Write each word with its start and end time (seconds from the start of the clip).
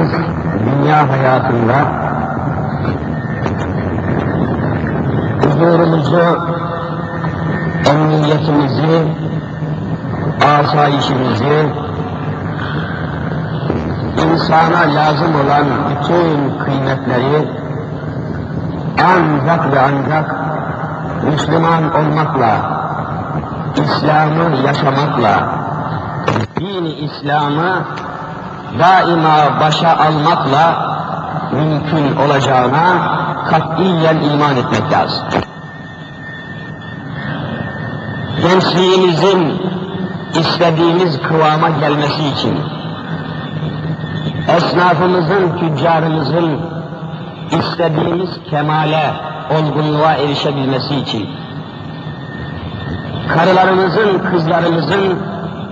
yaşadığımız 0.00 0.12
dünya 0.66 1.08
hayatında 1.08 1.74
huzurumuzu, 5.44 6.38
emniyetimizi, 7.90 9.02
asayişimizi, 10.60 11.66
insana 14.32 14.94
lazım 14.94 15.34
olan 15.34 15.66
bütün 15.90 16.58
kıymetleri 16.64 17.48
ancak 18.98 19.72
ve 19.72 19.80
ancak 19.80 20.36
Müslüman 21.24 21.94
olmakla, 21.94 22.80
İslam'ı 23.76 24.56
yaşamakla, 24.66 25.48
dini 26.60 26.92
İslam'ı 26.92 27.84
daima 28.78 29.60
başa 29.60 29.96
almakla 29.96 30.90
mümkün 31.52 32.16
olacağına 32.16 33.20
katiyen 33.50 34.16
iman 34.16 34.56
etmek 34.56 34.92
lazım. 34.92 35.26
Gençliğimizin 38.42 39.62
istediğimiz 40.34 41.22
kıvama 41.22 41.68
gelmesi 41.68 42.28
için, 42.28 42.58
esnafımızın, 44.48 45.58
tüccarımızın 45.58 46.60
istediğimiz 47.50 48.30
kemale, 48.50 49.14
olgunluğa 49.50 50.12
erişebilmesi 50.12 50.94
için, 50.96 51.30
karılarımızın, 53.28 54.18
kızlarımızın 54.18 55.18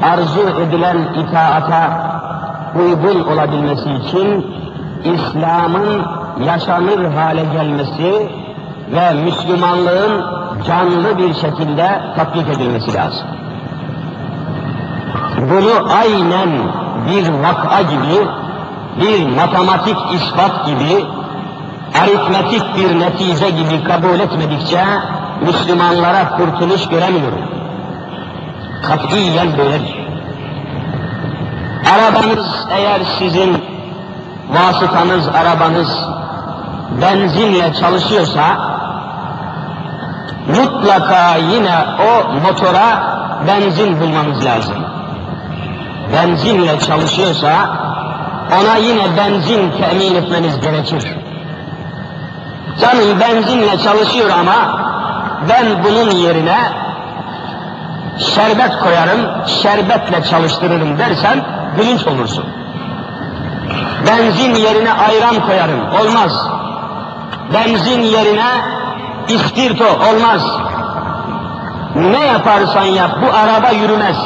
arzu 0.02 0.62
edilen 0.62 1.14
itaata 1.14 2.07
uygun 2.74 3.20
olabilmesi 3.32 3.90
için 3.90 4.46
İslam'ın 5.04 6.02
yaşanır 6.46 7.14
hale 7.14 7.44
gelmesi 7.44 8.30
ve 8.92 9.14
Müslümanlığın 9.24 10.24
canlı 10.66 11.18
bir 11.18 11.34
şekilde 11.34 12.00
tatbik 12.16 12.48
edilmesi 12.48 12.94
lazım. 12.94 13.26
Bunu 15.38 15.92
aynen 16.00 16.48
bir 17.06 17.28
vaka 17.28 17.82
gibi, 17.82 18.26
bir 19.00 19.36
matematik 19.36 19.96
ispat 20.14 20.66
gibi, 20.66 21.04
aritmetik 22.02 22.62
bir 22.76 23.00
netice 23.00 23.50
gibi 23.50 23.84
kabul 23.84 24.20
etmedikçe 24.20 24.84
Müslümanlara 25.46 26.36
kurtuluş 26.36 26.88
göremiyorum. 26.88 27.40
Katiyen 28.82 29.58
böyledir. 29.58 29.97
Arabanız 31.94 32.46
eğer 32.70 33.00
sizin 33.18 33.64
vasıtanız, 34.48 35.28
arabanız 35.28 35.98
benzinle 37.02 37.74
çalışıyorsa 37.74 38.42
mutlaka 40.56 41.36
yine 41.36 41.74
o 42.00 42.32
motora 42.32 43.02
benzin 43.46 44.00
bulmanız 44.00 44.44
lazım. 44.44 44.76
Benzinle 46.12 46.80
çalışıyorsa 46.80 47.48
ona 48.60 48.76
yine 48.76 49.16
benzin 49.16 49.70
temin 49.70 50.14
etmeniz 50.14 50.60
gerekir. 50.60 51.16
Canım 52.80 53.20
benzinle 53.20 53.78
çalışıyor 53.78 54.30
ama 54.40 54.80
ben 55.48 55.84
bunun 55.84 56.10
yerine 56.10 56.58
şerbet 58.18 58.78
koyarım, 58.78 59.46
şerbetle 59.46 60.22
çalıştırırım 60.24 60.98
dersen 60.98 61.57
gülünç 61.78 62.06
olursun. 62.06 62.44
Benzin 64.06 64.54
yerine 64.54 64.92
ayran 64.92 65.46
koyarım, 65.46 65.80
olmaz. 66.00 66.32
Benzin 67.54 68.02
yerine 68.02 68.50
ispirto, 69.28 69.84
olmaz. 69.84 70.42
Ne 71.94 72.26
yaparsan 72.26 72.84
yap, 72.84 73.10
bu 73.22 73.36
araba 73.36 73.70
yürümez. 73.70 74.16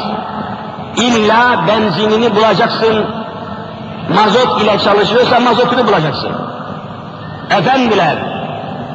İlla 0.97 1.67
benzinini 1.67 2.35
bulacaksın, 2.35 3.05
mazot 4.15 4.61
ile 4.61 4.79
çalışıyorsa 4.79 5.39
mazotunu 5.39 5.87
bulacaksın. 5.87 6.31
Efendiler, 7.49 8.15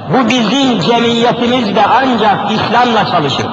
bu 0.09 0.29
bizim 0.29 0.81
cemiyetimiz 0.81 1.77
de 1.77 1.87
ancak 1.87 2.53
İslam'la 2.53 3.07
çalışır. 3.11 3.47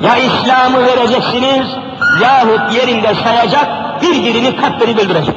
Ya 0.00 0.16
İslam'ı 0.16 0.86
vereceksiniz, 0.86 1.66
yahut 2.22 2.74
yerinde 2.74 3.14
sayacak, 3.24 3.68
birbirini 4.02 4.56
katleri 4.56 4.90
öldürecek. 4.90 5.34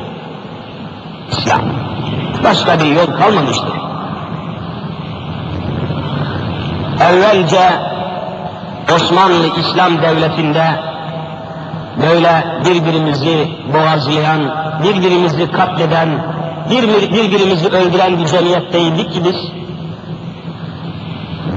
İslam. 1.31 1.61
Başka 2.44 2.79
bir 2.79 2.85
yol 2.85 3.05
kalmamıştır. 3.05 3.73
Evvelce 7.09 7.61
Osmanlı 8.95 9.59
İslam 9.59 10.01
Devleti'nde 10.01 10.66
böyle 12.01 12.45
birbirimizi 12.66 13.47
boğazlayan, 13.73 14.41
birbirimizi 14.83 15.51
katleden, 15.51 16.09
birbirimizi 17.11 17.67
öldüren 17.67 18.19
bir 18.19 18.25
cemiyet 18.25 18.73
değildik 18.73 19.13
ki 19.13 19.23
biz. 19.23 19.35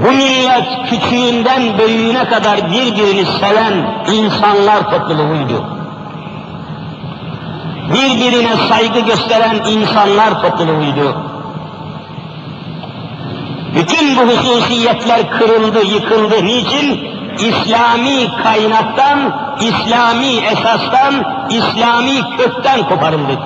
Bu 0.03 0.11
millet 0.11 0.89
küçüğünden 0.89 1.77
büyüğüne 1.77 2.25
kadar 2.25 2.71
birbirini 2.71 3.25
seven 3.25 3.85
insanlar 4.13 4.91
topluluğuydu. 4.91 5.84
Birbirine 7.93 8.55
saygı 8.69 8.99
gösteren 8.99 9.55
insanlar 9.69 10.41
topluluğuydu. 10.41 11.17
Bütün 13.75 14.17
bu 14.17 14.21
hususiyetler 14.21 15.29
kırıldı, 15.29 15.85
yıkıldı. 15.85 16.45
Niçin? 16.45 17.15
İslami 17.39 18.43
kaynaktan, 18.43 19.19
İslami 19.59 20.27
esastan, 20.27 21.13
İslami 21.49 22.37
kökten 22.37 22.89
koparıldık. 22.89 23.39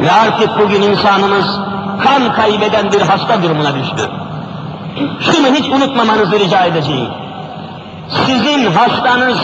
Ve 0.00 0.12
artık 0.12 0.58
bugün 0.58 0.82
insanımız 0.82 1.60
kan 2.04 2.32
kaybeden 2.32 2.92
bir 2.92 3.00
hasta 3.00 3.42
durumuna 3.42 3.74
düştü. 3.74 4.10
Şunu 5.20 5.46
hiç 5.46 5.68
unutmamanızı 5.68 6.38
rica 6.38 6.64
edeceğim. 6.64 7.08
Sizin 8.08 8.72
hastanız 8.72 9.38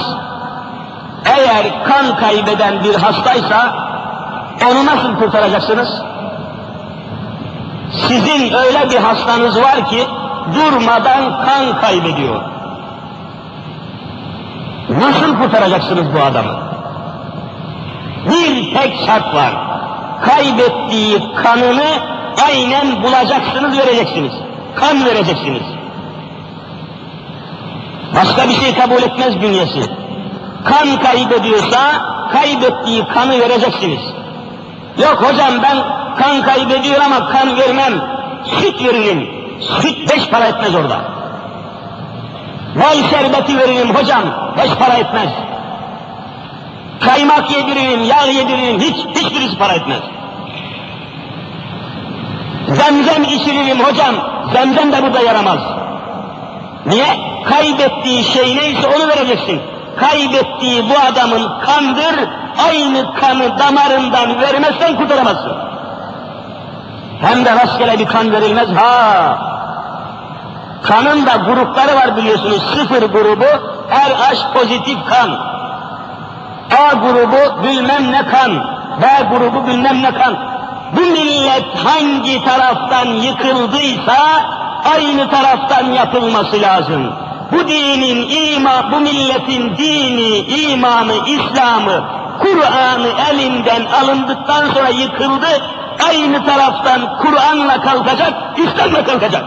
eğer 1.25 1.85
kan 1.85 2.17
kaybeden 2.17 2.85
bir 2.85 2.95
hastaysa 2.95 3.75
onu 4.71 4.87
nasıl 4.87 5.17
kurtaracaksınız? 5.17 6.03
Sizin 7.93 8.53
öyle 8.53 8.91
bir 8.91 8.97
hastanız 8.97 9.63
var 9.63 9.89
ki 9.89 10.07
durmadan 10.55 11.45
kan 11.45 11.81
kaybediyor. 11.81 12.43
Nasıl 14.89 15.37
kurtaracaksınız 15.39 16.15
bu 16.15 16.23
adamı? 16.23 16.73
Bir 18.27 18.75
tek 18.75 18.95
şart 19.07 19.35
var. 19.35 19.53
Kaybettiği 20.23 21.35
kanını 21.37 21.89
aynen 22.47 23.03
bulacaksınız, 23.03 23.79
vereceksiniz. 23.79 24.33
Kan 24.75 25.05
vereceksiniz. 25.05 25.63
Başka 28.17 28.49
bir 28.49 28.55
şey 28.55 28.75
kabul 28.75 29.03
etmez 29.03 29.41
bünyesi. 29.41 30.02
Kan 30.65 31.03
kaybediyorsa 31.03 31.79
kaybettiği 32.33 33.07
kanı 33.07 33.41
vereceksiniz. 33.41 34.01
Yok 34.99 35.23
hocam 35.23 35.63
ben 35.63 35.77
kan 36.17 36.43
kaybediyor 36.43 37.01
ama 37.01 37.29
kan 37.29 37.59
vermem. 37.59 37.93
Süt 38.45 38.85
veririm. 38.85 39.29
Süt 39.61 40.11
beş 40.11 40.29
para 40.29 40.47
etmez 40.47 40.75
orada. 40.75 41.01
Bal 42.77 43.11
şerbeti 43.11 43.59
veririm 43.59 43.95
hocam. 43.95 44.23
Beş 44.59 44.75
para 44.75 44.95
etmez. 44.95 45.29
Kaymak 47.01 47.51
yediririm, 47.51 48.05
yağ 48.05 48.25
yediririm. 48.25 48.81
Hiç, 48.81 48.97
hiçbirisi 49.23 49.59
para 49.59 49.73
etmez. 49.73 50.01
Zemzem 52.69 53.23
içiririm 53.23 53.81
hocam. 53.81 54.15
Zemzem 54.53 54.93
de 54.93 55.03
burada 55.03 55.21
yaramaz. 55.21 55.59
Niye? 56.87 57.07
Kaybettiği 57.45 58.25
şey 58.25 58.57
neyse 58.57 58.87
onu 58.87 59.09
vereceksin. 59.09 59.61
Kaybettiği 59.97 60.91
bu 60.91 60.95
adamın 61.11 61.53
kandır, 61.67 62.29
aynı 62.69 63.15
kanı 63.15 63.59
damarından 63.59 64.41
vermezsen 64.41 64.97
kurtaramazsın. 64.97 65.53
Hem 67.21 67.45
de 67.45 67.53
rastgele 67.53 67.99
bir 67.99 68.07
kan 68.07 68.33
verilmez 68.33 68.69
ha. 68.69 69.39
Kanın 70.83 71.27
da 71.27 71.37
grupları 71.37 71.97
var 71.97 72.17
biliyorsunuz. 72.17 72.63
Sıfır 72.75 73.03
grubu, 73.03 73.45
RH 73.91 74.53
pozitif 74.55 74.99
kan. 75.09 75.31
A 76.79 76.95
grubu 76.95 77.63
bilmem 77.63 78.13
ne 78.13 78.27
kan. 78.27 78.65
B 79.03 79.37
grubu 79.37 79.67
bilmem 79.67 80.03
ne 80.03 80.15
kan. 80.15 80.37
Bu 80.97 81.01
millet 81.01 81.65
hangi 81.85 82.45
taraftan 82.45 83.07
yıkıldıysa 83.07 84.19
aynı 84.95 85.31
taraftan 85.31 85.93
yapılması 85.93 86.63
lazım. 86.63 87.13
Bu 87.53 87.69
dinin 87.69 88.29
ima, 88.29 88.93
bu 88.93 89.01
milletin 89.01 89.77
dini, 89.77 90.39
imanı, 90.39 91.13
İslam'ı 91.27 92.05
Kur'an'ı 92.41 93.09
elinden 93.31 93.85
alındıktan 93.85 94.67
sonra 94.75 94.89
yıkıldı, 94.89 95.47
aynı 96.09 96.45
taraftan 96.45 97.19
Kur'an'la 97.19 97.81
kalkacak, 97.81 98.33
İslam'la 98.57 99.05
kalkacak. 99.05 99.45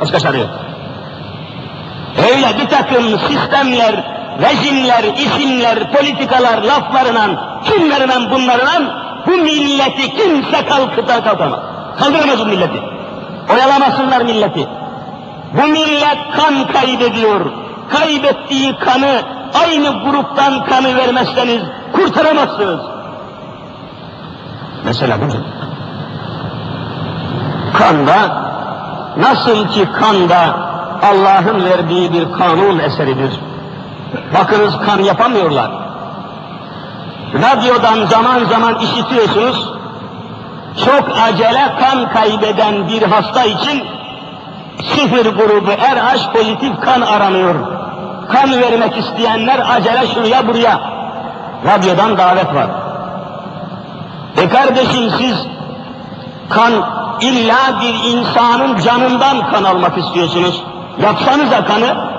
Başka 0.00 0.20
çare 0.20 0.38
yok. 0.38 0.50
Öyle 2.18 2.58
bir 2.58 2.68
takım 2.68 3.18
sistemler, 3.18 4.04
rejimler, 4.42 5.04
isimler, 5.04 5.92
politikalar, 5.92 6.62
laflarla, 6.62 7.28
kimlerle 7.64 8.30
bunlarla 8.30 9.02
bu 9.26 9.30
milleti 9.30 10.14
kimse 10.16 10.66
kalkıp 10.66 11.08
kalkamaz. 11.08 11.60
Kaldıramaz 11.98 12.38
bu 12.38 12.46
milleti. 12.46 12.82
Oyalamasınlar 13.52 14.22
milleti. 14.22 14.68
Bu 15.52 15.68
millet 15.68 16.18
kan 16.36 16.66
kaybediyor. 16.72 17.40
Kaybettiği 17.90 18.76
kanı 18.76 19.22
aynı 19.64 20.04
gruptan 20.04 20.64
kanı 20.64 20.96
vermezseniz 20.96 21.62
kurtaramazsınız. 21.92 22.80
Mesela 24.84 25.20
budur. 25.20 25.38
Kanda 27.78 28.42
nasıl 29.16 29.68
ki 29.68 29.88
kanda 30.00 30.56
Allah'ın 31.02 31.64
verdiği 31.64 32.12
bir 32.12 32.32
kanun 32.32 32.78
eseridir. 32.78 33.40
Bakınız 34.34 34.78
kan 34.86 34.98
yapamıyorlar. 34.98 35.70
Radyodan 37.34 38.06
zaman 38.06 38.44
zaman 38.44 38.78
işitiyorsunuz, 38.78 39.72
çok 40.84 41.08
acele 41.22 41.74
kan 41.80 42.12
kaybeden 42.12 42.88
bir 42.88 43.02
hasta 43.02 43.44
için 43.44 43.82
sıfır 44.80 45.26
grubu 45.26 45.70
RH 45.70 46.32
pozitif 46.32 46.80
kan 46.80 47.00
aranıyor. 47.00 47.54
Kan 48.32 48.60
vermek 48.60 48.96
isteyenler 48.96 49.60
acele 49.76 50.06
şuraya 50.14 50.48
buraya. 50.48 50.80
Radyodan 51.66 52.18
davet 52.18 52.54
var. 52.54 52.66
E 54.36 54.48
kardeşim 54.48 55.10
siz 55.18 55.46
kan 56.50 56.72
illa 57.20 57.80
bir 57.80 57.94
insanın 58.12 58.78
canından 58.78 59.50
kan 59.52 59.64
almak 59.64 59.98
istiyorsunuz. 59.98 60.62
Yapsanıza 61.02 61.64
kanı. 61.64 62.12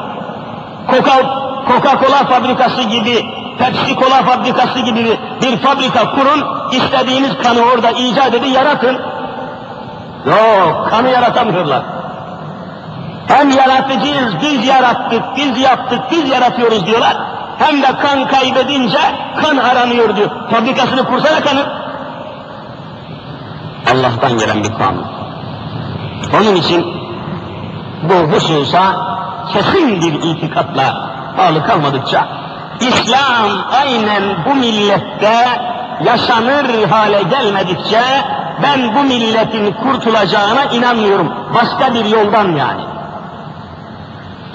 Coca-Cola 1.68 2.26
fabrikası 2.26 2.82
gibi, 2.82 3.26
Pepsi 3.60 3.96
Cola 3.96 4.24
fabrikası 4.24 4.80
gibi 4.80 5.20
bir 5.42 5.58
fabrika 5.58 6.12
kurun, 6.16 6.46
istediğiniz 6.72 7.38
kanı 7.44 7.62
orada 7.74 7.92
icat 7.92 8.34
edin, 8.34 8.50
yaratın. 8.50 9.02
Yok, 10.26 10.88
kanı 10.90 11.10
yaratamıyorlar. 11.10 11.84
Hem 13.28 13.50
yaratıcıyız, 13.50 14.34
biz 14.42 14.68
yarattık, 14.68 15.24
biz 15.38 15.62
yaptık, 15.62 16.00
biz 16.12 16.30
yaratıyoruz 16.30 16.86
diyorlar. 16.86 17.18
Hem 17.60 17.82
de 17.82 17.98
kan 18.02 18.28
kaybedince 18.28 19.00
kan 19.42 19.58
aranıyor 19.58 20.16
diyor. 20.16 20.30
Fabrikasını 20.52 21.06
kursana 21.06 21.42
kanı. 21.42 21.66
Allah'tan 23.94 24.38
gelen 24.38 24.64
bir 24.64 24.74
kanun. 24.74 25.06
Onun 26.38 26.56
için 26.56 26.86
bu 28.04 28.14
hususa 28.14 28.82
kesin 29.54 30.02
bir 30.02 30.14
itikatla 30.14 31.10
bağlı 31.38 31.66
kalmadıkça 31.66 32.28
İslam 32.80 33.50
aynen 33.82 34.24
bu 34.46 34.56
millette 34.56 35.36
yaşanır 36.04 36.84
hale 36.90 37.22
gelmedikçe 37.24 38.02
ben 38.64 38.96
bu 38.96 39.04
milletin 39.04 39.74
kurtulacağına 39.74 40.66
inanmıyorum. 40.66 41.34
Başka 41.56 41.94
bir 41.94 42.06
yoldan 42.06 42.56
yani. 42.56 42.93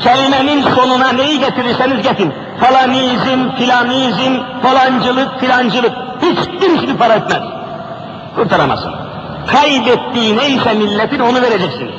Kelimenin 0.03 0.63
sonuna 0.63 1.13
neyi 1.13 1.39
getirirseniz 1.39 2.03
getirin. 2.03 2.35
Falanizm, 2.61 3.57
filanizm, 3.59 4.43
falancılık, 4.63 5.41
filancılık. 5.41 5.93
Hiçbirisi 6.23 6.89
bir 6.89 6.97
para 6.97 7.15
etmez. 7.15 7.43
Kurtaramazsın. 8.37 8.93
Kaybettiği 9.47 10.37
neyse 10.37 10.75
milletin 10.75 11.21
onu 11.21 11.43
vereceksiniz. 11.43 11.95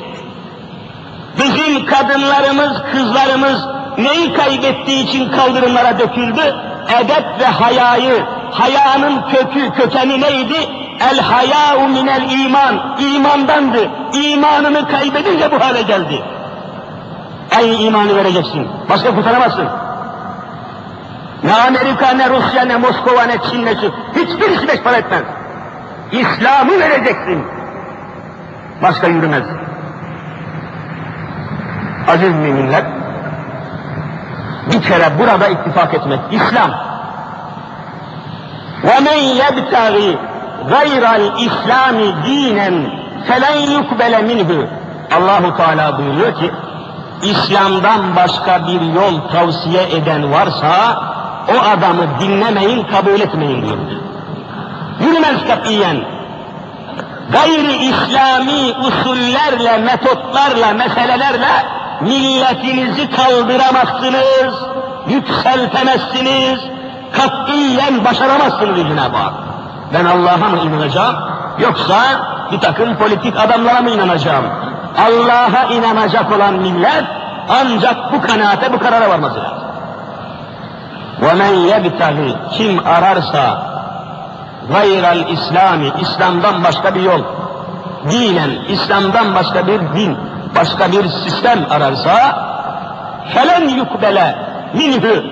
Bizim 1.38 1.86
kadınlarımız, 1.86 2.82
kızlarımız 2.92 3.66
neyi 3.98 4.34
kaybettiği 4.34 5.04
için 5.04 5.30
kaldırımlara 5.32 5.98
döküldü? 5.98 6.54
Edep 7.00 7.24
ve 7.40 7.46
hayayı, 7.46 8.24
hayanın 8.50 9.22
kökü, 9.30 9.72
kökeni 9.72 10.20
neydi? 10.20 10.56
El 11.10 11.20
hayâ'u 11.20 11.88
minel 11.88 12.30
iman, 12.30 12.96
imandandı. 12.98 13.88
İmanını 14.12 14.88
kaybedince 14.88 15.52
bu 15.52 15.60
hale 15.60 15.82
geldi 15.82 16.22
Aynı 17.57 17.73
imanı 17.73 18.15
vereceksin. 18.15 18.67
Başka 18.89 19.15
kurtaramazsın. 19.15 19.67
Ne 21.43 21.53
Amerika, 21.53 22.09
ne 22.09 22.29
Rusya, 22.29 22.65
ne 22.65 22.77
Moskova, 22.77 23.23
ne 23.23 23.37
Çin, 23.51 23.65
ne 23.65 23.75
şu. 23.75 23.93
Hiçbirisi 24.15 24.67
beş 24.67 24.81
para 24.81 24.95
etmez. 24.95 25.23
İslam'ı 26.11 26.79
vereceksin. 26.79 27.45
Başka 28.81 29.07
yürümez. 29.07 29.43
Aziz 32.07 32.35
müminler, 32.35 32.83
bir 34.71 34.81
kere 34.81 35.19
burada 35.19 35.47
ittifak 35.47 35.93
etmek, 35.93 36.19
İslam. 36.31 36.71
وَمَنْ 38.83 39.19
يَبْتَغِ 39.43 39.95
غَيْرَ 40.75 41.03
الْاِسْلَامِ 41.21 41.97
دِينًا 42.27 42.69
فَلَنْ 43.27 43.57
يُقْبَلَ 43.77 44.13
مِنْهُ 44.29 44.67
Allahu 45.17 45.57
Teala 45.57 45.97
buyuruyor 45.97 46.35
ki, 46.35 46.51
İslam'dan 47.22 48.16
başka 48.16 48.66
bir 48.66 48.80
yol 48.80 49.28
tavsiye 49.32 49.82
eden 49.82 50.32
varsa, 50.32 51.02
o 51.48 51.70
adamı 51.70 52.02
dinlemeyin, 52.20 52.84
kabul 52.84 53.20
etmeyin 53.20 53.62
diyor. 53.62 53.78
Yürümez 55.00 55.46
katiyen. 55.46 55.96
Gayri 57.32 57.76
İslami 57.76 58.74
usullerle, 58.86 59.78
metotlarla, 59.78 60.72
meselelerle 60.72 61.66
milletinizi 62.00 63.10
kaldıramazsınız, 63.10 64.54
yükseltemezsiniz, 65.08 66.60
katiyen 67.12 68.04
başaramazsınız 68.04 68.76
Cenab-ı 68.76 69.16
Hak. 69.16 69.32
Ben 69.94 70.04
Allah'a 70.04 70.48
mı 70.48 70.58
inanacağım, 70.58 71.16
yoksa 71.58 71.96
bir 72.52 72.60
takım 72.60 72.96
politik 72.96 73.36
adamlara 73.36 73.80
mı 73.80 73.90
inanacağım? 73.90 74.44
Allah'a 74.97 75.73
inanacak 75.73 76.31
olan 76.31 76.53
millet 76.53 77.03
ancak 77.49 78.13
bu 78.13 78.21
kanaate, 78.21 78.73
bu 78.73 78.79
karara 78.79 79.09
varması 79.09 79.35
lazım. 79.35 79.65
وَمَنْ 81.21 81.53
يَبْتَغِ 81.71 82.35
Kim 82.51 82.87
ararsa 82.87 83.75
gayral 84.71 85.29
İslami, 85.29 85.91
İslam'dan 86.01 86.63
başka 86.63 86.95
bir 86.95 87.01
yol, 87.01 87.21
dinen, 88.09 88.49
İslam'dan 88.67 89.35
başka 89.35 89.67
bir 89.67 89.79
din, 89.79 90.17
başka 90.55 90.91
bir 90.91 91.09
sistem 91.09 91.59
ararsa, 91.69 92.37
felen 93.33 93.69
yukbele 93.69 94.37
minhü, 94.73 95.23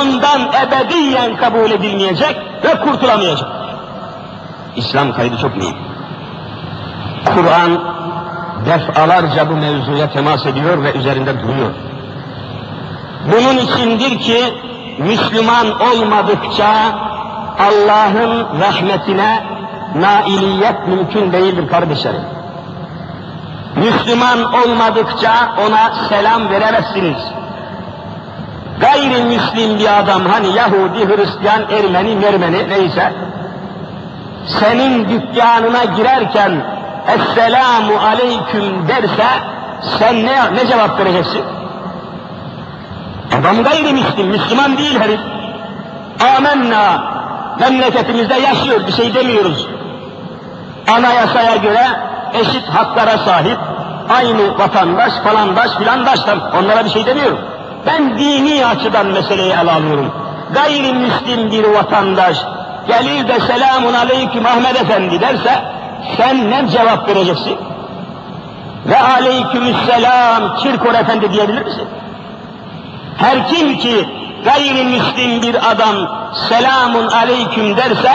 ondan 0.00 0.40
ebediyen 0.40 1.36
kabul 1.36 1.70
edilmeyecek 1.70 2.36
ve 2.64 2.80
kurtulamayacak. 2.80 3.48
İslam 4.76 5.12
kaydı 5.12 5.38
çok 5.38 5.56
mühim. 5.56 5.76
Kur'an 7.34 7.80
defalarca 8.65 9.49
bu 9.49 9.53
mevzuya 9.53 10.09
temas 10.09 10.45
ediyor 10.45 10.83
ve 10.83 10.93
üzerinde 10.93 11.41
duruyor. 11.43 11.71
Bunun 13.25 13.57
içindir 13.57 14.19
ki 14.19 14.53
Müslüman 14.99 15.67
olmadıkça 15.81 16.67
Allah'ın 17.59 18.59
rahmetine 18.61 19.43
nailiyet 19.95 20.87
mümkün 20.87 21.31
değildir 21.31 21.69
kardeşlerim. 21.69 22.21
Müslüman 23.75 24.53
olmadıkça 24.53 25.31
ona 25.67 25.93
selam 26.09 26.49
veremezsiniz. 26.49 27.17
Gayrimüslim 28.79 29.79
bir 29.79 29.99
adam 29.99 30.25
hani 30.25 30.47
Yahudi, 30.47 31.07
Hristiyan, 31.07 31.61
Ermeni, 31.71 32.15
Mermeni 32.15 32.69
neyse 32.69 33.13
senin 34.45 35.09
dükkanına 35.09 35.83
girerken 35.83 36.78
Esselamu 37.13 37.93
Aleyküm 38.07 38.87
derse 38.87 39.27
sen 39.99 40.25
ne, 40.25 40.55
ne 40.55 40.67
cevap 40.67 40.99
vereceksin? 40.99 41.43
Adam 43.39 43.63
gayrimüslim, 43.63 44.27
Müslüman 44.27 44.77
değil 44.77 44.99
herif. 44.99 45.19
Amenna, 46.37 47.03
memleketimizde 47.59 48.33
yaşıyor, 48.33 48.87
bir 48.87 48.91
şey 48.91 49.13
demiyoruz. 49.13 49.67
Anayasaya 50.97 51.55
göre 51.55 51.87
eşit 52.33 52.69
haklara 52.69 53.17
sahip, 53.17 53.57
aynı 54.09 54.59
vatandaş, 54.59 55.13
falandaş, 55.13 55.71
filandaştan 55.77 56.39
onlara 56.59 56.85
bir 56.85 56.89
şey 56.89 57.05
demiyorum. 57.05 57.39
Ben 57.87 58.19
dini 58.19 58.65
açıdan 58.65 59.05
meseleyi 59.05 59.51
ele 59.51 59.71
alıyorum. 59.71 60.11
Gayrimüslim 60.53 61.51
bir 61.51 61.63
vatandaş 61.63 62.37
gelir 62.87 63.27
de 63.27 63.39
selamun 63.39 63.93
aleyküm 63.93 64.45
Ahmet 64.45 64.81
Efendi 64.81 65.21
derse 65.21 65.63
sen 66.17 66.51
ne 66.51 66.69
cevap 66.69 67.09
vereceksin? 67.09 67.57
Ve 68.85 68.99
aleykümselam 68.99 70.55
Kirkor 70.57 70.93
Efendi 70.93 71.31
diyebilir 71.33 71.65
misin? 71.65 71.87
Her 73.17 73.47
kim 73.47 73.77
ki 73.77 74.07
gayrimüslim 74.43 75.41
bir 75.41 75.71
adam 75.71 75.95
selamun 76.49 77.07
aleyküm 77.07 77.77
derse, 77.77 78.11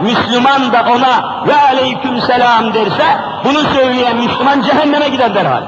Müslüman 0.00 0.72
da 0.72 0.84
ona 0.96 1.44
ve 1.46 1.56
aleyküm 1.56 2.20
selam 2.20 2.74
derse, 2.74 3.18
bunu 3.44 3.58
söyleyen 3.74 4.16
Müslüman 4.16 4.62
cehenneme 4.62 5.08
gider 5.08 5.34
derhal. 5.34 5.62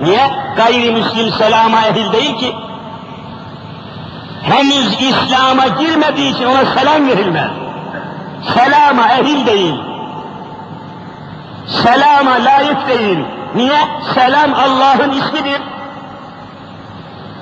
Niye? 0.00 0.30
Gayrimüslim 0.56 1.32
selama 1.32 1.86
ehil 1.86 2.12
değil 2.12 2.36
ki. 2.38 2.54
Henüz 4.42 5.00
İslam'a 5.00 5.66
girmediği 5.66 6.34
için 6.34 6.44
ona 6.44 6.64
selam 6.64 7.06
verilmez. 7.06 7.50
Selama 8.54 9.08
ehil 9.12 9.46
değil. 9.46 9.74
Selama 11.66 12.44
layık 12.44 12.88
değil. 12.88 13.18
Niye? 13.54 13.78
Selam 14.14 14.54
Allah'ın 14.54 15.10
ismidir. 15.10 15.62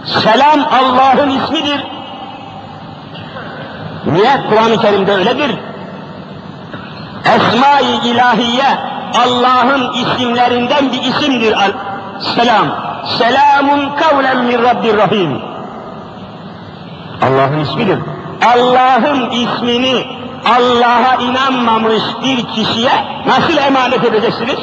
Selam 0.05 0.61
Allah'ın 0.61 1.31
ismidir. 1.31 1.87
Niye? 4.07 4.41
Kur'an-ı 4.51 4.81
Kerim'de 4.81 5.13
öyledir. 5.13 5.57
Esma-i 7.25 8.09
ilahiye 8.09 8.79
Allah'ın 9.15 9.93
isimlerinden 9.93 10.93
bir 10.93 11.03
isimdir. 11.03 11.55
Selam. 12.21 12.67
Selamun 13.19 13.97
kavlen 13.97 14.45
min 14.45 14.63
Rabbir 14.63 14.97
Rahim. 14.97 15.41
Allah'ın 17.23 17.59
ismidir. 17.59 17.99
Allah'ın 18.55 19.31
ismini 19.31 20.20
Allah'a 20.45 21.15
inanmamış 21.23 22.03
bir 22.23 22.43
kişiye 22.43 22.93
nasıl 23.27 23.57
emanet 23.57 24.05
edeceksiniz? 24.05 24.59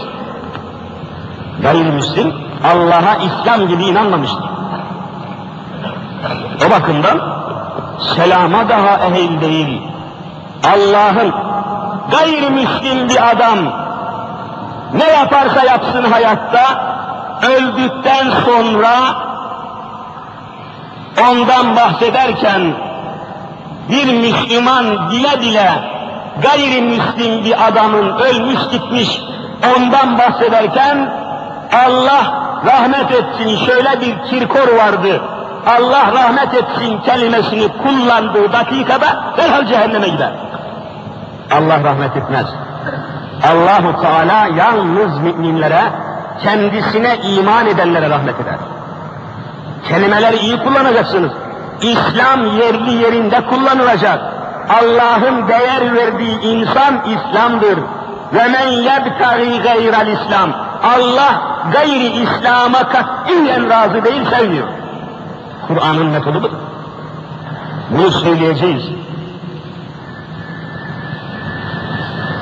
Gayrimüslim 1.61 2.33
Allah'a 2.63 3.15
İslam 3.15 3.67
gibi 3.67 3.85
inanmamıştır. 3.85 4.45
O 6.67 6.71
bakımdan 6.71 7.21
selama 8.15 8.69
daha 8.69 8.99
ehil 8.99 9.41
değil. 9.41 9.81
Allah'ın 10.63 11.33
gayrimüslim 12.11 13.09
bir 13.09 13.29
adam 13.31 13.59
ne 14.93 15.07
yaparsa 15.07 15.63
yapsın 15.65 16.03
hayatta 16.03 16.87
öldükten 17.49 18.31
sonra 18.45 18.93
ondan 21.29 21.75
bahsederken 21.75 22.73
bir 23.89 24.13
Müslüman 24.13 25.11
dile 25.11 25.41
dile 25.41 25.71
gayrimüslim 26.41 27.45
bir 27.45 27.67
adamın 27.67 28.17
ölmüş 28.17 28.59
gitmiş 28.71 29.21
ondan 29.75 30.17
bahsederken 30.17 31.13
Allah 31.73 32.47
rahmet 32.65 33.11
etsin 33.11 33.65
şöyle 33.65 34.01
bir 34.01 34.29
kirkor 34.29 34.77
vardı. 34.77 35.21
Allah 35.67 36.13
rahmet 36.13 36.53
etsin 36.53 36.99
kelimesini 37.05 37.67
kullandığı 37.67 38.53
dakikada 38.53 39.07
derhal 39.37 39.65
cehenneme 39.65 40.07
gider. 40.07 40.31
Allah 41.51 41.83
rahmet 41.83 42.17
etmez. 42.17 42.45
Allahu 43.51 44.01
Teala 44.01 44.47
yalnız 44.55 45.19
müminlere, 45.19 45.81
kendisine 46.43 47.17
iman 47.17 47.67
edenlere 47.67 48.09
rahmet 48.09 48.39
eder. 48.39 48.55
Kelimeleri 49.89 50.37
iyi 50.37 50.63
kullanacaksınız. 50.63 51.31
İslam 51.81 52.45
yerli 52.57 52.91
yerinde 52.91 53.45
kullanılacak. 53.45 54.19
Allah'ın 54.69 55.47
değer 55.47 55.95
verdiği 55.95 56.39
insan 56.39 57.01
İslam'dır. 57.05 57.79
Ve 58.33 58.47
men 58.47 58.67
yebtagi 58.67 59.61
gayral 59.61 60.07
İslam. 60.07 60.51
Allah 60.83 61.41
gayri 61.73 62.07
İslam'a 62.07 62.89
katiyen 62.89 63.69
razı 63.69 64.05
değil, 64.05 64.25
sevmiyor. 64.29 64.67
Kur'an'ın 65.67 66.05
metodu 66.05 66.43
budur. 66.43 66.57
Bunu 67.89 68.11
söyleyeceğiz. 68.11 68.83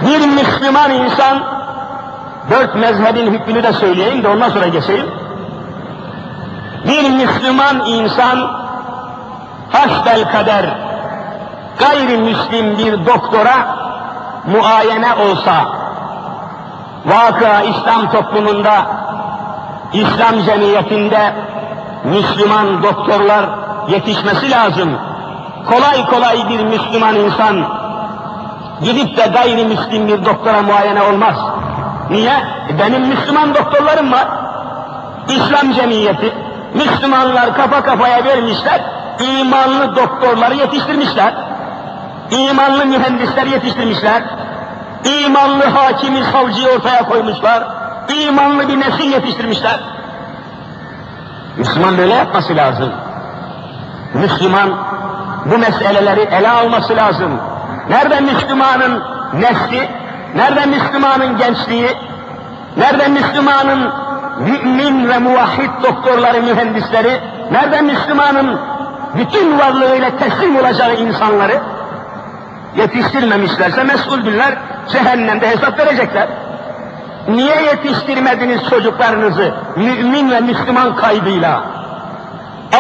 Bir 0.02 0.28
Müslüman 0.28 0.92
insan, 0.92 1.44
dört 2.50 2.76
mezhebin 2.76 3.34
hükmünü 3.34 3.64
de 3.64 3.74
söyleyeyim 3.74 4.24
de 4.24 4.28
ondan 4.28 4.50
sonra 4.50 4.68
geçeyim. 4.68 5.06
Bir 6.88 7.10
Müslüman 7.10 7.86
insan, 7.86 8.65
hasbel 9.76 10.32
kader, 10.32 10.66
gayrimüslim 11.80 12.78
bir 12.78 13.06
doktora 13.06 13.58
muayene 14.46 15.14
olsa, 15.14 15.54
vaka 17.06 17.62
İslam 17.62 18.12
toplumunda, 18.12 18.86
İslam 19.94 20.44
cemiyetinde 20.46 21.34
Müslüman 22.04 22.84
doktorlar 22.84 23.46
yetişmesi 23.88 24.52
lazım. 24.52 24.90
Kolay 25.70 26.06
kolay 26.06 26.50
bir 26.50 26.64
Müslüman 26.64 27.16
insan 27.16 27.66
gidip 28.84 29.18
de 29.18 29.26
gayrimüslim 29.28 30.08
bir 30.08 30.26
doktora 30.26 30.62
muayene 30.62 31.02
olmaz. 31.02 31.36
Niye? 32.10 32.34
E 32.70 32.80
benim 32.80 33.08
Müslüman 33.08 33.56
doktorlarım 33.56 34.12
var. 34.12 34.28
İslam 35.30 35.74
cemiyeti, 35.74 36.34
Müslümanlar 36.74 37.54
kafa 37.54 37.84
kafaya 37.84 38.26
vermişler, 38.26 38.82
imanlı 39.20 39.96
doktorları 39.96 40.56
yetiştirmişler. 40.56 41.34
İmanlı 42.32 42.86
mühendisler 42.86 43.46
yetiştirmişler. 43.46 44.24
İmanlı 45.04 45.66
hakimi, 45.66 46.24
savcıyı 46.24 46.68
ortaya 46.68 47.06
koymuşlar. 47.06 47.64
İmanlı 48.10 48.68
bir 48.68 48.80
nesil 48.80 49.12
yetiştirmişler. 49.12 49.80
Müslüman 51.58 51.98
böyle 51.98 52.14
yapması 52.14 52.56
lazım. 52.56 52.92
Müslüman 54.14 54.70
bu 55.46 55.58
meseleleri 55.58 56.22
ele 56.22 56.50
alması 56.50 56.96
lazım. 56.96 57.40
Nerede 57.90 58.20
Müslümanın 58.20 59.04
nesli, 59.34 59.90
nerede 60.36 60.66
Müslümanın 60.66 61.38
gençliği, 61.38 61.90
nerede 62.78 63.08
Müslümanın 63.08 63.94
mümin 64.40 65.10
ve 65.10 65.18
muvahhid 65.18 65.70
doktorları, 65.84 66.42
mühendisleri, 66.42 67.22
nerede 67.52 67.82
Müslümanın 67.82 68.60
bütün 69.18 69.60
varlığıyla 69.60 70.18
teslim 70.18 70.56
olacağı 70.56 70.96
insanları 70.96 71.62
yetiştirmemişlerse 72.78 73.84
mesuldürler, 73.84 74.58
cehennemde 74.90 75.50
hesap 75.50 75.80
verecekler. 75.80 76.28
Niye 77.28 77.62
yetiştirmediniz 77.62 78.70
çocuklarınızı 78.70 79.54
mümin 79.76 80.32
ve 80.32 80.40
Müslüman 80.40 80.96
kaydıyla? 80.96 81.64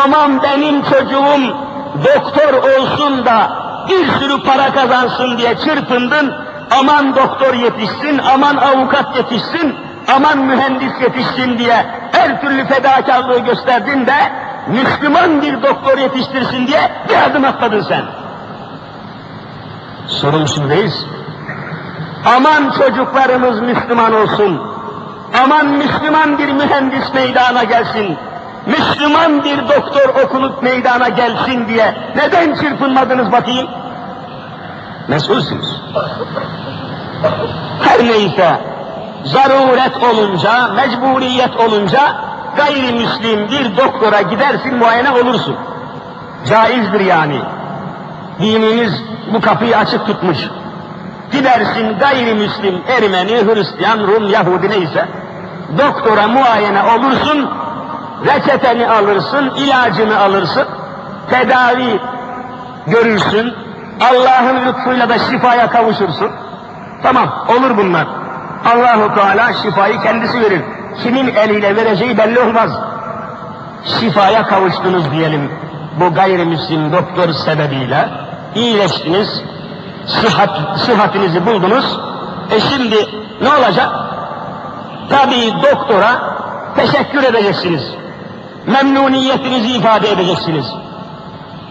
Aman 0.06 0.44
benim 0.44 0.84
çocuğum 0.84 1.56
doktor 2.04 2.54
olsun 2.54 3.26
da 3.26 3.52
bir 3.90 4.08
sürü 4.20 4.44
para 4.44 4.74
kazansın 4.74 5.38
diye 5.38 5.58
çırpındın, 5.58 6.34
aman 6.80 7.16
doktor 7.16 7.54
yetişsin, 7.54 8.22
aman 8.34 8.56
avukat 8.56 9.18
yetişsin, 9.18 9.76
aman 10.16 10.38
mühendis 10.38 11.02
yetişsin 11.02 11.58
diye 11.58 11.86
her 12.12 12.42
türlü 12.42 12.66
fedakarlığı 12.66 13.40
gösterdin 13.40 14.08
de 14.08 14.16
Müslüman 14.68 15.42
bir 15.42 15.64
doktor 15.64 15.98
yetiştirsin 15.98 16.68
diye 16.68 16.92
bir 17.10 17.30
adım 17.30 17.46
atladın 17.46 17.82
sen. 17.82 18.04
Sorumsuz 20.08 20.64
Aman 22.26 22.72
çocuklarımız 22.72 23.60
Müslüman 23.60 24.14
olsun. 24.14 24.62
Aman 25.44 25.66
Müslüman 25.68 26.38
bir 26.38 26.52
mühendis 26.52 27.14
meydana 27.14 27.64
gelsin. 27.64 28.18
Müslüman 28.66 29.44
bir 29.44 29.58
doktor 29.58 30.24
okunup 30.24 30.64
meydana 30.64 31.10
gelsin 31.10 31.68
diye 31.68 31.96
neden 32.16 32.56
çırpınmadınız 32.56 33.32
bakayım? 33.32 33.68
Mesulsünüz. 35.08 35.82
Her 37.82 38.04
neyse, 38.04 38.60
zaruret 39.24 40.04
olunca, 40.04 40.68
mecburiyet 40.68 41.56
olunca 41.56 42.16
gayrimüslim 42.58 43.52
bir 43.52 43.78
doktora 43.78 44.22
gidersin, 44.22 44.76
muayene 44.76 45.12
olursun. 45.12 45.56
Caizdir 46.50 47.00
yani. 47.00 47.42
Dinimiz 48.40 49.04
bu 49.34 49.42
kapıyı 49.42 49.78
açık 49.78 50.06
tutmuş. 50.06 50.38
Gidersin 51.32 52.00
gayrimüslim, 52.00 52.82
Ermeni, 52.88 53.32
Hristiyan, 53.32 54.00
Rum, 54.00 54.30
Yahudi 54.30 54.70
neyse, 54.70 55.08
doktora 55.78 56.28
muayene 56.28 56.84
olursun, 56.84 57.50
reçeteni 58.26 58.90
alırsın, 58.90 59.52
ilacını 59.58 60.20
alırsın, 60.20 60.68
tedavi 61.30 62.00
görürsün, 62.88 63.54
Allah'ın 64.02 64.66
lütfuyla 64.66 65.10
da 65.10 65.20
şifaya 65.20 65.70
kavuşursun. 65.70 66.32
Tamam, 67.04 67.30
olur 67.48 67.78
bunlar. 67.78 68.08
Allahu 68.66 69.16
Teala 69.16 69.54
şifayı 69.54 70.02
kendisi 70.02 70.42
verir. 70.42 70.62
Kimin 71.04 71.36
eliyle 71.36 71.76
vereceği 71.76 72.18
belli 72.18 72.40
olmaz. 72.40 72.72
Şifaya 74.00 74.48
kavuştunuz 74.48 75.12
diyelim 75.12 75.52
bu 76.00 76.14
gayrimüslim 76.14 76.92
doktor 76.92 77.34
sebebiyle. 77.34 78.10
iyileştiniz, 78.56 79.44
sıhhat, 80.08 80.80
sıhhatinizi 80.80 81.46
buldunuz. 81.46 82.00
E 82.52 82.60
şimdi 82.60 82.96
ne 83.42 83.50
olacak? 83.50 83.90
Tabii 85.10 85.54
doktora 85.64 86.36
teşekkür 86.76 87.24
edeceksiniz. 87.24 87.84
Memnuniyetinizi 88.68 89.78
ifade 89.78 90.12
edeceksiniz. 90.12 90.66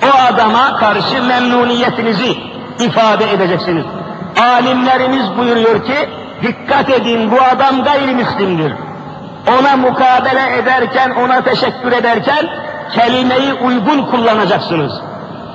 o 0.04 0.32
adama 0.32 0.76
karşı 0.76 1.22
memnuniyetinizi 1.22 2.38
ifade 2.80 3.32
edeceksiniz. 3.32 3.84
Alimlerimiz 4.40 5.38
buyuruyor 5.38 5.84
ki, 5.84 6.08
dikkat 6.42 6.90
edin 6.90 7.30
bu 7.30 7.42
adam 7.42 7.84
gayrimüslimdir. 7.84 8.72
Ona 9.48 9.76
mukabele 9.76 10.56
ederken, 10.56 11.10
ona 11.10 11.40
teşekkür 11.44 11.92
ederken 11.92 12.48
kelimeyi 12.94 13.52
uygun 13.52 14.02
kullanacaksınız. 14.02 14.92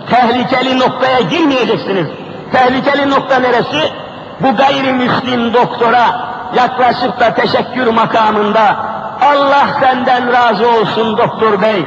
Tehlikeli 0.10 0.79
noktaya 0.79 1.19
girmeyeceksiniz. 1.19 2.08
Tehlikeli 2.51 3.10
nokta 3.10 3.39
neresi? 3.39 3.91
Bu 4.39 4.55
gayrimüslim 4.55 5.53
doktora 5.53 6.05
yaklaşıp 6.55 7.19
da 7.19 7.34
teşekkür 7.34 7.88
makamında 7.88 8.75
Allah 9.22 9.67
senden 9.79 10.34
razı 10.34 10.67
olsun 10.67 11.17
doktor 11.17 11.62
bey 11.62 11.86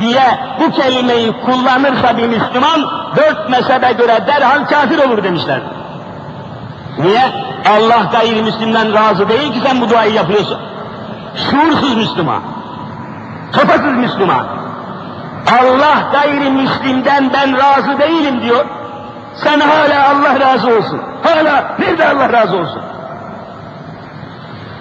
diye 0.00 0.22
bu 0.60 0.70
kelimeyi 0.70 1.32
kullanırsa 1.32 2.16
bir 2.16 2.26
Müslüman 2.26 2.90
dört 3.16 3.50
mezhebe 3.50 3.92
göre 3.92 4.26
derhal 4.26 4.66
kafir 4.66 4.98
olur 4.98 5.24
demişler. 5.24 5.60
Niye? 6.98 7.22
Allah 7.76 8.02
gayrimüslimden 8.12 8.94
razı 8.94 9.28
değil 9.28 9.52
ki 9.52 9.60
sen 9.66 9.80
bu 9.80 9.90
duayı 9.90 10.12
yapıyorsun. 10.12 10.58
Şuursuz 11.36 11.96
Müslüman. 11.96 12.42
Kafasız 13.52 13.96
Müslüman. 13.96 14.46
Allah 15.60 16.10
gayrimüslimden 16.12 17.30
ben 17.32 17.58
razı 17.58 17.98
değilim 17.98 18.42
diyor. 18.42 18.64
Sen 19.34 19.60
hala 19.60 20.08
Allah 20.08 20.40
razı 20.40 20.68
olsun. 20.68 21.02
Hala 21.22 21.76
nerede 21.78 22.08
Allah 22.08 22.32
razı 22.32 22.56
olsun? 22.56 22.82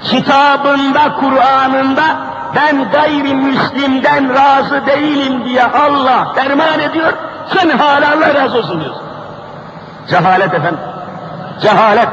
Kitabında, 0.04 1.16
Kur'an'ında 1.20 2.04
ben 2.56 2.92
gayrimüslimden 2.92 4.30
razı 4.36 4.86
değilim 4.86 5.46
diye 5.46 5.64
Allah 5.64 6.34
derman 6.36 6.80
ediyor. 6.80 7.14
Sen 7.54 7.70
hala 7.70 8.14
Allah 8.14 8.36
razı 8.44 8.58
olsun 8.58 8.82
diyorsun. 8.82 9.04
Cehalet 10.10 10.54
efendim. 10.54 10.80
Cehalet. 11.62 12.08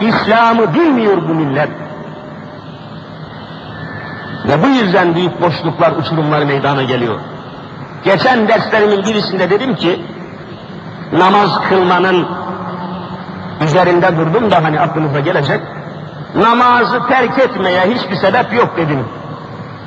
İslam'ı 0.00 0.74
bilmiyor 0.74 1.16
bu 1.28 1.34
millet. 1.34 1.70
Ve 4.48 4.62
bu 4.62 4.66
yüzden 4.68 5.14
büyük 5.14 5.42
boşluklar, 5.42 5.92
uçurumlar 5.92 6.42
meydana 6.42 6.82
geliyor. 6.82 7.18
Geçen 8.04 8.48
derslerimin 8.48 9.04
birisinde 9.04 9.50
dedim 9.50 9.76
ki, 9.76 10.04
namaz 11.12 11.60
kılmanın 11.68 12.28
üzerinde 13.64 14.16
durdum 14.16 14.50
da 14.50 14.64
hani 14.64 14.80
aklınıza 14.80 15.20
gelecek. 15.20 15.60
Namazı 16.34 17.06
terk 17.08 17.38
etmeye 17.38 17.80
hiçbir 17.80 18.16
sebep 18.16 18.52
yok 18.52 18.76
dedim. 18.76 19.04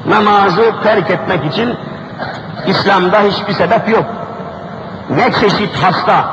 Namazı 0.06 0.74
terk 0.84 1.12
etmek 1.12 1.46
için 1.46 1.76
İslam'da 2.68 3.20
hiçbir 3.20 3.54
sebep 3.54 3.90
yok. 3.90 4.06
Ne 5.10 5.32
çeşit 5.32 5.76
hasta 5.76 6.26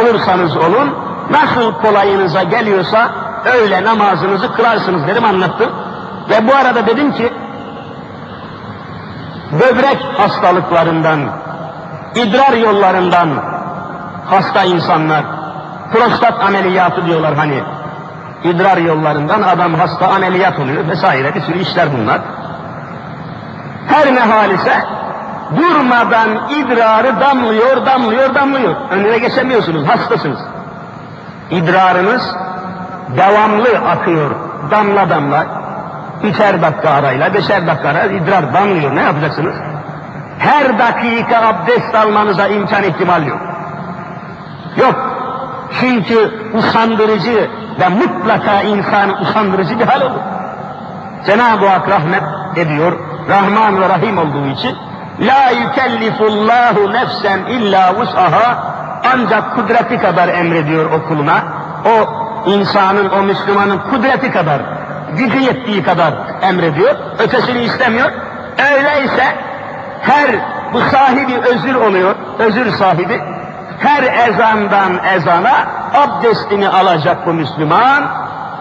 olursanız 0.00 0.56
olun, 0.56 0.94
nasıl 1.30 1.72
kolayınıza 1.72 2.42
geliyorsa 2.42 3.10
öyle 3.44 3.84
namazınızı 3.84 4.52
kılarsınız 4.52 5.06
dedim 5.06 5.24
anlattım. 5.24 5.70
Ve 6.30 6.48
bu 6.48 6.54
arada 6.54 6.86
dedim 6.86 7.12
ki, 7.12 7.32
böbrek 9.52 9.98
hastalıklarından, 10.18 11.20
idrar 12.14 12.52
yollarından 12.52 13.28
hasta 14.30 14.64
insanlar, 14.64 15.24
prostat 15.92 16.44
ameliyatı 16.44 17.06
diyorlar 17.06 17.34
hani, 17.34 17.62
idrar 18.44 18.76
yollarından 18.76 19.42
adam 19.42 19.74
hasta 19.74 20.08
ameliyat 20.08 20.58
oluyor 20.58 20.88
vesaire 20.88 21.34
bir 21.34 21.40
sürü 21.40 21.58
işler 21.58 21.88
bunlar. 21.98 22.20
Her 23.88 24.14
ne 24.14 24.20
halise 24.20 24.84
durmadan 25.56 26.28
idrarı 26.50 27.20
damlıyor, 27.20 27.86
damlıyor, 27.86 28.34
damlıyor. 28.34 28.74
Önüne 28.90 29.18
geçemiyorsunuz, 29.18 29.88
hastasınız. 29.88 30.40
İdrarınız 31.50 32.34
devamlı 33.16 33.68
akıyor, 33.88 34.30
damla 34.70 35.10
damla. 35.10 35.65
Üçer 36.22 36.62
dakika 36.62 36.90
arayla, 36.90 37.34
beşer 37.34 37.66
dakika 37.66 37.88
arayla 37.88 38.16
idrar 38.16 38.54
damlıyor. 38.54 38.96
Ne 38.96 39.00
yapacaksınız? 39.00 39.54
Her 40.38 40.78
dakika 40.78 41.46
abdest 41.46 41.94
almanıza 41.94 42.48
imkan 42.48 42.82
ihtimal 42.82 43.26
yok. 43.26 43.40
Yok. 44.76 44.94
Çünkü 45.80 46.30
usandırıcı 46.54 47.50
ve 47.80 47.88
mutlaka 47.88 48.62
insanı 48.62 49.20
usandırıcı 49.20 49.78
bir 49.78 49.86
hal 49.86 50.00
olur. 50.00 50.20
Cenab-ı 51.26 51.68
Hak 51.68 51.88
rahmet 51.88 52.22
ediyor, 52.56 52.98
Rahman 53.28 53.80
ve 53.80 53.88
Rahim 53.88 54.18
olduğu 54.18 54.46
için 54.46 54.76
La 55.20 55.50
yükellifullahu 55.50 56.92
nefsen 56.92 57.38
illa 57.38 57.94
vus'aha 57.94 58.58
ancak 59.14 59.54
kudreti 59.54 59.98
kadar 59.98 60.28
emrediyor 60.28 60.90
o 60.90 61.08
kuluna. 61.08 61.44
O 61.84 62.26
insanın, 62.50 63.10
o 63.10 63.22
Müslümanın 63.22 63.78
kudreti 63.78 64.30
kadar, 64.30 64.60
gücü 65.12 65.38
yettiği 65.38 65.82
kadar 65.82 66.14
emrediyor. 66.42 66.94
Ötesini 67.18 67.62
istemiyor. 67.62 68.10
Öyleyse 68.72 69.24
her 70.02 70.30
bu 70.72 70.80
sahibi 70.80 71.38
özür 71.38 71.74
oluyor, 71.74 72.14
özür 72.38 72.70
sahibi. 72.70 73.20
Her 73.78 74.28
ezandan 74.28 75.04
ezana 75.04 75.66
abdestini 75.94 76.68
alacak 76.68 77.26
bu 77.26 77.32
Müslüman. 77.32 78.04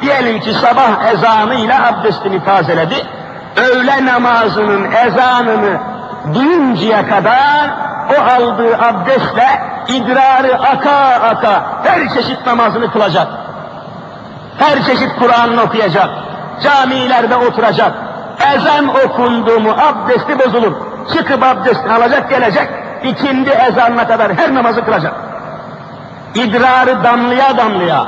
Diyelim 0.01 0.39
ki 0.39 0.53
sabah 0.53 1.12
ezanıyla 1.13 1.88
abdestini 1.88 2.43
tazeledi. 2.43 2.95
Öğle 3.55 4.05
namazının 4.05 4.91
ezanını 4.91 5.79
duyuncaya 6.34 7.08
kadar 7.10 7.69
o 8.10 8.21
aldığı 8.21 8.77
abdestle 8.77 9.62
idrarı 9.88 10.55
aka 10.55 11.25
aka 11.29 11.63
her 11.84 12.10
çeşit 12.10 12.45
namazını 12.45 12.91
kılacak. 12.91 13.27
Her 14.58 14.84
çeşit 14.84 15.15
Kur'an'ını 15.19 15.62
okuyacak. 15.62 16.10
Camilerde 16.63 17.36
oturacak. 17.36 17.94
Ezan 18.56 18.88
okundu 18.88 19.60
mu 19.60 19.70
abdesti 19.72 20.39
bozulur. 20.39 20.74
Çıkıp 21.13 21.44
abdestini 21.44 21.94
alacak 21.94 22.30
gelecek. 22.30 22.70
İkindi 23.04 23.50
ezanına 23.50 24.08
kadar 24.08 24.34
her 24.34 24.54
namazı 24.54 24.86
kılacak. 24.86 25.13
İdrarı 26.36 27.04
damlaya 27.04 27.58
damlaya. 27.58 28.08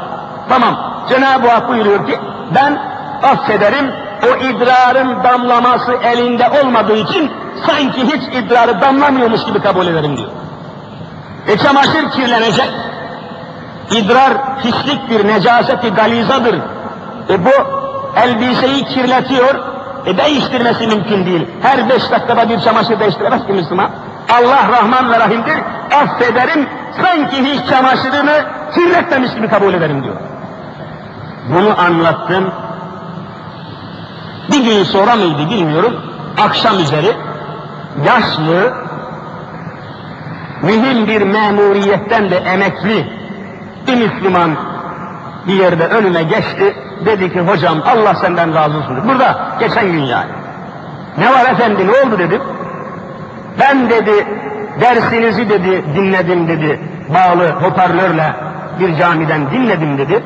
Tamam. 0.50 0.78
Cenab-ı 1.10 1.50
Hak 1.50 1.70
buyuruyor 1.70 2.08
ki 2.08 2.20
ben 2.56 2.80
affederim 3.24 3.92
o 4.24 4.36
idrarın 4.46 5.24
damlaması 5.24 5.94
elinde 5.94 6.50
olmadığı 6.64 6.96
için 6.96 7.32
sanki 7.68 8.06
hiç 8.06 8.36
idrarı 8.36 8.82
damlamıyormuş 8.82 9.46
gibi 9.46 9.62
kabul 9.62 9.88
ederim 9.88 10.18
diyor. 10.18 10.30
E 11.48 11.58
çamaşır 11.58 12.12
kirlenecek. 12.12 12.70
İdrar 13.92 14.60
pisliktir, 14.62 15.28
necaseti 15.28 15.90
galizadır. 15.90 16.56
E 17.30 17.46
bu 17.46 17.77
elbiseyi 18.24 18.86
kirletiyor, 18.86 19.56
e 20.06 20.18
değiştirmesi 20.18 20.88
mümkün 20.88 21.26
değil. 21.26 21.48
Her 21.62 21.90
beş 21.90 22.12
dakikada 22.12 22.50
bir 22.50 22.60
çamaşır 22.60 23.00
değiştiremez 23.00 23.48
ki 23.48 23.54
Müslüman. 23.54 23.90
Allah 24.30 24.68
Rahman 24.72 25.12
ve 25.12 25.20
Rahim'dir, 25.20 25.58
affederim, 26.02 26.68
sanki 27.02 27.44
hiç 27.44 27.70
çamaşırını 27.70 28.46
kirletmemiş 28.74 29.34
gibi 29.34 29.48
kabul 29.48 29.74
ederim 29.74 30.04
diyor. 30.04 30.16
Bunu 31.50 31.82
anlattım. 31.82 32.52
Bir 34.52 34.64
gün 34.64 34.84
sonra 34.84 35.16
mıydı 35.16 35.50
bilmiyorum, 35.50 35.94
akşam 36.38 36.80
üzeri 36.80 37.16
yaşlı, 38.06 38.74
mühim 40.62 41.08
bir 41.08 41.22
memuriyetten 41.22 42.30
de 42.30 42.36
emekli 42.36 43.08
bir 43.88 43.96
Müslüman 43.96 44.56
bir 45.48 45.54
yerde 45.54 45.88
önüme 45.88 46.24
geçti. 46.24 46.76
Dedi 47.06 47.34
ki 47.34 47.40
hocam 47.40 47.78
Allah 47.86 48.16
senden 48.16 48.56
razı 48.56 48.78
olsun. 48.78 49.08
Burada 49.08 49.40
geçen 49.60 49.92
gün 49.92 50.04
yani. 50.04 50.32
Ne 51.18 51.34
var 51.34 51.46
efendi 51.52 51.88
ne 51.88 51.92
oldu 51.92 52.20
dedim. 52.20 52.42
Ben 53.60 53.90
dedi 53.90 54.28
dersinizi 54.82 55.50
dedi 55.50 55.84
dinledim 55.96 56.48
dedi. 56.48 56.80
Bağlı 57.10 57.50
hoparlörle 57.50 58.34
bir 58.80 58.96
camiden 58.96 59.52
dinledim 59.52 59.98
dedi. 59.98 60.24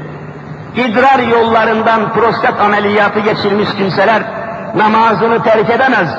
İdrar 0.76 1.20
yollarından 1.20 2.14
prostat 2.14 2.62
ameliyatı 2.62 3.20
geçirmiş 3.20 3.70
kimseler 3.78 4.24
namazını 4.76 5.44
terk 5.44 5.70
edemez. 5.70 6.10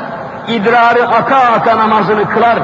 İdrarı 0.49 1.09
aka 1.09 1.37
aka 1.37 1.79
namazını 1.79 2.29
kılar. 2.29 2.59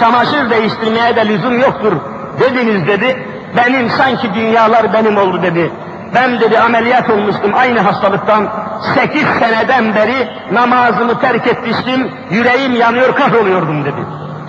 Çamaşır 0.00 0.50
değiştirmeye 0.50 1.16
de 1.16 1.28
lüzum 1.28 1.58
yoktur. 1.58 1.92
Dediniz 2.40 2.86
dedi. 2.86 3.26
Benim 3.56 3.90
sanki 3.90 4.34
dünyalar 4.34 4.92
benim 4.92 5.16
oldu 5.16 5.42
dedi. 5.42 5.70
Ben 6.14 6.40
dedi 6.40 6.58
ameliyat 6.58 7.10
olmuştum 7.10 7.52
aynı 7.54 7.80
hastalıktan. 7.80 8.48
Sekiz 8.94 9.26
seneden 9.40 9.94
beri 9.94 10.28
namazımı 10.52 11.20
terk 11.20 11.46
etmiştim. 11.46 12.10
Yüreğim 12.30 12.76
yanıyor 12.76 13.14
kahroluyordum 13.14 13.84
dedi. 13.84 14.06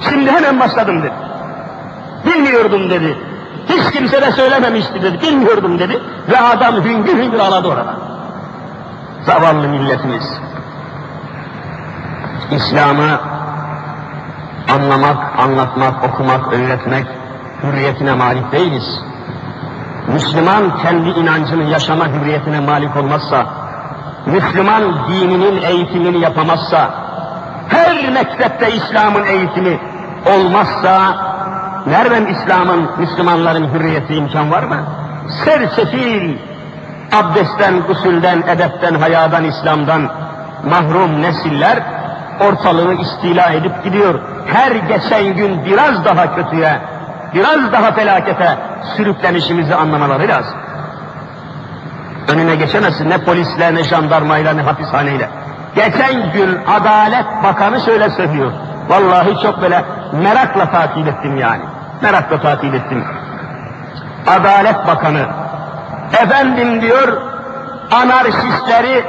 Şimdi 0.10 0.32
hemen 0.32 0.60
başladım 0.60 1.04
dedi. 1.04 1.14
Bilmiyordum 2.26 2.90
dedi. 2.90 3.18
Hiç 3.70 3.92
kimse 3.92 4.22
de 4.22 4.32
söylememişti 4.32 5.02
dedi. 5.02 5.22
Bilmiyordum 5.22 5.80
dedi. 5.80 6.00
Ve 6.32 6.40
adam 6.40 6.76
hüngür 6.76 7.18
hüngür 7.18 7.40
ağladı 7.40 7.68
orada. 7.68 7.96
Zavallı 9.26 9.68
milletimiz. 9.68 10.40
İslam'a 12.52 13.22
anlamak, 14.76 15.40
anlatmak, 15.40 16.04
okumak, 16.04 16.54
öğretmek 16.54 17.06
hürriyetine 17.64 18.14
malik 18.14 18.52
değiliz. 18.52 19.02
Müslüman 20.08 20.78
kendi 20.78 21.10
inancını 21.10 21.64
yaşama 21.64 22.08
hürriyetine 22.08 22.60
malik 22.60 22.98
olmazsa, 22.98 23.46
Müslüman 24.26 24.84
dininin 25.10 25.62
eğitimini 25.62 26.20
yapamazsa, 26.20 26.90
her 27.70 28.10
mektepte 28.10 28.72
İslam'ın 28.72 29.26
eğitimi 29.26 29.80
olmazsa, 30.26 31.16
nereden 31.88 32.26
İslam'ın, 32.26 32.90
Müslümanların 32.98 33.74
hürriyeti 33.74 34.16
imkan 34.16 34.52
var 34.52 34.64
mı? 34.64 34.78
Sersefil, 35.46 36.38
abdestten, 37.12 37.82
gusülden, 37.88 38.42
edepten, 38.48 38.96
hayadan, 38.96 39.44
İslam'dan 39.44 40.10
mahrum 40.70 41.22
nesiller 41.22 41.84
ortalığı 42.50 42.94
istila 42.94 43.50
edip 43.50 43.84
gidiyor. 43.84 44.20
Her 44.46 44.72
geçen 44.72 45.36
gün 45.36 45.66
biraz 45.66 46.06
daha 46.06 46.36
kötüye, 46.36 46.82
biraz 47.34 47.72
daha 47.72 47.92
felakete 47.92 48.58
sürüklenişimizi 48.98 49.76
anlamaları 49.76 50.28
lazım. 50.28 50.58
Önüne 52.28 52.56
geçemezsin 52.56 53.10
ne 53.10 53.18
polisle, 53.18 53.76
ne 53.76 53.84
jandarmayla, 53.84 54.54
ne 54.54 54.62
hapishaneyle. 54.62 55.30
Geçen 55.76 56.32
gün 56.34 56.60
Adalet 56.68 57.26
Bakanı 57.44 57.82
şöyle 57.82 58.10
söylüyor. 58.10 58.52
Vallahi 58.90 59.42
çok 59.42 59.62
böyle 59.62 59.84
merakla 60.14 60.72
takip 60.72 61.08
ettim 61.08 61.38
yani. 61.38 61.62
Merakla 62.02 62.42
takip 62.42 62.76
ettim. 62.76 63.06
Adalet 64.28 64.88
Bakanı, 64.88 65.26
efendim 66.24 66.82
diyor, 66.82 67.22
anarşistleri 67.92 69.06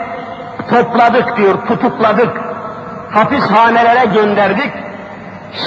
topladık 0.71 1.37
diyor, 1.37 1.55
tutukladık, 1.69 2.41
hapishanelere 3.15 4.05
gönderdik, 4.05 4.73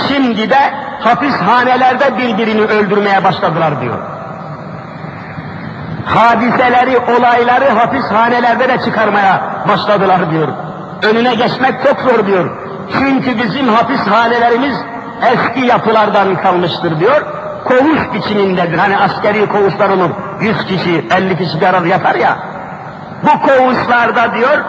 şimdi 0.08 0.50
de 0.50 0.74
hapishanelerde 1.00 2.18
birbirini 2.18 2.62
öldürmeye 2.62 3.24
başladılar 3.24 3.82
diyor. 3.82 4.00
Hadiseleri, 6.06 6.98
olayları 6.98 7.70
hapishanelerde 7.70 8.70
de 8.70 8.82
çıkarmaya 8.86 9.42
başladılar 9.68 10.32
diyor. 10.32 10.48
Önüne 11.04 11.36
geçmek 11.36 11.84
çok 11.84 12.00
zor 12.02 12.28
diyor. 12.28 12.50
Çünkü 13.00 13.44
bizim 13.44 13.68
hapishanelerimiz 13.68 14.76
eski 15.32 15.66
yapılardan 15.66 16.36
kalmıştır 16.36 17.00
diyor. 17.00 17.22
Koğuş 17.66 18.14
biçimindedir. 18.14 18.78
Hani 18.78 18.98
askeri 18.98 19.50
koğuşlar 19.50 19.90
olur. 19.90 20.10
100 20.42 20.66
kişi, 20.66 21.06
50 21.18 21.38
kişi 21.38 21.62
bir 21.62 21.66
arada 21.66 21.88
yatar 21.88 22.16
ya. 22.16 22.38
Bu 23.24 23.42
koğuşlarda 23.42 24.36
diyor, 24.36 24.64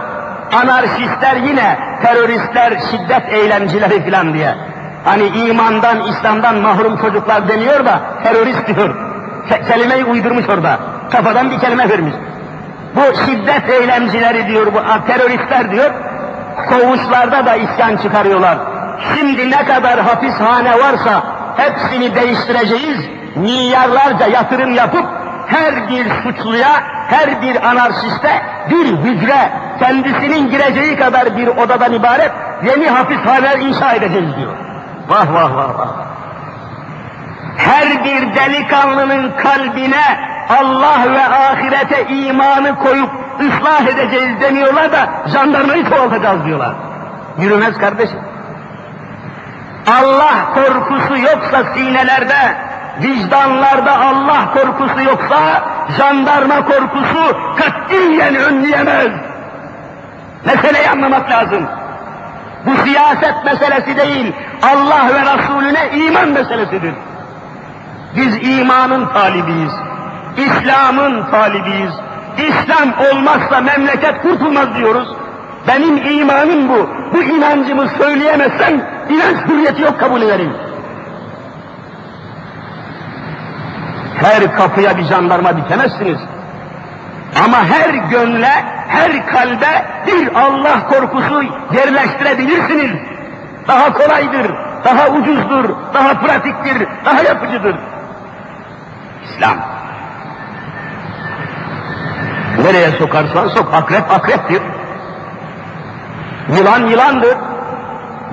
anarşistler 0.63 1.37
yine 1.37 1.79
teröristler, 2.03 2.73
şiddet 2.91 3.33
eylemcileri 3.33 4.05
filan 4.05 4.35
diye. 4.35 4.55
Hani 5.07 5.27
imandan, 5.27 6.01
İslam'dan 6.01 6.55
mahrum 6.55 6.97
çocuklar 6.97 7.49
deniyor 7.49 7.85
da 7.87 8.01
terörist 8.25 8.67
diyor. 8.67 8.95
Ke 9.49 9.63
kelimeyi 9.69 10.05
uydurmuş 10.05 10.49
orada. 10.49 10.79
Kafadan 11.13 11.51
bir 11.51 11.59
kelime 11.59 11.89
vermiş. 11.89 12.15
Bu 12.97 13.01
şiddet 13.27 13.71
eylemcileri 13.71 14.49
diyor, 14.49 14.67
bu 14.67 15.07
teröristler 15.07 15.71
diyor. 15.71 15.91
Koğuşlarda 16.69 17.47
da 17.47 17.57
isyan 17.57 17.97
çıkarıyorlar. 17.97 18.59
Şimdi 19.15 19.51
ne 19.51 19.65
kadar 19.65 20.01
hapishane 20.01 20.79
varsa 20.79 21.23
hepsini 21.57 22.15
değiştireceğiz. 22.15 22.99
Milyarlarca 23.37 24.27
yatırım 24.27 24.75
yapıp 24.75 25.05
her 25.47 25.89
bir 25.89 26.07
suçluya, 26.23 26.83
her 27.09 27.43
bir 27.43 27.69
anarşiste 27.69 28.43
bir 28.71 28.87
hücre, 28.87 29.51
kendisinin 29.79 30.51
gireceği 30.51 30.97
kadar 30.97 31.37
bir 31.37 31.47
odadan 31.47 31.93
ibaret 31.93 32.33
yeni 32.67 32.89
hapishaneler 32.89 33.59
inşa 33.59 33.93
edeceğiz 33.93 34.37
diyor. 34.37 34.53
Vah 35.09 35.35
vah 35.35 35.57
vah 35.57 35.79
vah. 35.79 35.89
Her 37.57 38.05
bir 38.05 38.35
delikanlının 38.35 39.33
kalbine 39.37 40.19
Allah 40.49 41.13
ve 41.13 41.25
ahirete 41.25 42.07
imanı 42.07 42.79
koyup 42.79 43.11
ıslah 43.41 43.83
edeceğiz 43.83 44.41
demiyorlar 44.41 44.93
da 44.93 45.09
jandarmayı 45.27 45.89
çoğaltacağız 45.89 46.45
diyorlar. 46.45 46.73
Yürümez 47.39 47.79
kardeşim. 47.79 48.19
Allah 49.87 50.55
korkusu 50.55 51.19
yoksa 51.19 51.65
sinelerde, 51.75 52.57
vicdanlarda 53.03 53.93
Allah 53.99 54.49
korkusu 54.55 55.03
yoksa 55.03 55.65
jandarma 55.99 56.65
korkusu 56.65 57.37
katiyen 57.57 58.35
önleyemez. 58.35 59.13
Meseleyi 60.47 60.91
anlamak 60.91 61.31
lazım. 61.31 61.69
Bu 62.67 62.77
siyaset 62.85 63.45
meselesi 63.45 63.97
değil, 63.97 64.33
Allah 64.63 65.09
ve 65.15 65.21
Resulüne 65.21 66.07
iman 66.07 66.29
meselesidir. 66.29 66.95
Biz 68.17 68.49
imanın 68.49 69.07
talibiyiz. 69.07 69.73
İslam'ın 70.37 71.31
talibiyiz. 71.31 71.93
İslam 72.39 72.93
olmazsa 73.11 73.61
memleket 73.61 74.23
kurtulmaz 74.23 74.75
diyoruz. 74.75 75.09
Benim 75.69 75.97
imanım 75.97 76.69
bu. 76.69 76.89
Bu 77.15 77.23
inancımı 77.23 77.89
söyleyemezsen 77.89 78.73
inanç 79.09 79.49
hürriyeti 79.49 79.83
yok 79.83 80.01
kabul 80.01 80.23
ederim. 80.23 80.53
Her 84.17 84.57
kapıya 84.57 84.97
bir 84.97 85.05
jandarma 85.05 85.57
dikemezsiniz. 85.57 86.19
Ama 87.45 87.65
her 87.65 87.95
gönle, 87.95 88.65
her 88.89 89.27
kalbe 89.27 89.85
bir 90.07 90.35
Allah 90.35 90.89
korkusu 90.89 91.43
yerleştirebilirsiniz. 91.75 92.91
Daha 93.69 93.93
kolaydır, 93.93 94.51
daha 94.85 95.09
ucuzdur, 95.09 95.71
daha 95.95 96.21
pratiktir, 96.21 96.89
daha 97.05 97.23
yapıcıdır. 97.23 97.77
İslam. 99.25 99.57
Nereye 102.63 102.91
sokarsan 102.91 103.49
sok, 103.49 103.75
akrep 103.75 104.11
akreptir. 104.11 104.63
Yılan 106.57 106.87
yılandır. 106.87 107.37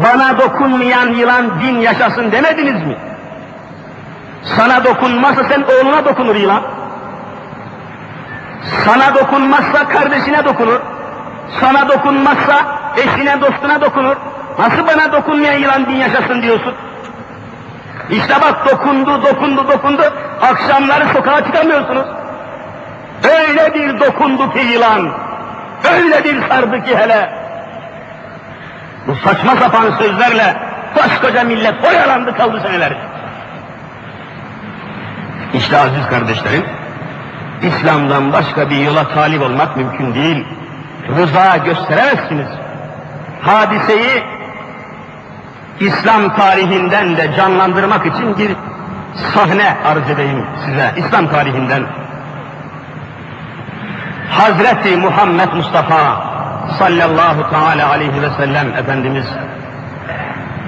Bana 0.04 0.38
dokunmayan 0.38 1.08
yılan 1.08 1.62
din 1.62 1.76
yaşasın 1.76 2.32
demediniz 2.32 2.84
mi? 2.88 2.98
Sana 4.44 4.84
dokunmazsa 4.84 5.44
sen 5.44 5.62
oğluna 5.62 6.06
dokunur 6.06 6.36
yılan. 6.36 6.64
Sana 8.86 9.16
dokunmazsa 9.16 9.88
kardeşine 9.88 10.46
dokunur. 10.46 10.80
Sana 11.60 11.90
dokunmazsa 11.90 12.66
eşine 12.98 13.42
dostuna 13.42 13.82
dokunur. 13.82 14.16
Nasıl 14.60 14.88
bana 14.88 15.12
dokunmayan 15.12 15.60
yılan 15.60 15.86
din 15.86 15.96
yaşasın 15.96 16.42
diyorsun? 16.42 16.74
İşte 18.10 18.36
bak 18.42 18.72
dokundu, 18.72 19.24
dokundu, 19.24 19.68
dokundu. 19.68 20.02
Akşamları 20.42 21.08
sokağa 21.14 21.46
çıkamıyorsunuz. 21.46 22.06
Öyle 23.24 23.74
bir 23.74 24.00
dokundu 24.00 24.54
ki 24.54 24.60
yılan. 24.60 25.12
Öyle 25.94 26.24
bir 26.24 26.48
sardı 26.48 26.84
ki 26.84 26.98
hele. 26.98 27.34
Bu 29.08 29.16
saçma 29.16 29.56
sapan 29.56 29.92
sözlerle 30.00 30.58
koskoca 30.96 31.44
millet 31.44 31.86
oyalandı 31.86 32.36
kaldı 32.38 32.62
seneler. 32.64 32.94
İşte 35.54 35.78
aziz 35.78 36.08
kardeşlerim, 36.10 36.66
İslam'dan 37.64 38.34
başka 38.34 38.70
bir 38.70 38.78
yola 38.78 39.08
talip 39.08 39.42
olmak 39.42 39.78
mümkün 39.78 40.16
değil. 40.16 40.46
Rıza 41.18 41.58
gösteremezsiniz. 41.58 42.48
Hadiseyi 43.42 44.24
İslam 45.80 46.36
tarihinden 46.36 47.18
de 47.18 47.36
canlandırmak 47.38 48.06
için 48.06 48.38
bir 48.38 48.56
sahne 49.34 49.78
arz 49.86 50.10
edeyim 50.10 50.46
size. 50.66 50.94
İslam 50.98 51.28
tarihinden. 51.28 51.84
Hazreti 54.30 54.98
Muhammed 54.98 55.54
Mustafa 55.54 56.34
sallallahu 56.80 57.50
teala 57.50 57.90
aleyhi 57.90 58.22
ve 58.22 58.30
sellem 58.38 58.68
Efendimiz 58.78 59.26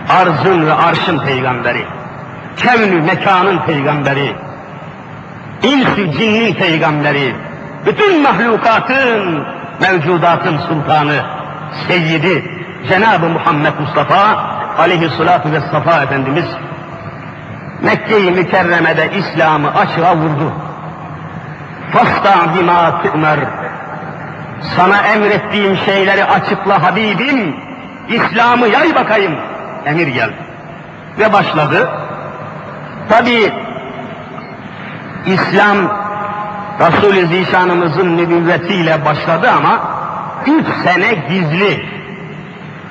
arzın 0.10 0.67
ve 0.67 0.73
arşın 0.73 1.19
peygamberi, 1.19 1.86
kevnü 2.58 3.01
mekanın 3.01 3.60
peygamberi, 3.60 4.36
insi 5.65 6.12
cinnin 6.12 6.54
peygamberi, 6.54 7.36
bütün 7.86 8.21
mahlukatın, 8.21 9.43
mevcudatın 9.82 10.58
sultanı, 10.58 11.15
seyyidi, 11.88 12.43
Cenab-ı 12.89 13.30
Muhammed 13.30 13.73
Mustafa 13.80 14.38
aleyhissalatu 14.80 15.51
vessefa 15.51 16.04
Efendimiz 16.04 16.45
Mekke-i 17.82 18.32
Mükerreme'de 18.32 19.10
İslam'ı 19.17 19.75
açığa 19.75 20.15
vurdu. 20.15 20.54
Fasta 21.91 22.56
bima 22.56 23.01
tü'mer. 23.01 23.39
Sana 24.75 24.97
emrettiğim 24.97 25.78
şeyleri 25.78 26.25
açıkla 26.25 26.84
Habibim. 26.84 27.56
İslam'ı 28.10 28.67
yay 28.67 28.95
bakayım. 28.95 29.36
Emir 29.86 30.08
geldi. 30.08 30.36
Ve 31.19 31.34
başladı. 31.34 31.89
Tabi 33.10 33.54
İslam 35.25 35.77
Resul-i 36.79 37.27
Zişanımızın 37.27 38.17
nübüvvetiyle 38.17 39.05
başladı 39.05 39.49
ama 39.57 39.79
üç 40.47 40.65
sene 40.83 41.13
gizli, 41.29 41.85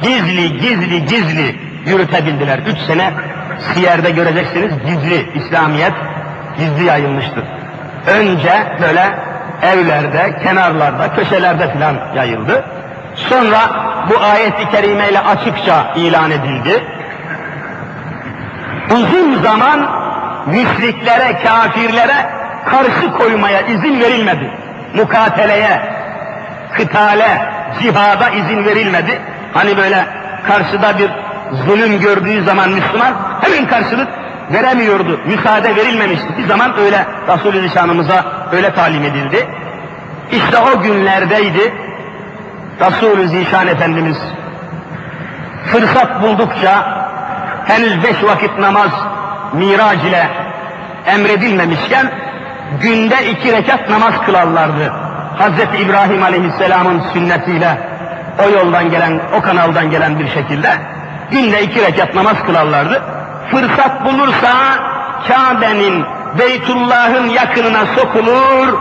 gizli, 0.03 0.59
gizli, 0.59 1.07
gizli 1.07 1.57
yürütebildiler. 1.87 2.59
Üç 2.59 2.79
sene 2.79 3.13
Siyer'de 3.59 4.11
göreceksiniz 4.11 4.73
gizli 4.87 5.31
İslamiyet 5.35 5.93
gizli 6.59 6.85
yayılmıştır. 6.85 7.45
Önce 8.07 8.79
böyle 8.83 9.19
evlerde, 9.63 10.39
kenarlarda, 10.43 11.15
köşelerde 11.15 11.73
filan 11.73 11.95
yayıldı. 12.17 12.65
Sonra 13.15 13.59
bu 14.11 14.25
ayet-i 14.25 14.71
kerimeyle 14.71 15.21
açıkça 15.21 15.93
ilan 15.97 16.31
edildi. 16.31 16.85
Uzun 18.91 19.43
zaman 19.43 20.04
müşriklere, 20.47 21.39
kafirlere 21.45 22.31
karşı 22.67 23.13
koymaya 23.19 23.61
izin 23.61 24.01
verilmedi. 24.01 24.51
Mukateleye, 24.95 25.81
kıtale, 26.73 27.49
cihada 27.81 28.31
izin 28.31 28.65
verilmedi. 28.65 29.21
Hani 29.55 29.77
böyle 29.77 30.07
karşıda 30.47 30.99
bir 30.99 31.11
zulüm 31.67 32.01
gördüğü 32.01 32.45
zaman 32.45 32.71
Müslüman 32.71 33.15
hemen 33.41 33.67
karşılık 33.67 34.09
veremiyordu. 34.53 35.21
Müsaade 35.27 35.77
verilmemişti. 35.77 36.29
Bir 36.39 36.49
zaman 36.49 36.79
öyle 36.79 37.07
Resulü 37.29 37.69
Zişanımıza 37.69 38.25
öyle 38.53 38.75
talim 38.75 39.05
edildi. 39.05 39.47
İşte 40.33 40.59
o 40.59 40.83
günlerdeydi 40.83 41.75
Resulü 42.81 43.29
Zişan 43.29 43.67
Efendimiz 43.67 44.17
fırsat 45.67 46.23
buldukça 46.23 47.05
henüz 47.67 48.05
beş 48.05 48.25
vakit 48.25 48.59
namaz 48.59 48.91
mirac 49.55 50.09
ile 50.09 50.29
emredilmemişken 51.07 52.11
günde 52.81 53.31
iki 53.31 53.53
rekat 53.53 53.91
namaz 53.91 54.15
kılarlardı. 54.27 54.93
Hazreti 55.39 55.77
İbrahim 55.77 56.23
Aleyhisselam'ın 56.23 57.03
sünnetiyle 57.13 57.79
o 58.47 58.51
yoldan 58.51 58.91
gelen, 58.91 59.21
o 59.39 59.41
kanaldan 59.41 59.91
gelen 59.91 60.19
bir 60.19 60.29
şekilde 60.29 60.71
günde 61.31 61.63
iki 61.63 61.83
rekat 61.83 62.15
namaz 62.15 62.37
kılarlardı. 62.47 63.03
Fırsat 63.51 64.05
bulursa 64.05 64.53
Kabe'nin, 65.29 66.05
Beytullah'ın 66.39 67.29
yakınına 67.29 67.87
sokulur, 67.97 68.79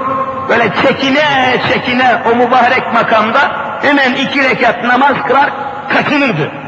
böyle 0.50 0.70
çekine 0.88 1.58
çekine 1.74 2.16
o 2.32 2.36
mübarek 2.36 2.94
makamda 2.94 3.40
hemen 3.82 4.14
iki 4.14 4.44
rekat 4.44 4.84
namaz 4.84 5.14
kılar, 5.28 5.50
kaçınırdı. 5.90 6.62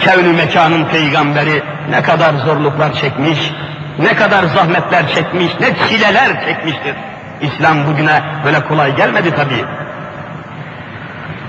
Kevn-ü 0.00 0.32
mekanın 0.32 0.84
peygamberi 0.84 1.62
ne 1.90 2.02
kadar 2.02 2.34
zorluklar 2.34 2.92
çekmiş, 2.92 3.38
ne 3.98 4.16
kadar 4.16 4.44
zahmetler 4.44 5.08
çekmiş, 5.14 5.52
ne 5.60 5.88
çileler 5.88 6.46
çekmiştir. 6.46 6.94
İslam 7.40 7.86
bugüne 7.86 8.22
böyle 8.44 8.60
kolay 8.60 8.96
gelmedi 8.96 9.30
tabii. 9.36 9.64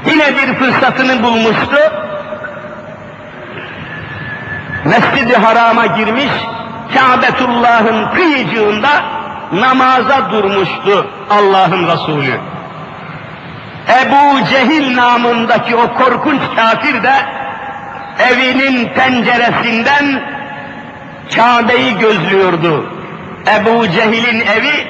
Yine 0.06 0.38
bir 0.38 0.54
fırsatını 0.54 1.24
bulmuştu. 1.24 1.78
Mescid-i 4.86 5.36
Haram'a 5.36 5.86
girmiş, 5.86 6.32
Kâbetullah'ın 6.94 8.14
kıyıcığında 8.16 8.90
namaza 9.54 10.32
durmuştu 10.32 11.08
Allah'ın 11.30 11.88
Resulü. 11.88 12.40
Ebu 14.02 14.46
Cehil 14.50 14.98
namındaki 14.98 15.76
o 15.76 15.94
korkunç 15.94 16.42
kafir 16.56 17.04
de 17.04 17.14
evinin 18.20 18.90
penceresinden 18.90 20.22
Kabe'yi 21.36 21.98
gözlüyordu. 21.98 22.86
Ebu 23.56 23.88
Cehil'in 23.88 24.40
evi 24.40 24.88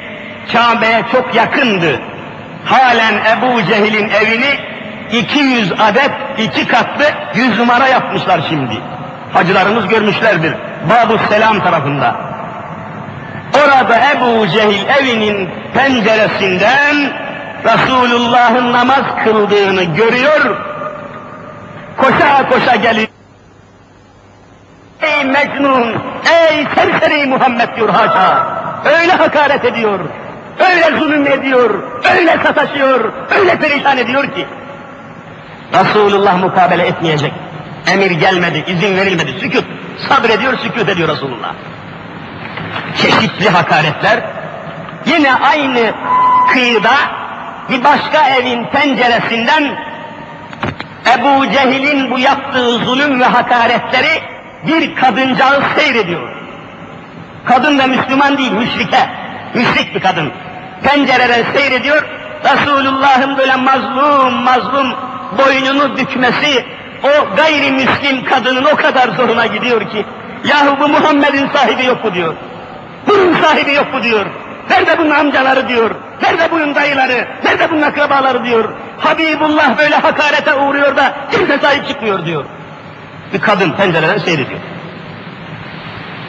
Kabe'ye 0.53 1.03
çok 1.11 1.35
yakındı. 1.35 2.01
Halen 2.65 3.13
Ebu 3.13 3.63
Cehil'in 3.63 4.09
evini 4.09 4.59
200 5.11 5.71
adet 5.71 6.11
iki 6.37 6.67
katlı 6.67 7.05
100 7.35 7.59
numara 7.59 7.87
yapmışlar 7.87 8.41
şimdi. 8.49 8.73
Hacılarımız 9.33 9.87
görmüşlerdir. 9.87 10.53
Babu 10.89 11.17
Selam 11.29 11.59
tarafında. 11.59 12.15
Orada 13.53 13.99
Ebu 14.11 14.47
Cehil 14.47 14.87
evinin 15.01 15.49
penceresinden 15.73 16.95
Resulullah'ın 17.63 18.73
namaz 18.73 19.03
kıldığını 19.23 19.83
görüyor. 19.83 20.57
Koşa 21.97 22.49
koşa 22.49 22.75
geliyor. 22.75 23.06
Mecnun, 25.59 25.95
ey 26.31 26.67
serseri 26.75 27.25
Muhammed 27.25 27.75
diyor 27.75 27.89
haşa. 27.89 28.47
Öyle 28.85 29.11
hakaret 29.11 29.65
ediyor, 29.65 29.99
öyle 30.59 30.97
zulüm 30.99 31.27
ediyor, 31.27 31.83
öyle 32.15 32.37
sataşıyor, 32.43 33.13
öyle 33.39 33.59
perişan 33.59 33.97
ediyor 33.97 34.23
ki. 34.35 34.47
Resulullah 35.73 36.39
mukabele 36.39 36.87
etmeyecek. 36.87 37.33
Emir 37.91 38.11
gelmedi, 38.11 38.63
izin 38.67 38.97
verilmedi, 38.97 39.31
sükut. 39.39 39.65
Sabrediyor, 40.09 40.57
sükut 40.57 40.89
ediyor 40.89 41.09
Resulullah. 41.09 41.53
Çeşitli 42.95 43.49
hakaretler. 43.49 44.19
Yine 45.05 45.35
aynı 45.35 45.91
kıyıda 46.53 46.93
bir 47.69 47.83
başka 47.83 48.29
evin 48.29 48.65
penceresinden 48.65 49.77
Ebu 51.17 51.51
Cehil'in 51.51 52.11
bu 52.11 52.19
yaptığı 52.19 52.71
zulüm 52.71 53.19
ve 53.19 53.25
hakaretleri 53.25 54.36
bir 54.67 54.95
kadıncağız 54.95 55.63
seyrediyor. 55.75 56.29
Kadın 57.45 57.79
da 57.79 57.87
Müslüman 57.87 58.37
değil, 58.37 58.51
müşrike. 58.51 59.09
Müşrik 59.53 59.95
bir 59.95 59.99
kadın. 59.99 60.31
Pencereden 60.83 61.43
seyrediyor. 61.53 62.03
Resulullah'ın 62.43 63.37
böyle 63.37 63.55
mazlum 63.55 64.33
mazlum 64.33 64.93
boynunu 65.37 65.97
bükmesi 65.97 66.65
o 67.03 67.35
gayrimüslim 67.35 68.25
kadının 68.25 68.65
o 68.65 68.75
kadar 68.75 69.09
zoruna 69.09 69.45
gidiyor 69.45 69.89
ki 69.89 70.05
yahu 70.45 70.79
bu 70.79 70.87
Muhammed'in 70.87 71.49
sahibi 71.53 71.85
yok 71.85 72.03
mu 72.03 72.13
diyor. 72.13 72.33
Bunun 73.07 73.33
sahibi 73.33 73.73
yok 73.73 73.93
mu 73.93 74.03
diyor. 74.03 74.25
Nerede 74.69 74.97
bunun 74.97 75.09
amcaları 75.09 75.67
diyor. 75.67 75.91
Nerede 76.21 76.51
bunun 76.51 76.75
dayıları. 76.75 77.27
Nerede 77.45 77.71
bunun 77.71 77.81
akrabaları 77.81 78.45
diyor. 78.45 78.73
Habibullah 78.99 79.77
böyle 79.77 79.95
hakarete 79.95 80.53
uğruyor 80.53 80.95
da 80.95 81.13
kimse 81.31 81.57
sahip 81.57 81.87
çıkmıyor 81.87 82.25
diyor. 82.25 82.45
Bir 83.33 83.41
kadın 83.41 83.71
pencereden 83.71 84.17
seyrediyor. 84.17 84.59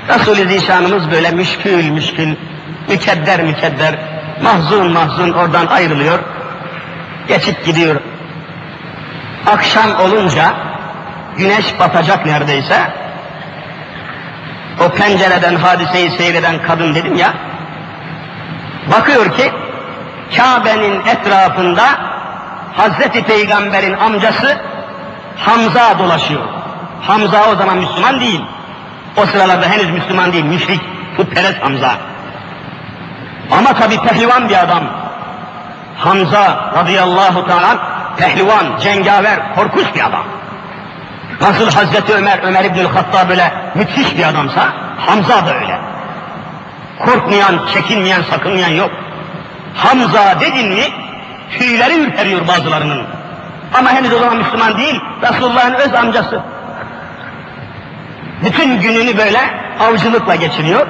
Resul-i 0.09 0.49
Zişanımız 0.49 1.11
böyle 1.11 1.31
müşkül 1.31 1.91
müşkül, 1.91 2.35
mükedder 2.89 3.43
mükedder, 3.43 3.99
mahzun 4.43 4.93
mahzun 4.93 5.31
oradan 5.31 5.67
ayrılıyor. 5.67 6.19
Geçip 7.29 7.65
gidiyor. 7.65 8.01
Akşam 9.47 10.01
olunca 10.01 10.55
güneş 11.37 11.79
batacak 11.81 12.27
neredeyse. 12.27 12.81
O 14.87 14.89
pencereden 14.89 15.55
hadiseyi 15.55 16.11
seyreden 16.11 16.63
kadın 16.63 16.95
dedim 16.95 17.17
ya, 17.17 17.33
bakıyor 18.93 19.37
ki 19.37 19.53
Kabe'nin 20.37 21.07
etrafında 21.07 21.85
Hazreti 22.77 23.23
Peygamber'in 23.23 23.93
amcası 23.93 24.59
Hamza 25.37 25.99
dolaşıyor. 25.99 26.58
Hamza 27.03 27.51
o 27.53 27.57
zaman 27.57 27.79
Müslüman 27.79 28.21
değil. 28.21 28.41
O 29.17 29.27
sıralarda 29.27 29.67
henüz 29.67 29.91
Müslüman 29.91 30.33
değil, 30.33 30.45
müşrik, 30.45 30.81
putperest 31.17 31.63
Hamza. 31.63 31.91
Ama 33.51 33.73
tabi 33.73 34.01
pehlivan 34.01 34.49
bir 34.49 34.63
adam. 34.65 34.85
Hamza 35.99 36.73
radıyallahu 36.77 37.47
teala 37.47 37.79
pehlivan, 38.17 38.79
cengaver, 38.81 39.55
korkunç 39.55 39.95
bir 39.95 40.07
adam. 40.07 40.25
Nasıl 41.41 41.71
Hazreti 41.71 42.15
Ömer, 42.15 42.39
Ömer 42.43 42.65
İbnül 42.65 42.87
Hattab 42.87 43.29
böyle 43.29 43.53
müthiş 43.75 44.17
bir 44.17 44.29
adamsa, 44.29 44.61
Hamza 45.07 45.47
da 45.47 45.55
öyle. 45.55 45.79
Korkmayan, 46.99 47.61
çekinmeyen, 47.75 48.23
sakınmayan 48.31 48.69
yok. 48.69 48.91
Hamza 49.75 50.41
dedin 50.41 50.69
mi, 50.69 50.85
tüyleri 51.59 51.99
ürperiyor 51.99 52.49
bazılarının. 52.49 53.03
Ama 53.79 53.91
henüz 53.91 54.13
o 54.13 54.19
zaman 54.19 54.37
Müslüman 54.37 54.79
değil, 54.79 55.01
Resulullah'ın 55.23 55.75
öz 55.75 55.95
amcası. 55.95 56.43
Bütün 58.45 58.81
gününü 58.81 59.17
böyle 59.17 59.41
avcılıkla 59.81 60.35
geçiriyor. 60.35 60.87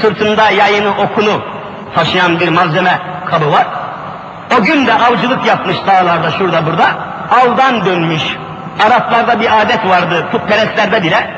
Sırtında 0.00 0.50
yayını, 0.50 0.90
okunu 0.90 1.42
taşıyan 1.94 2.40
bir 2.40 2.48
malzeme 2.48 2.98
kabı 3.30 3.52
var. 3.52 3.66
O 4.58 4.62
gün 4.62 4.86
de 4.86 4.94
avcılık 4.94 5.46
yapmış 5.46 5.76
dağlarda 5.86 6.30
şurada 6.30 6.66
burada. 6.66 6.86
Avdan 7.30 7.84
dönmüş. 7.84 8.22
Araplarda 8.86 9.40
bir 9.40 9.60
adet 9.60 9.86
vardı, 9.86 10.26
putperestlerde 10.32 11.02
bile. 11.02 11.30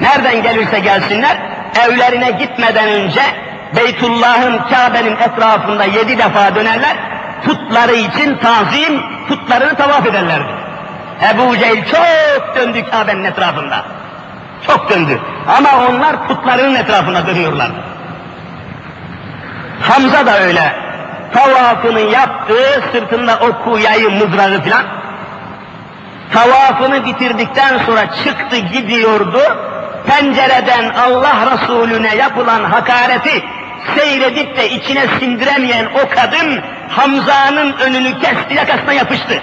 Nereden 0.00 0.42
gelirse 0.42 0.78
gelsinler, 0.78 1.36
evlerine 1.86 2.30
gitmeden 2.30 2.88
önce 2.88 3.22
Beytullah'ın, 3.76 4.58
Kabe'nin 4.58 5.16
etrafında 5.16 5.84
yedi 5.84 6.18
defa 6.18 6.54
dönerler. 6.54 6.96
Putları 7.44 7.94
için 7.94 8.36
tazim, 8.36 9.02
putlarını 9.28 9.74
tavaf 9.74 10.06
ederlerdi. 10.06 10.52
Ebu 11.34 11.56
Cehil 11.56 11.84
çok 11.84 12.56
döndü 12.56 12.84
Kabe'nin 12.90 13.24
etrafında. 13.24 13.84
Çok 14.66 14.90
döndü. 14.90 15.20
Ama 15.58 15.86
onlar 15.88 16.28
putlarının 16.28 16.74
etrafına 16.74 17.26
dönüyorlar. 17.26 17.70
Hamza 19.80 20.26
da 20.26 20.40
öyle. 20.40 20.76
Tavafını 21.34 22.00
yaptı, 22.00 22.54
sırtında 22.92 23.38
oku, 23.38 23.78
yayı, 23.78 24.10
mızrağı 24.10 24.62
filan. 24.62 24.84
tavafını 26.32 27.04
bitirdikten 27.04 27.78
sonra 27.86 28.06
çıktı 28.24 28.56
gidiyordu. 28.56 29.40
Pencereden 30.06 30.94
Allah 30.94 31.34
Resulüne 31.52 32.14
yapılan 32.16 32.64
hakareti 32.64 33.44
seyredip 33.96 34.56
de 34.56 34.70
içine 34.70 35.06
sindiremeyen 35.20 35.86
o 35.86 36.08
kadın 36.14 36.60
Hamza'nın 36.88 37.72
önünü 37.72 38.18
kesti 38.20 38.54
yakasına 38.54 38.92
yapıştı. 38.92 39.42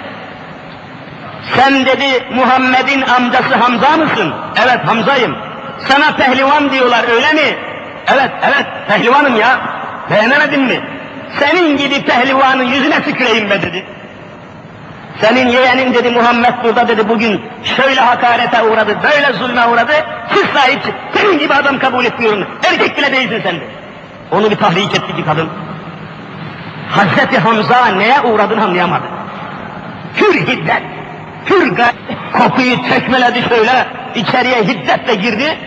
Sen 1.56 1.86
dedi 1.86 2.24
Muhammed'in 2.34 3.02
amcası 3.02 3.54
Hamza 3.54 3.96
mısın? 3.96 4.32
Evet 4.64 4.86
Hamza'yım. 4.86 5.36
Sana 5.88 6.12
pehlivan 6.16 6.70
diyorlar 6.70 7.04
öyle 7.08 7.32
mi? 7.32 7.56
Evet 8.06 8.30
evet 8.42 8.66
pehlivanım 8.88 9.36
ya. 9.36 9.60
Beğenemedin 10.10 10.60
mi? 10.60 10.80
Senin 11.38 11.76
gibi 11.76 12.02
pehlivanın 12.02 12.64
yüzüne 12.64 13.02
tüküreyim 13.02 13.50
be 13.50 13.62
dedi. 13.62 13.86
Senin 15.20 15.48
yeğenin 15.48 15.94
dedi 15.94 16.10
Muhammed 16.10 16.54
burada 16.64 16.88
dedi 16.88 17.08
bugün 17.08 17.42
şöyle 17.64 18.00
hakarete 18.00 18.62
uğradı, 18.62 18.98
böyle 19.02 19.32
zulme 19.32 19.66
uğradı. 19.66 19.92
Siz 20.34 20.44
sahip 20.54 20.80
senin 21.14 21.38
gibi 21.38 21.54
adam 21.54 21.78
kabul 21.78 22.04
etmiyorum. 22.04 22.46
Erkek 22.64 22.98
bile 22.98 23.12
değilsin 23.12 23.40
sen 23.42 23.54
de. 23.60 23.64
Onu 24.30 24.50
bir 24.50 24.56
tahrik 24.56 24.94
etti 24.94 25.16
ki 25.16 25.24
kadın. 25.24 25.48
Hazreti 26.90 27.38
Hamza 27.38 27.86
neye 27.86 28.20
uğradığını 28.20 28.64
anlayamadı. 28.64 29.04
Pür 30.16 30.34
hiddet, 30.34 30.82
pür 31.46 31.76
gayet. 31.76 31.94
Kapıyı 32.32 32.82
tekmeledi 32.82 33.42
şöyle, 33.48 33.86
içeriye 34.14 34.62
hiddetle 34.62 35.14
girdi. 35.14 35.58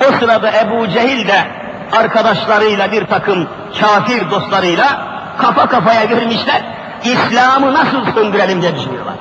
O 0.00 0.12
sırada 0.18 0.52
Ebu 0.60 0.88
Cehil 0.88 1.28
de 1.28 1.46
arkadaşlarıyla 1.92 2.92
bir 2.92 3.06
takım 3.06 3.48
kafir 3.80 4.30
dostlarıyla 4.30 5.06
kafa 5.38 5.66
kafaya 5.66 6.04
girmişler. 6.04 6.62
İslam'ı 7.04 7.74
nasıl 7.74 8.12
söndürelim 8.14 8.62
diye 8.62 8.76
düşünüyorlar. 8.76 9.14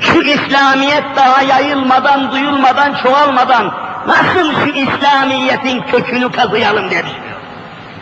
Şu 0.00 0.22
İslamiyet 0.22 1.04
daha 1.16 1.42
yayılmadan, 1.42 2.32
duyulmadan, 2.32 2.94
çoğalmadan 3.02 3.74
nasıl 4.06 4.52
şu 4.64 4.70
İslamiyet'in 4.70 5.82
kökünü 5.82 6.32
kazıyalım 6.32 6.90
diye 6.90 7.02
düşünüyor. 7.02 7.34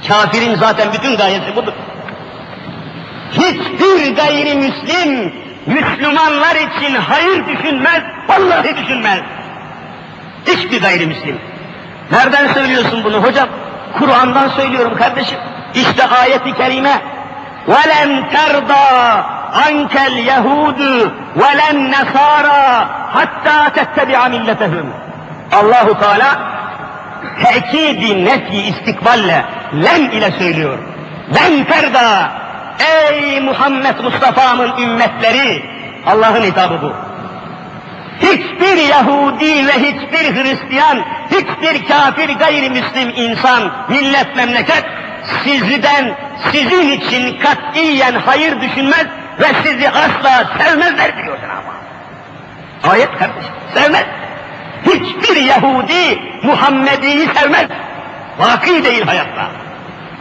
Kafirin 0.09 0.55
zaten 0.55 0.93
bütün 0.93 1.17
gayesi 1.17 1.57
budur. 1.57 1.73
Hiçbir 3.33 4.17
gayrimüslim 4.17 5.42
Müslümanlar 5.66 6.56
için 6.56 6.96
hayır 6.96 7.48
düşünmez, 7.48 8.02
vallahi 8.28 8.78
düşünmez. 8.78 9.20
Hiçbir 10.48 10.82
gayrimüslim. 10.82 11.40
Nereden 12.12 12.54
söylüyorsun 12.54 13.04
bunu 13.04 13.24
hocam? 13.24 13.50
Kur'an'dan 14.00 14.48
söylüyorum 14.48 14.98
kardeşim. 14.98 15.38
İşte 15.74 16.08
ayeti 16.08 16.54
kerime. 16.54 17.02
وَلَنْ 17.68 18.10
تَرْضَى 18.36 18.88
عَنْكَ 19.62 19.96
الْيَهُودُ 20.12 20.82
وَلَنْ 21.42 21.78
نَصَارَى 21.96 22.86
حَتَّى 23.16 23.58
تَتَّبِعَ 23.78 24.20
مِلَّتَهُمْ 24.36 24.86
Allahu 25.52 26.00
Teala 26.00 26.40
tekidi 27.44 28.26
nefi 28.26 28.58
istikballe 28.58 29.46
len 29.74 30.02
ile 30.02 30.32
söylüyor. 30.32 30.78
Len 31.36 31.64
terda 31.64 32.32
ey 32.83 33.41
Muhammed 33.41 33.99
Mustafa'nın 34.05 34.77
ümmetleri 34.79 35.63
Allah'ın 36.07 36.43
hitabı 36.43 36.83
bu. 36.83 36.93
Hiçbir 38.21 38.77
Yahudi 38.89 39.67
ve 39.67 39.73
hiçbir 39.73 40.35
Hristiyan, 40.35 41.05
hiçbir 41.31 41.89
kafir 41.89 42.29
gayrimüslim 42.29 43.13
insan, 43.17 43.73
millet, 43.89 44.37
memleket 44.37 44.85
sizden, 45.45 46.17
sizin 46.53 46.89
için 46.89 47.39
katiyen 47.39 48.15
hayır 48.15 48.61
düşünmez 48.61 49.07
ve 49.41 49.47
sizi 49.65 49.91
asla 49.91 50.59
sevmezler 50.59 51.25
diyor 51.25 51.39
Cenab-ı 51.41 51.67
Hak. 51.67 52.93
Ayet 52.93 53.19
kardeşim, 53.19 53.53
sevmez. 53.75 54.05
Hiçbir 54.87 55.37
Yahudi 55.37 56.23
Muhammedi'yi 56.43 57.29
sevmez. 57.35 57.67
Vaki 58.39 58.85
değil 58.85 59.07
hayatta. 59.07 59.62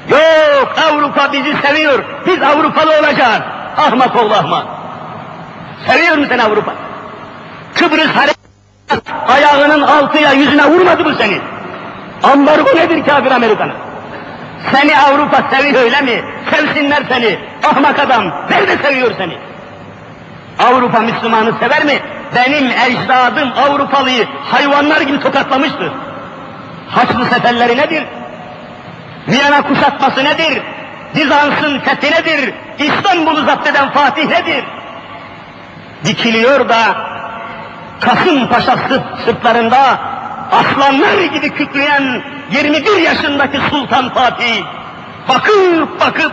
Yok 0.09 0.75
Avrupa 0.91 1.33
bizi 1.33 1.55
seviyor, 1.61 2.03
biz 2.25 2.43
Avrupalı 2.43 2.91
olacağız. 2.99 3.41
Ahmak 3.77 4.15
oğlu 4.15 4.33
ahmak. 4.33 4.65
Seviyor 5.87 6.17
musun 6.17 6.37
Avrupa? 6.37 6.73
Kıbrıs 7.75 8.07
hareket 8.07 8.37
ayağının 9.27 9.81
altıyla 9.81 10.31
yüzüne 10.31 10.65
vurmadı 10.65 11.03
mı 11.03 11.15
seni? 11.17 11.39
Ambargo 12.23 12.69
nedir 12.75 13.05
kafir 13.05 13.31
Amerikan'ın? 13.31 13.73
Seni 14.71 14.97
Avrupa 14.97 15.43
seviyor 15.51 15.83
öyle 15.83 16.01
mi? 16.01 16.23
Sevsinler 16.51 17.03
seni. 17.09 17.39
Ahmak 17.63 17.99
adam. 17.99 18.23
Nerede 18.49 18.77
seviyor 18.77 19.11
seni? 19.17 19.37
Avrupa 20.59 20.99
Müslümanı 20.99 21.53
sever 21.59 21.85
mi? 21.85 21.99
Benim 22.35 22.71
ecdadım 22.71 23.51
Avrupalıyı 23.57 24.27
hayvanlar 24.51 25.01
gibi 25.01 25.19
tokatlamıştır. 25.19 25.91
Haçlı 26.89 27.25
seferleri 27.25 27.77
nedir? 27.77 28.03
Viyana 29.27 29.61
kuşatması 29.61 30.23
nedir? 30.23 30.61
Bizans'ın 31.15 31.79
fethi 31.79 32.11
nedir? 32.11 32.53
İstanbul'u 32.79 33.45
zapt 33.45 33.67
eden 33.67 33.89
Fatih 33.91 34.27
nedir? 34.27 34.63
Dikiliyor 36.05 36.69
da 36.69 36.77
Kasımpaşa 37.99 38.75
Sırp, 38.87 39.03
sırtlarında 39.25 39.99
aslanlar 40.51 41.23
gibi 41.33 41.49
kükreyen 41.49 42.23
21 42.51 42.97
yaşındaki 42.97 43.57
Sultan 43.69 44.13
Fatih 44.13 44.63
bakıp 45.29 45.99
bakıp 45.99 46.31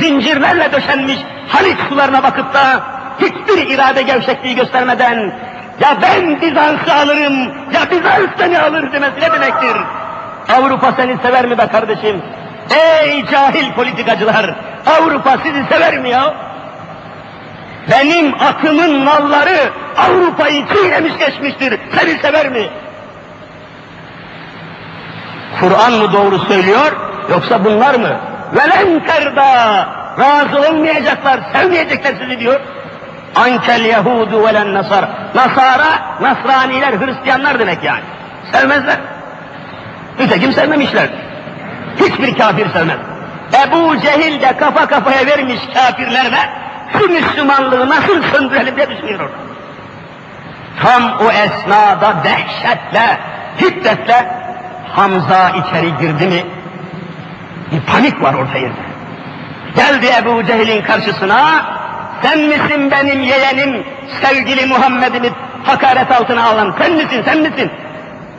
zincirlerle 0.00 0.72
döşenmiş 0.72 1.18
Haliç 1.48 1.78
sularına 1.88 2.22
bakıp 2.22 2.54
da 2.54 2.80
hiçbir 3.20 3.74
irade 3.74 4.02
gevşekliği 4.02 4.54
göstermeden 4.56 5.32
ya 5.80 5.96
ben 6.02 6.40
Bizans'ı 6.40 6.94
alırım 6.94 7.48
ya 7.72 7.90
Bizans 7.90 8.30
seni 8.38 8.60
alır 8.60 8.92
demesi 8.92 9.20
ne 9.20 9.32
demektir? 9.32 9.76
Avrupa 10.56 10.92
seni 10.96 11.16
sever 11.22 11.46
mi 11.46 11.58
be 11.58 11.66
kardeşim? 11.66 12.22
Ey 12.70 13.26
cahil 13.26 13.72
politikacılar! 13.72 14.54
Avrupa 14.86 15.38
sizi 15.42 15.64
sever 15.68 15.98
mi 15.98 16.10
ya? 16.10 16.34
Benim 17.90 18.34
atımın 18.34 19.06
nalları 19.06 19.70
Avrupa'yı 19.96 20.66
çiğnemiş 20.66 21.12
geçmiştir. 21.18 21.80
Seni 21.98 22.18
sever 22.18 22.48
mi? 22.48 22.68
Kur'an 25.60 25.92
mı 25.92 26.12
doğru 26.12 26.38
söylüyor 26.38 26.92
yoksa 27.30 27.64
bunlar 27.64 27.94
mı? 27.94 28.16
Velen 28.52 29.06
terda 29.06 29.86
razı 30.18 30.70
olmayacaklar, 30.70 31.40
sevmeyecekler 31.52 32.14
sizi 32.22 32.40
diyor. 32.40 32.60
Ankel 33.34 33.84
Yahudu 33.84 34.44
velen 34.44 34.74
Nasar. 34.74 35.04
Nasara, 35.34 36.18
Nasraniler, 36.20 37.00
Hristiyanlar 37.00 37.58
demek 37.58 37.84
yani. 37.84 38.02
Sevmezler. 38.52 38.96
Nitekim 40.18 40.52
sevmemişler. 40.52 41.08
Hiçbir 41.96 42.38
kafir 42.38 42.70
sevmez. 42.72 42.98
Ebu 43.66 44.00
Cehil 44.00 44.40
de 44.40 44.56
kafa 44.56 44.86
kafaya 44.86 45.26
vermiş 45.26 45.60
kafirlerle 45.74 46.50
şu 46.92 47.08
Müslümanlığı 47.08 47.88
nasıl 47.88 48.22
söndürelim 48.22 48.76
diye 48.76 48.90
düşünüyor 48.90 49.20
orada. 49.20 49.34
Tam 50.82 51.26
o 51.26 51.30
esnada 51.30 52.14
dehşetle, 52.24 53.18
hiddetle 53.60 54.40
Hamza 54.88 55.50
içeri 55.50 55.96
girdi 55.96 56.26
mi 56.26 56.44
bir 57.72 57.80
panik 57.80 58.22
var 58.22 58.34
orta 58.34 58.58
yerde. 58.58 58.90
Geldi 59.76 60.06
Ebu 60.22 60.44
Cehil'in 60.44 60.82
karşısına 60.82 61.64
sen 62.22 62.38
misin 62.38 62.90
benim 62.90 63.22
yeğenim 63.22 63.86
sevgili 64.22 64.66
Muhammed'imi 64.66 65.30
hakaret 65.64 66.12
altına 66.12 66.44
alan 66.44 66.74
sen 66.78 66.92
misin 66.92 67.22
sen 67.24 67.38
misin? 67.38 67.70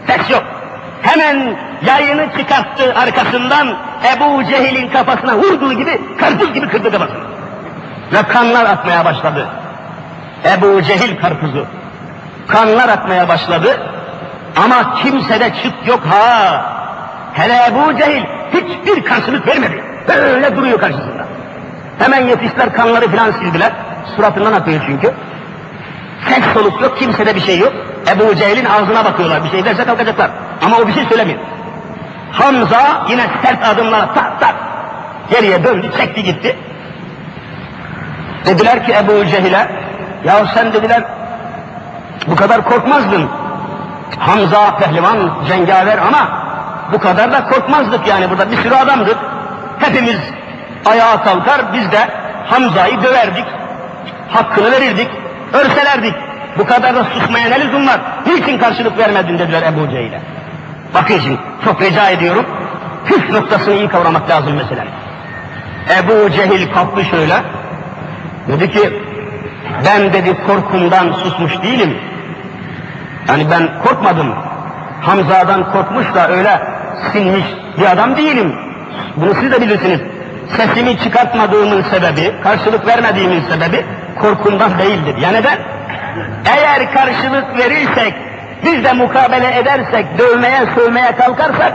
Ses 0.08 0.30
yok. 0.30 0.44
Hemen 1.02 1.58
yayını 1.86 2.28
çıkarttı 2.38 2.94
arkasından 2.96 3.68
Ebu 4.16 4.44
Cehil'in 4.44 4.90
kafasına 4.90 5.36
vurduğu 5.38 5.74
gibi 5.74 6.02
karpuz 6.20 6.54
gibi 6.54 6.70
kırdı 6.70 6.92
kafasını. 6.92 7.24
Ve 8.14 8.22
kanlar 8.24 8.66
atmaya 8.66 9.06
başladı. 9.06 9.48
Ebu 10.46 10.82
Cehil 10.82 11.22
karpuzu. 11.22 11.66
Kanlar 12.48 12.90
atmaya 12.90 13.30
başladı. 13.30 13.78
Ama 14.64 14.96
kimsede 14.96 15.54
çıt 15.64 15.88
yok 15.88 16.00
ha. 16.10 16.66
Hele 17.34 17.66
Ebu 17.68 17.98
Cehil 17.98 18.24
hiçbir 18.54 19.06
karşılık 19.06 19.48
vermedi. 19.48 19.84
Böyle 20.08 20.56
duruyor 20.56 20.80
karşısında. 20.80 21.26
Hemen 22.00 22.28
yetiştiler 22.28 22.74
kanları 22.74 23.10
filan 23.10 23.32
sildiler. 23.32 23.72
Suratından 24.16 24.54
akıyor 24.54 24.82
çünkü. 24.88 25.14
Ses 26.30 26.44
soluk 26.54 26.82
yok, 26.82 26.98
kimsede 26.98 27.36
bir 27.36 27.42
şey 27.42 27.60
yok. 27.60 27.74
Ebu 28.16 28.36
Cehil'in 28.36 28.66
ağzına 28.66 29.06
bakıyorlar, 29.06 29.44
bir 29.44 29.50
şey 29.50 29.66
derse 29.66 29.86
kalkacaklar. 29.86 30.32
Ama 30.66 30.78
o 30.78 30.88
bir 30.88 30.94
şey 30.94 31.06
söylemiyor. 31.06 31.40
Hamza 32.32 33.06
yine 33.10 33.26
sert 33.44 33.68
adımla 33.68 34.14
tak 34.14 34.40
tak 34.40 34.56
geriye 35.30 35.64
döndü, 35.64 35.92
çekti 35.98 36.24
gitti. 36.24 36.58
Dediler 38.46 38.86
ki 38.86 38.94
Ebu 38.94 39.26
Cehil'e, 39.26 39.68
ya 40.26 40.46
sen 40.54 40.74
dediler 40.74 41.04
bu 42.28 42.36
kadar 42.36 42.64
korkmazdın. 42.64 43.30
Hamza 44.20 44.76
pehlivan, 44.78 45.18
cengaver 45.48 45.98
ama 45.98 46.30
bu 46.92 47.00
kadar 47.00 47.32
da 47.32 47.44
korkmazdık 47.44 48.08
yani 48.08 48.30
burada 48.30 48.52
bir 48.52 48.58
sürü 48.58 48.76
adamdık. 48.76 49.18
Hepimiz 49.80 50.20
ayağa 50.86 51.24
kalkar 51.24 51.74
biz 51.74 51.92
de 51.92 52.10
Hamza'yı 52.46 53.04
döverdik. 53.04 53.46
Hakkını 54.30 54.72
verirdik, 54.72 55.08
örselerdik. 55.54 56.16
Bu 56.58 56.66
kadar 56.66 56.96
da 56.96 57.04
susmaya 57.04 57.50
ne 57.50 57.62
lüzum 57.62 57.88
var? 57.88 58.00
Niçin 58.26 58.58
karşılık 58.58 58.98
vermedin 58.98 59.40
dediler 59.40 59.62
Ebu 59.62 59.90
Cehil'e. 59.90 60.22
Bakın 60.94 61.20
şimdi 61.20 61.40
çok 61.66 61.82
rica 61.82 62.10
ediyorum. 62.10 62.46
Püf 63.06 63.30
noktasını 63.30 63.74
iyi 63.74 63.88
kavramak 63.88 64.30
lazım 64.30 64.54
mesela. 64.56 64.86
Ebu 66.00 66.32
Cehil 66.32 66.74
kalktı 66.74 67.06
şöyle. 67.06 67.34
Dedi 68.48 68.72
ki 68.72 68.94
ben 69.86 70.14
dedi 70.14 70.38
korkumdan 70.48 71.14
susmuş 71.14 71.62
değilim. 71.64 71.98
Yani 73.28 73.48
ben 73.52 73.70
korkmadım. 73.84 74.36
Hamza'dan 75.02 75.72
korkmuş 75.72 76.06
da 76.16 76.30
öyle 76.30 76.62
sinmiş 77.14 77.46
bir 77.78 77.92
adam 77.92 78.18
değilim. 78.18 78.56
Bunu 79.16 79.34
siz 79.34 79.52
de 79.52 79.62
bilirsiniz. 79.62 80.00
Sesimi 80.58 80.98
çıkartmadığımın 80.98 81.82
sebebi, 81.82 82.34
karşılık 82.44 82.88
vermediğimin 82.88 83.44
sebebi 83.50 83.86
korkumdan 84.20 84.80
değildir. 84.80 85.16
Yani 85.20 85.38
neden? 85.38 85.60
Eğer 86.46 86.94
karşılık 86.94 87.58
verirsek, 87.58 88.14
biz 88.66 88.84
de 88.84 88.94
mukabele 88.94 89.58
edersek, 89.60 90.06
dövmeye, 90.20 90.66
sövmeye 90.76 91.16
kalkarsak, 91.16 91.74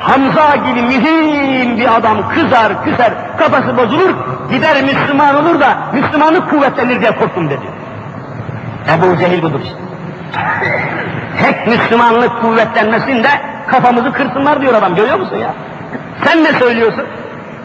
Hamza 0.00 0.56
gibi 0.56 0.82
mühim 0.82 1.76
bir 1.78 1.96
adam 1.96 2.28
kızar, 2.28 2.84
küser, 2.84 3.12
kafası 3.38 3.76
bozulur, 3.76 4.14
gider 4.50 4.82
Müslüman 4.82 5.34
olur 5.36 5.60
da 5.60 5.78
Müslümanlık 5.92 6.50
kuvvetlenir 6.50 7.00
diye 7.00 7.10
korktum 7.10 7.50
dedi. 7.50 7.66
Ebu 8.94 9.18
Cehil 9.18 9.42
budur 9.42 9.60
işte. 9.64 9.76
Tek 11.42 11.66
Müslümanlık 11.66 12.40
kuvvetlenmesinde 12.40 13.28
kafamızı 13.66 14.12
kırsınlar 14.12 14.60
diyor 14.62 14.74
adam, 14.74 14.94
görüyor 14.94 15.18
musun 15.18 15.36
ya? 15.36 15.54
Sen 16.24 16.44
ne 16.44 16.52
söylüyorsun? 16.52 17.04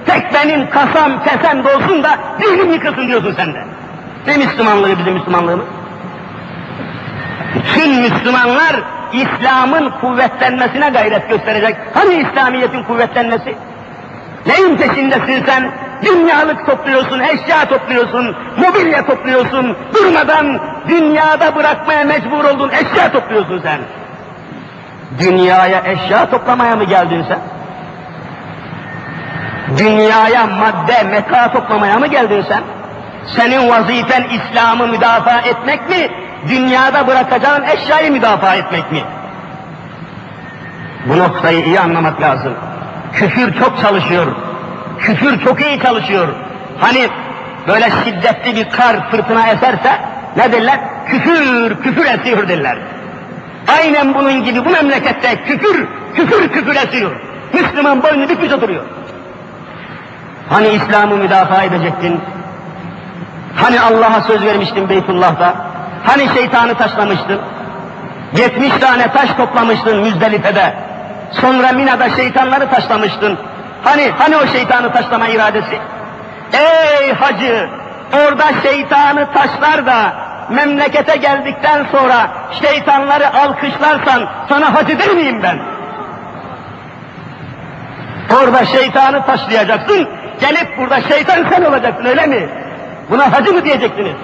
Tek 0.05 0.33
benim 0.33 0.69
kasam 0.69 1.23
kesem 1.23 1.63
dolsun 1.63 2.03
da 2.03 2.09
dinim 2.41 2.73
yıkılsın 2.73 3.07
diyorsun 3.07 3.35
sen 3.37 3.53
de. 3.53 3.63
Ne 4.27 4.37
Müslümanlığı 4.37 4.99
bizim 4.99 5.13
Müslümanlığımız? 5.13 5.65
Bütün 7.55 8.01
Müslümanlar 8.01 8.75
İslam'ın 9.13 9.89
kuvvetlenmesine 10.01 10.89
gayret 10.89 11.29
gösterecek. 11.29 11.75
Hani 11.93 12.13
İslamiyet'in 12.13 12.83
kuvvetlenmesi? 12.83 13.55
Neyin 14.45 14.77
peşindesin 14.77 15.45
sen? 15.45 15.71
Dünyalık 16.05 16.65
topluyorsun, 16.65 17.19
eşya 17.19 17.65
topluyorsun, 17.69 18.35
mobilya 18.57 19.05
topluyorsun, 19.05 19.77
durmadan 19.93 20.59
dünyada 20.89 21.55
bırakmaya 21.55 22.03
mecbur 22.03 22.43
oldun, 22.43 22.69
eşya 22.69 23.11
topluyorsun 23.11 23.61
sen. 23.63 23.79
Dünyaya 25.19 25.83
eşya 25.85 26.29
toplamaya 26.29 26.75
mı 26.75 26.83
geldin 26.83 27.25
sen? 27.27 27.39
Dünyaya 29.77 30.47
madde, 30.47 31.03
meta 31.03 31.51
toplamaya 31.51 31.99
mı 31.99 32.07
geldin 32.07 32.45
sen? 32.47 32.63
Senin 33.35 33.69
vazifen 33.69 34.23
İslam'ı 34.23 34.87
müdafaa 34.87 35.41
etmek 35.41 35.89
mi? 35.89 36.09
Dünyada 36.49 37.07
bırakacağın 37.07 37.63
eşyayı 37.63 38.11
müdafaa 38.11 38.55
etmek 38.55 38.91
mi? 38.91 39.03
Bu 41.05 41.19
noktayı 41.19 41.65
iyi 41.65 41.79
anlamak 41.79 42.21
lazım. 42.21 42.53
Küfür 43.13 43.59
çok 43.59 43.81
çalışıyor. 43.81 44.27
Küfür 44.99 45.43
çok 45.43 45.61
iyi 45.61 45.79
çalışıyor. 45.79 46.27
Hani 46.79 47.09
böyle 47.67 47.89
şiddetli 48.03 48.55
bir 48.55 48.69
kar 48.69 49.11
fırtına 49.11 49.47
eserse 49.47 50.01
ne 50.37 50.51
derler? 50.51 50.79
Küfür, 51.07 51.81
küfür 51.83 52.05
esiyor 52.05 52.47
derler. 52.47 52.77
Aynen 53.79 54.13
bunun 54.13 54.43
gibi 54.43 54.65
bu 54.65 54.69
memlekette 54.69 55.43
küfür, 55.43 55.87
küfür 56.15 56.49
küfür 56.49 56.75
esiyor. 56.75 57.11
Müslüman 57.53 58.03
boynu 58.03 58.29
bükmüş 58.29 58.51
oturuyor. 58.51 58.83
Hani 60.49 60.67
İslam'ı 60.67 61.17
müdafaa 61.17 61.63
edecektin? 61.63 62.19
Hani 63.55 63.81
Allah'a 63.81 64.21
söz 64.21 64.45
vermiştin 64.45 64.89
Beytullah'ta? 64.89 65.70
Hani 66.03 66.27
şeytanı 66.33 66.75
taşlamıştın? 66.75 67.41
70 68.37 68.69
tane 68.79 69.11
taş 69.11 69.29
toplamıştın 69.33 69.97
Müzdelife'de. 69.97 70.73
Sonra 71.31 71.71
Mina'da 71.71 72.09
şeytanları 72.09 72.69
taşlamıştın. 72.69 73.37
Hani, 73.83 74.11
hani 74.17 74.37
o 74.37 74.47
şeytanı 74.47 74.93
taşlama 74.93 75.27
iradesi? 75.27 75.79
Ey 76.53 77.13
hacı! 77.13 77.69
Orada 78.13 78.43
şeytanı 78.63 79.27
taşlar 79.33 79.85
da 79.85 80.13
memlekete 80.49 81.15
geldikten 81.15 81.85
sonra 81.91 82.27
şeytanları 82.61 83.33
alkışlarsan 83.33 84.29
sana 84.49 84.73
hacı 84.73 84.99
der 84.99 85.13
miyim 85.13 85.43
ben? 85.43 85.59
Orada 88.41 88.65
şeytanı 88.65 89.25
taşlayacaksın, 89.25 90.09
gelip 90.41 90.77
burada 90.77 91.01
şeytan 91.01 91.45
sen 91.51 91.61
olacaksın 91.61 92.05
öyle 92.05 92.27
mi? 92.27 92.49
Buna 93.09 93.33
hacı 93.33 93.53
mı 93.53 93.65
diyeceksiniz? 93.65 94.15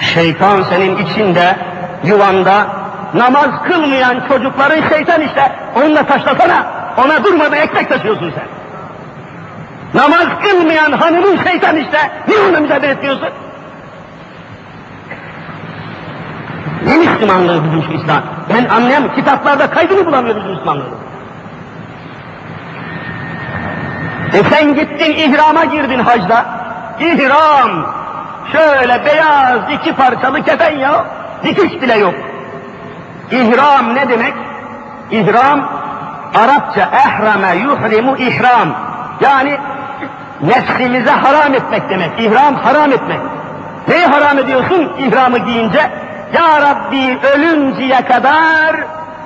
Şeytan 0.00 0.62
senin 0.62 0.96
içinde, 0.96 1.56
yuvanda, 2.04 2.66
namaz 3.14 3.50
kılmayan 3.68 4.20
çocukların 4.28 4.88
şeytan 4.88 5.20
işte. 5.20 5.52
Onunla 5.76 6.06
taşlasana, 6.06 6.66
ona 7.04 7.24
durmadan 7.24 7.58
ekmek 7.58 7.88
taşıyorsun 7.88 8.32
sen. 8.34 8.44
Namaz 10.00 10.26
kılmayan 10.42 10.92
hanımın 10.92 11.38
şeytan 11.44 11.76
işte. 11.76 12.10
Niye 12.28 12.40
onunla 12.40 12.60
mücadele 12.60 12.90
etmiyorsun? 12.90 13.28
Ne 16.86 16.96
Müslümanlığı 16.96 17.64
bizim 17.64 17.82
şu 17.82 17.92
İslam? 17.92 18.22
Ben 18.48 18.64
anlayamıyorum. 18.64 19.16
Kitaplarda 19.16 19.70
kaydını 19.70 20.06
bulamıyorum 20.06 20.42
bizim 20.42 20.54
Müslümanlığı. 20.54 20.84
E 24.32 24.42
sen 24.50 24.74
gittin 24.74 25.12
ihrama 25.12 25.64
girdin 25.64 25.98
hacda. 25.98 26.46
İhram. 27.00 28.03
Şöyle 28.52 29.04
beyaz 29.04 29.60
iki 29.70 29.94
parçalı 29.96 30.42
kefen 30.42 30.78
ya. 30.78 31.04
Dikiş 31.44 31.82
bile 31.82 31.94
yok. 31.98 32.14
İhram 33.30 33.94
ne 33.94 34.08
demek? 34.08 34.34
İhram 35.10 35.68
Arapça 36.34 36.88
ehrame 36.92 37.56
yuhrimu 37.56 38.16
ihram. 38.16 38.68
Yani 39.20 39.58
nefsimize 40.40 41.10
haram 41.10 41.54
etmek 41.54 41.90
demek. 41.90 42.10
İhram 42.20 42.54
haram 42.54 42.92
etmek. 42.92 43.20
Neyi 43.88 44.06
haram 44.06 44.38
ediyorsun 44.38 44.92
ihramı 44.98 45.38
giyince? 45.38 45.90
Ya 46.34 46.60
Rabbi 46.60 47.18
ölünceye 47.34 48.04
kadar 48.04 48.76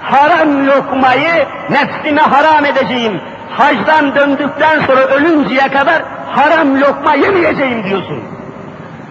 haram 0.02 0.66
lokmayı 0.66 1.46
nefsime 1.70 2.20
haram 2.20 2.64
edeceğim. 2.64 3.20
Hacdan 3.50 4.14
döndükten 4.14 4.80
sonra 4.86 5.00
ölünceye 5.00 5.68
kadar 5.68 6.02
haram 6.36 6.80
lokma 6.80 7.14
yemeyeceğim 7.14 7.84
diyorsun. 7.84 8.37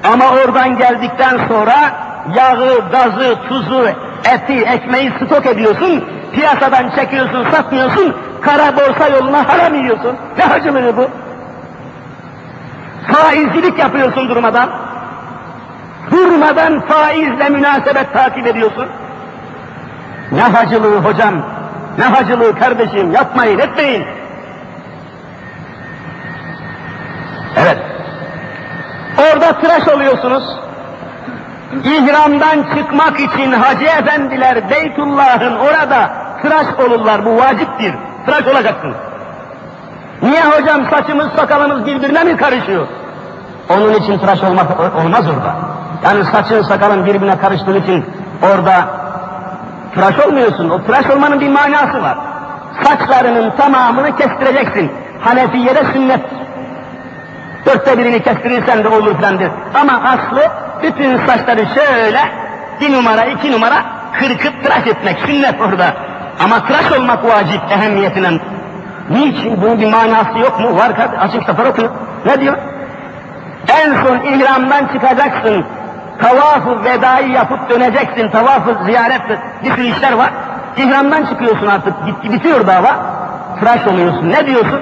Ama 0.03 0.25
oradan 0.29 0.77
geldikten 0.77 1.37
sonra 1.47 1.75
yağı, 2.35 2.91
gazı, 2.91 3.35
tuzu, 3.49 3.87
eti, 4.33 4.53
ekmeği 4.53 5.11
stok 5.25 5.45
ediyorsun, 5.45 6.03
piyasadan 6.33 6.89
çekiyorsun, 6.95 7.51
satmıyorsun, 7.51 8.15
kara 8.41 8.75
borsa 8.75 9.07
yoluna 9.09 9.49
haram 9.49 9.75
yiyorsun. 9.75 10.15
Ne 10.37 10.43
hacılığı 10.43 10.97
bu? 10.97 11.09
Faizcilik 13.13 13.79
yapıyorsun 13.79 14.29
durmadan. 14.29 14.69
Durmadan 16.11 16.79
faizle 16.79 17.49
münasebet 17.49 18.13
takip 18.13 18.47
ediyorsun. 18.47 18.87
Ne 20.31 20.41
hacılığı 20.41 20.97
hocam, 20.97 21.33
ne 21.97 22.03
hacılığı 22.03 22.59
kardeşim, 22.59 23.11
yapmayın, 23.11 23.59
etmeyin. 23.59 24.05
Evet. 27.57 27.86
Orada 29.47 29.59
tıraş 29.59 29.87
oluyorsunuz. 29.87 30.43
İhramdan 31.83 32.75
çıkmak 32.75 33.19
için 33.19 33.51
hacı 33.51 33.85
efendiler 33.85 34.69
Beytullah'ın 34.69 35.55
orada 35.55 36.11
tıraş 36.41 36.67
olurlar. 36.87 37.25
Bu 37.25 37.37
vaciptir. 37.37 37.95
Tıraş 38.25 38.47
olacaksın. 38.47 38.93
Niye 40.21 40.41
hocam 40.41 40.81
saçımız 40.89 41.27
sakalımız 41.35 41.85
birbirine 41.85 42.23
mi 42.23 42.37
karışıyor? 42.37 42.87
Onun 43.69 43.93
için 43.93 44.19
tıraş 44.19 44.43
olmak 44.43 44.95
olmaz 44.95 45.25
orada. 45.29 45.55
Yani 46.03 46.23
saçın 46.23 46.61
sakalın 46.61 47.05
birbirine 47.05 47.37
karıştığı 47.37 47.77
için 47.77 48.05
orada 48.43 48.87
tıraş 49.95 50.19
olmuyorsun. 50.27 50.69
O 50.69 50.83
tıraş 50.83 51.09
olmanın 51.09 51.39
bir 51.39 51.49
manası 51.49 52.01
var. 52.01 52.17
Saçlarının 52.83 53.51
tamamını 53.51 54.15
kestireceksin. 54.15 54.91
Hanefiye'de 55.21 55.83
sünnet. 55.93 56.21
Dörtte 57.67 57.97
birini 57.97 58.23
kestirirsen 58.23 58.83
de 58.83 58.87
olur 58.87 59.17
filandır. 59.17 59.49
Ama 59.73 59.93
aslı 59.93 60.41
bütün 60.83 61.17
saçları 61.27 61.65
şöyle 61.75 62.19
bir 62.81 62.93
numara 62.93 63.25
iki 63.25 63.51
numara 63.51 63.75
kırkıp 64.19 64.63
tıraş 64.63 64.87
etmek 64.87 65.19
sünnet 65.25 65.61
orada. 65.61 65.93
Ama 66.43 66.65
tıraş 66.65 66.91
olmak 66.91 67.25
vacip 67.25 67.61
ehemmiyetinden. 67.71 68.39
Niçin? 69.09 69.61
Bunun 69.61 69.81
bir 69.81 69.91
manası 69.91 70.39
yok 70.39 70.59
mu? 70.59 70.77
Var. 70.77 70.91
Açık 71.19 71.43
sefer 71.43 71.65
okuyor. 71.65 71.89
Ne 72.25 72.41
diyor? 72.41 72.57
En 73.67 73.93
son 73.93 74.17
ihramdan 74.17 74.87
çıkacaksın. 74.93 75.65
Tavafı 76.21 76.83
vedayı 76.83 77.31
yapıp 77.31 77.69
döneceksin. 77.69 78.29
Tavafı 78.29 78.85
ziyaret 78.85 79.21
bir 79.63 79.71
sürü 79.71 79.83
işler 79.85 80.13
var. 80.13 80.29
İhramdan 80.77 81.25
çıkıyorsun 81.25 81.67
artık. 81.67 81.93
Bitiyor 82.23 82.67
dava. 82.67 82.95
Tıraş 83.59 83.87
oluyorsun. 83.87 84.29
Ne 84.29 84.47
diyorsun? 84.47 84.81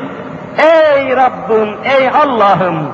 Ey 0.57 1.15
Rabbim, 1.15 1.69
ey 1.83 2.09
Allah'ım! 2.09 2.91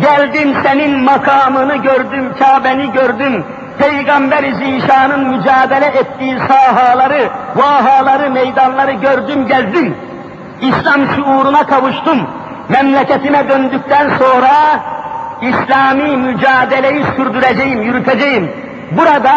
Geldim 0.00 0.54
senin 0.62 1.04
makamını 1.04 1.76
gördüm, 1.76 2.32
Kabe'ni 2.38 2.92
gördüm. 2.92 3.44
Peygamber-i 3.78 4.54
Zişan'ın 4.54 5.28
mücadele 5.28 5.86
ettiği 5.86 6.38
sahaları, 6.38 7.28
vahaları, 7.56 8.30
meydanları 8.30 8.92
gördüm, 8.92 9.48
gezdim. 9.48 9.96
İslam 10.60 11.00
şuuruna 11.16 11.66
kavuştum. 11.66 12.18
Memleketime 12.68 13.48
döndükten 13.48 14.10
sonra 14.18 14.80
İslami 15.42 16.16
mücadeleyi 16.16 17.04
sürdüreceğim, 17.16 17.82
yürüteceğim. 17.82 18.50
Burada 18.90 19.32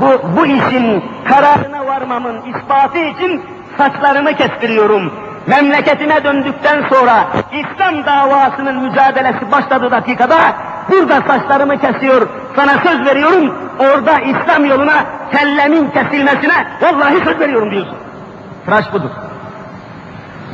bu, 0.00 0.36
bu 0.36 0.46
işin 0.46 1.04
kararına 1.24 1.86
varmamın 1.86 2.40
ispatı 2.42 2.98
için 2.98 3.42
saçlarımı 3.78 4.34
kestiriyorum. 4.34 5.12
Memleketine 5.46 6.24
döndükten 6.24 6.84
sonra 6.88 7.26
İslam 7.52 8.06
davasının 8.06 8.82
mücadelesi 8.82 9.52
başladığı 9.52 9.90
dakikada 9.90 10.36
burada 10.90 11.20
saçlarımı 11.26 11.80
kesiyor. 11.80 12.28
Sana 12.56 12.72
söz 12.84 13.06
veriyorum 13.06 13.54
orada 13.78 14.18
İslam 14.20 14.64
yoluna 14.64 15.04
kellemin 15.32 15.90
kesilmesine 15.90 16.66
vallahi 16.82 17.24
söz 17.24 17.40
veriyorum 17.40 17.70
diyorsun. 17.70 17.96
Tıraş 18.66 18.92
budur. 18.92 19.10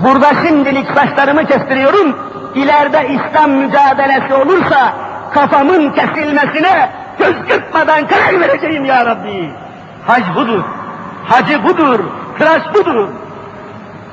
Burada 0.05 0.29
şimdilik 0.47 0.87
saçlarımı 0.91 1.47
kestiriyorum. 1.47 2.17
İleride 2.55 3.09
İslam 3.09 3.51
mücadelesi 3.51 4.35
olursa 4.35 4.93
kafamın 5.35 5.91
kesilmesine 5.91 6.91
göz 7.19 7.35
kırpmadan 7.49 8.07
karar 8.07 8.41
vereceğim 8.41 8.85
ya 8.85 9.07
Rabbi. 9.07 9.51
Hac 10.07 10.23
budur. 10.37 10.63
Hacı 11.29 11.65
budur. 11.65 12.01
Tıraş 12.39 12.63
budur. 12.75 13.09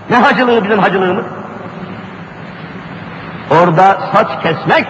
Ne 0.09 0.15
hacılığı 0.15 0.63
bizim 0.63 0.79
hacılığımız? 0.79 1.25
Orada 3.51 3.97
saç 4.13 4.43
kesmek, 4.43 4.87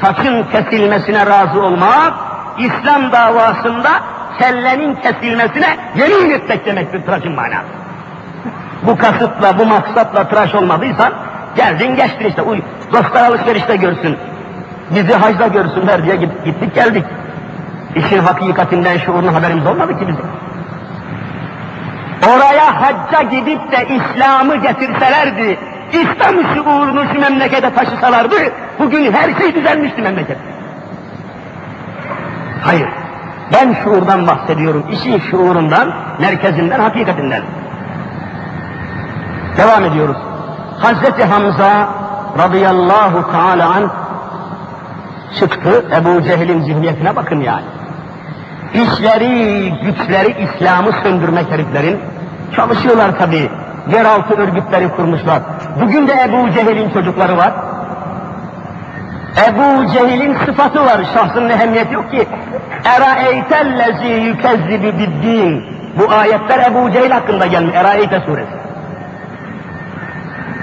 saçın 0.00 0.44
kesilmesine 0.52 1.26
razı 1.26 1.62
olmak, 1.62 2.14
İslam 2.58 3.12
davasında 3.12 3.90
kellenin 4.38 4.94
kesilmesine 4.94 5.76
yemin 5.96 6.30
etmek 6.30 6.66
demektir 6.66 7.02
tıraşın 7.04 7.32
manası. 7.32 7.66
Bu 8.82 8.98
kasıtla, 8.98 9.58
bu 9.58 9.66
maksatla 9.66 10.28
tıraş 10.28 10.54
olmadıysan, 10.54 11.12
geldin 11.56 11.96
geçtin 11.96 12.28
işte, 12.28 12.42
uy, 12.42 12.60
dostlar 12.92 13.24
alışverişte 13.24 13.76
görsün, 13.76 14.18
bizi 14.90 15.14
hacda 15.14 15.46
görsünler 15.46 16.04
diye 16.04 16.16
gittik 16.16 16.74
geldik. 16.74 17.04
İşin 17.96 18.18
hakikatinden, 18.18 18.98
şuurunun 18.98 19.32
haberimiz 19.32 19.66
olmadı 19.66 19.98
ki 19.98 20.08
bizim. 20.08 20.24
Oraya 22.28 22.80
hacca 22.80 23.22
gidip 23.22 23.72
de 23.72 23.86
İslam'ı 23.88 24.56
getirselerdi, 24.56 25.58
İslam 25.92 26.54
şuurunu 26.54 27.04
şu 27.14 27.20
memlekete 27.20 27.74
taşısalardı, 27.74 28.34
bugün 28.78 29.12
her 29.12 29.40
şey 29.40 29.54
düzelmişti 29.54 30.02
memleket. 30.02 30.36
Hayır, 32.62 32.88
ben 33.52 33.76
şuurdan 33.84 34.26
bahsediyorum, 34.26 34.86
işin 34.92 35.18
şuurundan, 35.30 35.94
merkezinden, 36.20 36.80
hakikatinden. 36.80 37.42
Devam 39.56 39.84
ediyoruz. 39.84 40.16
Hazreti 40.78 41.24
Hamza 41.24 41.88
radıyallahu 42.38 43.32
teala 43.32 43.68
an 43.68 43.90
çıktı. 45.38 45.84
Ebu 45.96 46.22
Cehil'in 46.22 46.62
zihniyetine 46.62 47.16
bakın 47.16 47.40
yani. 47.40 47.64
İşleri, 48.74 49.72
güçleri 49.82 50.44
İslam'ı 50.44 50.92
söndürmek 51.02 51.50
heriflerin. 51.50 52.11
Çalışıyorlar 52.56 53.18
tabi. 53.18 53.50
Yeraltı 53.92 54.34
örgütleri 54.34 54.88
kurmuşlar. 54.88 55.42
Bugün 55.80 56.08
de 56.08 56.12
Ebu 56.12 56.52
Cehil'in 56.52 56.90
çocukları 56.90 57.36
var. 57.36 57.52
Ebu 59.48 59.92
Cehil'in 59.92 60.36
sıfatı 60.46 60.84
var. 60.84 61.06
Şahsının 61.14 61.50
ehemmiyeti 61.50 61.94
yok 61.94 62.10
ki. 62.10 62.28
Eraeytellezi 62.96 64.06
yükezzibi 64.06 64.98
biddin. 64.98 65.64
Bu 65.98 66.12
ayetler 66.12 66.70
Ebu 66.70 66.92
Cehil 66.92 67.10
hakkında 67.10 67.46
gelmiş. 67.46 67.74
Eraeyte 67.74 68.20
suresi. 68.20 68.52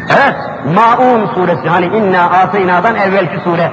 Evet, 0.10 0.36
Maun 0.76 1.26
suresi 1.36 1.70
hani 1.70 1.86
inna 1.86 2.30
ateynadan 2.30 2.96
evvelki 2.96 3.40
sure. 3.44 3.72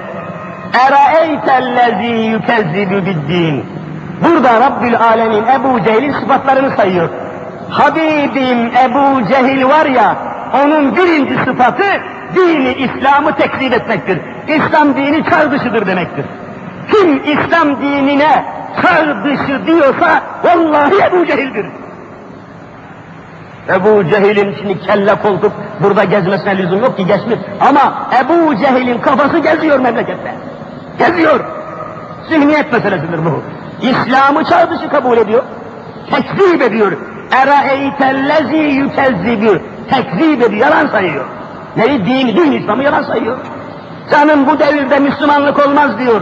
Eraeytellezi 0.86 2.12
yükezzibu 2.12 3.06
biddin. 3.06 3.64
Burada 4.24 4.60
Rabbül 4.60 4.96
Alemin 4.98 5.44
Ebu 5.46 5.84
Cehil'in 5.84 6.12
sıfatlarını 6.12 6.76
sayıyor. 6.76 7.08
Habibim 7.70 8.70
Ebu 8.84 9.28
Cehil 9.28 9.64
var 9.64 9.86
ya, 9.86 10.16
onun 10.64 10.96
birinci 10.96 11.34
sıfatı 11.44 11.84
dini 12.34 12.72
İslam'ı 12.72 13.36
tekzip 13.36 13.72
etmektir. 13.72 14.18
İslam 14.48 14.96
dini 14.96 15.24
çağ 15.24 15.50
dışıdır 15.50 15.86
demektir. 15.86 16.24
Kim 16.92 17.22
İslam 17.24 17.80
dinine 17.80 18.44
çağ 18.82 19.24
dışı 19.24 19.66
diyorsa 19.66 20.22
vallahi 20.44 20.94
Ebu 21.10 21.26
Cehil'dir. 21.26 21.66
Ebu 23.68 24.04
Cehil'in 24.04 24.54
şimdi 24.58 24.80
kelle 24.80 25.14
koltuk 25.14 25.52
burada 25.80 26.04
gezmesine 26.04 26.58
lüzum 26.58 26.80
yok 26.80 26.96
ki 26.96 27.06
geçmiş. 27.06 27.38
Ama 27.60 28.08
Ebu 28.24 28.56
Cehil'in 28.56 29.00
kafası 29.00 29.38
geziyor 29.38 29.78
memlekette. 29.78 30.34
Geziyor. 30.98 31.40
Zihniyet 32.28 32.72
meselesidir 32.72 33.24
bu. 33.24 33.42
İslam'ı 33.82 34.44
çağ 34.44 34.70
dışı 34.70 34.88
kabul 34.88 35.18
ediyor. 35.18 35.42
Tekzip 36.10 36.62
ediyor. 36.62 36.92
Eraeytellezi 37.32 38.56
yükezzibü. 38.56 39.62
Tekzip 39.90 40.42
ediyor, 40.42 40.52
yalan 40.52 40.86
sayıyor. 40.86 41.24
Neyi? 41.76 42.06
Din, 42.06 42.36
din 42.36 42.52
İslam'ı 42.52 42.82
yalan 42.82 43.02
sayıyor. 43.02 43.38
Canım 44.10 44.46
bu 44.46 44.58
devirde 44.58 44.98
Müslümanlık 44.98 45.66
olmaz 45.66 45.98
diyor. 45.98 46.20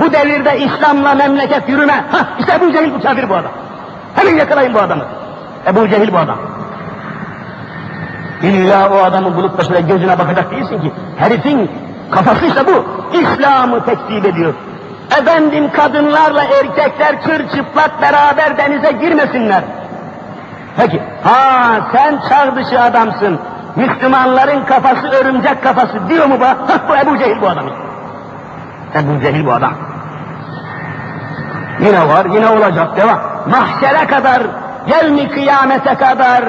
Bu 0.00 0.12
devirde 0.12 0.58
İslam'la 0.58 1.14
memleket 1.14 1.68
yürüme. 1.68 2.04
Hah 2.12 2.24
işte 2.38 2.52
Ebu 2.54 2.72
Cehil 2.72 2.94
bu 2.94 3.02
kafir 3.02 3.28
bu 3.28 3.34
adam. 3.34 3.52
Hemen 4.14 4.34
yakalayın 4.36 4.74
bu 4.74 4.78
adamı. 4.78 5.04
Ebu 5.66 5.88
Cehil 5.88 6.12
bu 6.12 6.18
adam. 6.18 6.38
İlla 8.42 8.90
o 8.90 9.04
adamı 9.04 9.36
bulup 9.36 9.58
da 9.58 9.64
şöyle 9.64 9.80
gözüne 9.80 10.18
bakacak 10.18 10.50
değilsin 10.50 10.80
ki. 10.80 10.92
Herifin 11.18 11.70
kafası 12.10 12.46
işte 12.46 12.60
bu. 12.66 12.84
İslam'ı 13.18 13.84
tekzip 13.84 14.26
ediyor. 14.26 14.54
Efendim 15.20 15.70
kadınlarla 15.72 16.42
erkekler 16.42 17.22
kır 17.22 17.48
çıplak 17.48 18.02
beraber 18.02 18.58
denize 18.58 18.92
girmesinler. 18.92 19.64
Peki, 20.76 21.02
ha 21.24 21.80
sen 21.92 22.18
çağ 22.28 22.56
dışı 22.56 22.80
adamsın. 22.80 23.40
Müslümanların 23.76 24.64
kafası 24.64 25.08
örümcek 25.08 25.62
kafası 25.62 26.08
diyor 26.08 26.26
mu 26.26 26.38
bu? 26.40 26.44
Bu 26.88 26.96
Ebu 26.96 27.18
Cehil 27.18 27.40
bu 27.40 27.48
adam. 27.48 27.64
Ebu 28.94 29.20
Cehil 29.20 29.46
bu 29.46 29.52
adam. 29.52 29.72
Yine 31.80 32.08
var, 32.08 32.24
yine 32.24 32.48
olacak, 32.48 32.96
devam. 32.96 33.18
Mahşere 33.50 34.06
kadar, 34.06 34.42
gelmi 34.86 35.28
kıyamete 35.28 35.94
kadar 35.94 36.44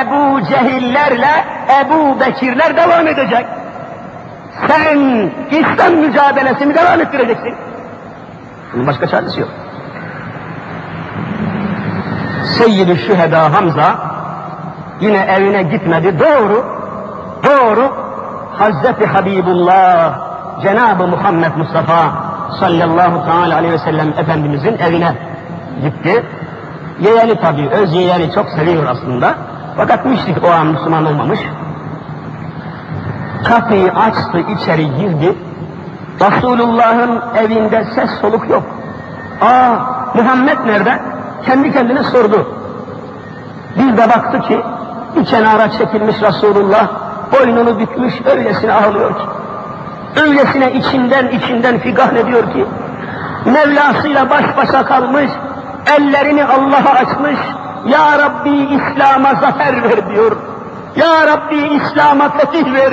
Ebu 0.00 0.40
Cehillerle 0.46 1.44
Ebu 1.80 2.20
Bekirler 2.20 2.76
devam 2.76 3.06
edecek. 3.06 3.46
Sen 4.68 4.98
İslam 5.50 5.94
mücadelesini 5.94 6.74
devam 6.74 7.00
ettireceksin. 7.00 7.54
Bunun 8.74 8.86
başka 8.86 9.06
çaresi 9.06 9.40
yok. 9.40 9.50
Seyyid-i 12.44 12.96
Şüheda 12.96 13.54
Hamza 13.54 13.94
yine 15.00 15.18
evine 15.18 15.62
gitmedi. 15.62 16.18
Doğru, 16.18 16.64
doğru 17.44 17.92
Hazreti 18.58 19.06
Habibullah 19.06 20.18
Cenab-ı 20.62 21.06
Muhammed 21.06 21.56
Mustafa 21.56 22.12
sallallahu 22.60 23.24
teala 23.24 23.56
aleyhi 23.56 23.74
ve 23.74 23.78
sellem 23.78 24.08
Efendimizin 24.08 24.78
evine 24.78 25.14
gitti. 25.82 26.26
Yeğeni 27.00 27.40
tabii, 27.40 27.68
öz 27.68 27.94
yeğeni 27.94 28.32
çok 28.32 28.48
seviyor 28.48 28.86
aslında. 28.86 29.34
Fakat 29.76 30.04
müşrik 30.04 30.44
o 30.44 30.50
an 30.50 30.66
Müslüman 30.66 31.06
olmamış. 31.06 31.40
Kapıyı 33.44 33.92
açtı, 33.92 34.38
içeri 34.38 34.96
girdi. 34.96 35.34
Resulullah'ın 36.20 37.22
evinde 37.36 37.84
ses 37.94 38.10
soluk 38.20 38.50
yok. 38.50 38.62
Aa, 39.40 39.74
Muhammed 40.14 40.66
nerede? 40.66 41.00
Kendi 41.46 41.72
kendine 41.72 42.02
sordu. 42.02 42.54
Bir 43.78 43.96
de 43.96 44.08
baktı 44.08 44.40
ki, 44.40 44.60
bir 45.16 45.24
kenara 45.24 45.70
çekilmiş 45.70 46.22
Resulullah, 46.22 46.88
boynunu 47.32 47.78
bükmüş, 47.78 48.14
öylesine 48.24 48.72
ağlıyor 48.72 49.10
ki. 49.10 49.24
Öylesine 50.22 50.72
içinden 50.72 51.28
içinden 51.28 51.78
figan 51.78 52.16
ediyor 52.16 52.52
ki, 52.52 52.66
Mevlasıyla 53.44 54.30
baş 54.30 54.56
başa 54.56 54.84
kalmış, 54.84 55.30
ellerini 55.96 56.44
Allah'a 56.44 56.94
açmış, 56.94 57.38
Ya 57.86 58.18
Rabbi 58.18 58.50
İslam'a 58.50 59.34
zafer 59.34 59.82
ver 59.82 60.10
diyor. 60.10 60.36
Ya 60.96 61.26
Rabbi 61.26 61.56
İslam'a 61.56 62.28
fetih 62.28 62.74
ver. 62.74 62.92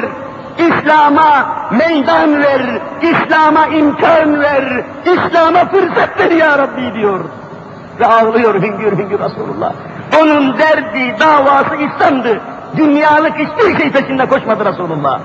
İslam'a 0.58 1.46
meydan 1.72 2.42
ver, 2.42 2.62
İslam'a 3.02 3.68
imkan 3.68 4.40
ver, 4.40 4.84
İslam'a 5.06 5.66
fırsat 5.66 6.20
ver 6.20 6.32
ya 6.32 6.58
Rabbi 6.58 6.94
diyor. 6.94 7.20
Ve 8.00 8.06
ağlıyor 8.06 8.56
hüngür 8.56 8.98
hüngür 8.98 9.20
Resulullah. 9.20 9.72
Onun 10.22 10.58
derdi, 10.58 11.16
davası 11.20 11.76
İslam'dı. 11.76 12.42
Dünyalık 12.78 13.34
hiçbir 13.36 13.78
şey 13.78 13.92
peşinde 13.92 14.26
koşmadı 14.26 14.66
Resulullah. 14.66 15.20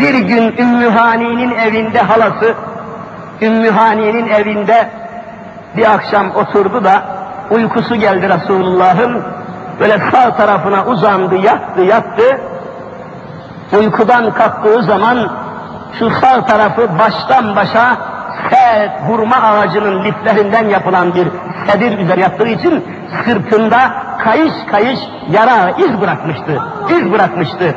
Bir 0.00 0.14
gün 0.14 0.56
Ümmü 0.58 0.88
Hani'nin 0.88 1.50
evinde 1.50 2.00
halası, 2.00 2.54
Ümmü 3.42 3.70
Hani'nin 3.70 4.28
evinde 4.28 4.90
bir 5.76 5.94
akşam 5.94 6.30
oturdu 6.30 6.84
da 6.84 7.02
uykusu 7.50 7.96
geldi 7.96 8.28
Resulullah'ın. 8.28 9.22
Böyle 9.80 9.98
sağ 10.12 10.36
tarafına 10.36 10.84
uzandı, 10.84 11.36
yattı, 11.36 11.80
yattı. 11.80 12.40
Uykudan 13.78 14.34
kalktığı 14.34 14.82
zaman 14.82 15.30
şu 15.98 16.10
sağ 16.10 16.44
tarafı 16.46 16.98
baştan 16.98 17.56
başa 17.56 17.96
sert 18.50 18.90
hurma 19.08 19.36
ağacının 19.36 20.04
liflerinden 20.04 20.68
yapılan 20.68 21.14
bir 21.14 21.28
sedir 21.66 21.98
üzeri 21.98 22.20
yattığı 22.20 22.48
için 22.48 22.84
sırtında 23.24 23.78
kayış 24.18 24.52
kayış 24.70 25.00
yara 25.30 25.70
iz 25.70 26.00
bırakmıştı. 26.00 26.62
iz 26.90 27.12
bırakmıştı. 27.12 27.74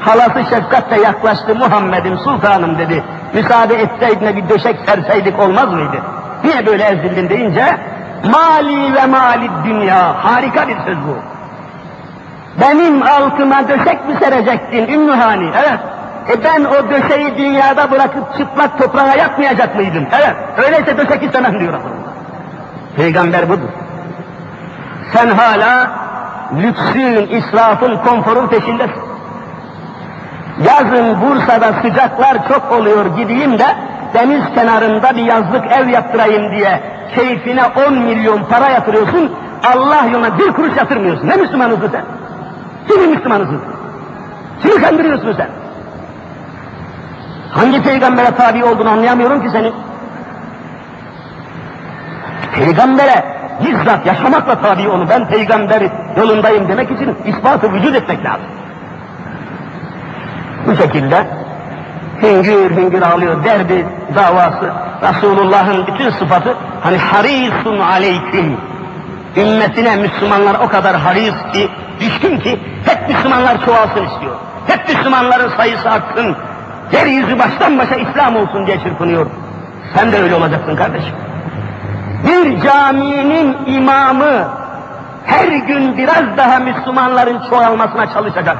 Halası 0.00 0.44
şefkatle 0.50 1.00
yaklaştı 1.00 1.54
Muhammed'im 1.54 2.18
sultanım 2.18 2.78
dedi. 2.78 3.02
Müsaade 3.34 3.74
etseydin 3.74 4.36
bir 4.36 4.48
döşek 4.48 4.76
serseydik 4.86 5.40
olmaz 5.40 5.72
mıydı? 5.72 5.96
Niye 6.44 6.66
böyle 6.66 6.84
ezildin 6.84 7.28
deyince 7.28 7.76
mali 8.24 8.94
ve 8.94 9.06
mali 9.06 9.50
dünya 9.64 10.24
harika 10.24 10.68
bir 10.68 10.76
söz 10.86 10.96
bu. 10.98 11.16
Benim 12.60 13.02
altıma 13.02 13.68
döşek 13.68 14.08
mi 14.08 14.16
serecektin 14.20 14.88
Ümmühani? 14.92 15.50
Evet. 15.56 15.80
E 16.30 16.44
ben 16.44 16.64
o 16.64 16.90
döşeyi 16.90 17.38
dünyada 17.38 17.90
bırakıp 17.90 18.36
çıplak 18.38 18.78
toprağa 18.78 19.14
yatmayacak 19.14 19.76
mıydım? 19.76 20.06
Evet. 20.12 20.36
Öyleyse 20.66 20.98
döşek 20.98 21.22
istemem 21.22 21.60
diyor 21.60 21.72
Resulullah. 21.72 22.12
Peygamber 22.96 23.48
budur. 23.48 23.68
Sen 25.12 25.28
hala 25.28 25.90
lüksün, 26.56 27.36
israfın, 27.36 27.96
konforun 27.96 28.48
peşindesin. 28.48 29.02
Yazın 30.64 31.20
Bursa'da 31.20 31.72
sıcaklar 31.82 32.48
çok 32.48 32.72
oluyor 32.72 33.06
gideyim 33.16 33.58
de 33.58 33.66
deniz 34.14 34.42
kenarında 34.54 35.16
bir 35.16 35.24
yazlık 35.24 35.72
ev 35.72 35.88
yaptırayım 35.88 36.52
diye 36.52 36.80
keyfine 37.14 37.62
10 37.88 37.94
milyon 37.94 38.44
para 38.44 38.68
yatırıyorsun, 38.68 39.32
Allah 39.74 40.06
yoluna 40.12 40.38
bir 40.38 40.52
kuruş 40.52 40.76
yatırmıyorsun. 40.76 41.28
Ne 41.28 41.36
Müslümanısın 41.36 41.90
sen? 41.92 42.04
Kimi 42.88 43.06
Müslümanısın? 43.06 43.60
Kimi 44.62 44.82
kandırıyorsun 44.82 45.34
sen? 45.36 45.48
Hangi 47.56 47.82
peygambere 47.82 48.30
tabi 48.30 48.64
olduğunu 48.64 48.88
anlayamıyorum 48.88 49.42
ki 49.42 49.50
senin. 49.50 49.74
Peygambere 52.54 53.24
bizzat 53.64 54.06
yaşamakla 54.06 54.60
tabi 54.60 54.88
onu. 54.88 55.08
Ben 55.08 55.28
peygamber 55.28 55.82
yolundayım 56.16 56.68
demek 56.68 56.90
için 56.90 57.16
ispatı 57.24 57.72
vücut 57.72 57.96
etmek 57.96 58.24
lazım. 58.24 58.46
Bu 60.66 60.76
şekilde 60.76 61.26
hüngür 62.22 62.76
hüngür 62.76 63.02
ağlıyor 63.02 63.44
derdi 63.44 63.86
davası. 64.14 64.72
Resulullah'ın 65.02 65.86
bütün 65.86 66.10
sıfatı 66.10 66.56
hani 66.82 66.98
harisun 66.98 67.78
aleyküm. 67.78 68.56
Ümmetine 69.36 69.96
Müslümanlar 69.96 70.54
o 70.54 70.68
kadar 70.68 70.96
haris 70.96 71.34
ki, 71.52 71.68
düşkün 72.00 72.38
ki 72.38 72.60
hep 72.84 73.08
Müslümanlar 73.08 73.64
çoğalsın 73.64 74.04
istiyor. 74.04 74.36
Hep 74.66 74.88
Müslümanların 74.88 75.56
sayısı 75.56 75.90
artsın. 75.90 76.36
Yeryüzü 76.92 77.38
baştan 77.38 77.78
başa 77.78 77.94
İslam 77.94 78.36
olsun 78.36 78.66
diye 78.66 78.80
çırpınıyor. 78.80 79.26
Sen 79.94 80.12
de 80.12 80.22
öyle 80.22 80.34
olacaksın 80.34 80.76
kardeşim. 80.76 81.14
Bir 82.24 82.60
caminin 82.60 83.56
imamı 83.66 84.48
her 85.26 85.48
gün 85.48 85.98
biraz 85.98 86.36
daha 86.36 86.58
Müslümanların 86.58 87.42
çoğalmasına 87.50 88.12
çalışacak. 88.12 88.56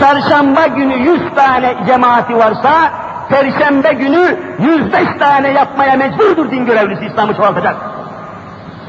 Çarşamba 0.00 0.66
günü 0.66 0.94
yüz 0.94 1.34
tane 1.34 1.74
cemaati 1.86 2.36
varsa, 2.36 2.90
Perşembe 3.28 3.92
günü 3.92 4.36
yüz 4.58 4.92
beş 4.92 5.08
tane 5.18 5.48
yapmaya 5.48 5.96
mecburdur 5.96 6.50
din 6.50 6.66
görevlisi 6.66 7.06
İslam'ı 7.06 7.36
çoğaltacak. 7.36 7.76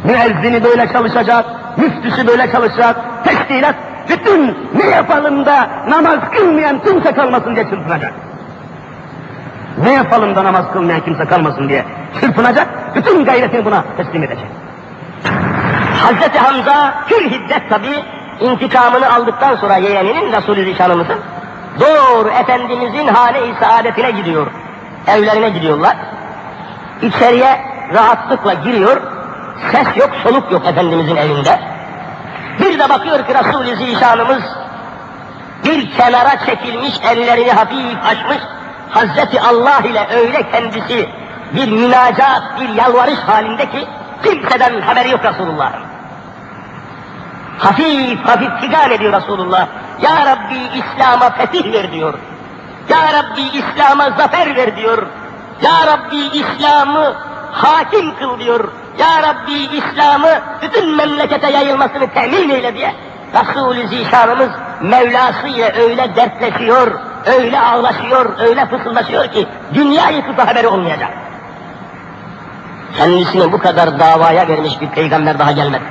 Müezzini 0.03 0.63
böyle 0.63 0.87
çalışacak, 0.87 1.45
müftüsü 1.77 2.27
böyle 2.27 2.51
çalışacak, 2.51 2.95
teşkilat, 3.23 3.75
bütün 4.09 4.57
ne 4.75 4.85
yapalım 4.85 5.45
da 5.45 5.69
namaz 5.89 6.19
kılmayan 6.31 6.79
kimse 6.83 7.11
kalmasın 7.11 7.55
diye 7.55 7.69
çırpınacak. 7.69 8.13
Ne 9.83 9.93
yapalım 9.93 10.35
da 10.35 10.43
namaz 10.43 10.65
kılmayan 10.73 11.01
kimse 11.01 11.25
kalmasın 11.25 11.69
diye 11.69 11.85
çırpınacak, 12.19 12.95
bütün 12.95 13.25
gayretini 13.25 13.65
buna 13.65 13.83
teslim 13.97 14.23
edecek. 14.23 14.47
Hazreti 16.03 16.39
Hamza 16.39 16.93
kül 17.07 17.31
hiddet 17.31 17.69
tabi 17.69 18.03
intikamını 18.39 19.13
aldıktan 19.13 19.55
sonra 19.55 19.75
yeğeninin 19.75 20.31
Resulü 20.31 20.65
Zişanımızın 20.65 21.17
doğru 21.79 22.29
Efendimizin 22.29 23.07
hane-i 23.07 23.53
saadetine 23.59 24.11
gidiyor. 24.11 24.47
Evlerine 25.07 25.49
gidiyorlar. 25.49 25.97
İçeriye 27.01 27.61
rahatlıkla 27.93 28.53
giriyor. 28.53 29.01
Ses 29.71 29.97
yok, 29.97 30.09
soluk 30.23 30.51
yok 30.51 30.65
Efendimizin 30.65 31.15
evinde. 31.15 31.59
Bir 32.59 32.79
de 32.79 32.89
bakıyor 32.89 33.25
ki 33.27 33.33
Resul-i 33.33 33.75
Zişanımız 33.75 34.43
bir 35.65 35.91
kenara 35.91 36.45
çekilmiş, 36.45 36.99
ellerini 37.11 37.51
hafif 37.51 38.05
açmış, 38.05 38.37
Hazreti 38.89 39.41
Allah 39.41 39.79
ile 39.79 40.07
öyle 40.15 40.51
kendisi 40.51 41.09
bir 41.55 41.71
münacat, 41.71 42.41
bir 42.59 42.69
yalvarış 42.69 43.19
halinde 43.19 43.69
ki 43.69 43.87
kimseden 44.23 44.81
haberi 44.81 45.09
yok 45.09 45.25
Resulullah'ın. 45.25 45.81
Hafif 47.57 48.25
hafif 48.25 48.51
figan 48.61 48.91
ediyor 48.91 49.13
Resulullah. 49.13 49.67
Ya 50.01 50.25
Rabbi 50.25 50.57
İslam'a 50.57 51.29
fetih 51.29 51.73
ver 51.73 51.91
diyor. 51.91 52.13
Ya 52.89 52.97
Rabbi 53.13 53.41
İslam'a 53.41 54.09
zafer 54.09 54.55
ver 54.55 54.77
diyor. 54.77 55.07
Ya 55.61 55.87
Rabbi 55.87 56.17
İslam'ı 56.17 57.15
hakim 57.51 58.15
kıl 58.15 58.39
diyor. 58.39 58.71
Ya 58.97 59.23
Rabbi 59.23 59.53
İslam'ı 59.53 60.41
bütün 60.61 60.95
memlekete 60.95 61.51
yayılmasını 61.51 62.13
temin 62.13 62.49
eyle 62.49 62.75
diye. 62.75 62.95
Resul-i 63.33 63.87
Zişanımız 63.87 64.49
Mevlası 64.81 65.47
ile 65.47 65.73
öyle 65.81 66.15
dertleşiyor, 66.15 66.91
öyle 67.25 67.59
ağlaşıyor, 67.59 68.39
öyle 68.39 68.65
fısıldaşıyor 68.65 69.27
ki 69.27 69.47
dünya 69.73 70.09
yıkısı 70.09 70.41
haberi 70.41 70.67
olmayacak. 70.67 71.09
Kendisini 72.97 73.51
bu 73.51 73.59
kadar 73.59 73.99
davaya 73.99 74.47
vermiş 74.47 74.81
bir 74.81 74.89
peygamber 74.89 75.39
daha 75.39 75.51
gelmedi. 75.51 75.83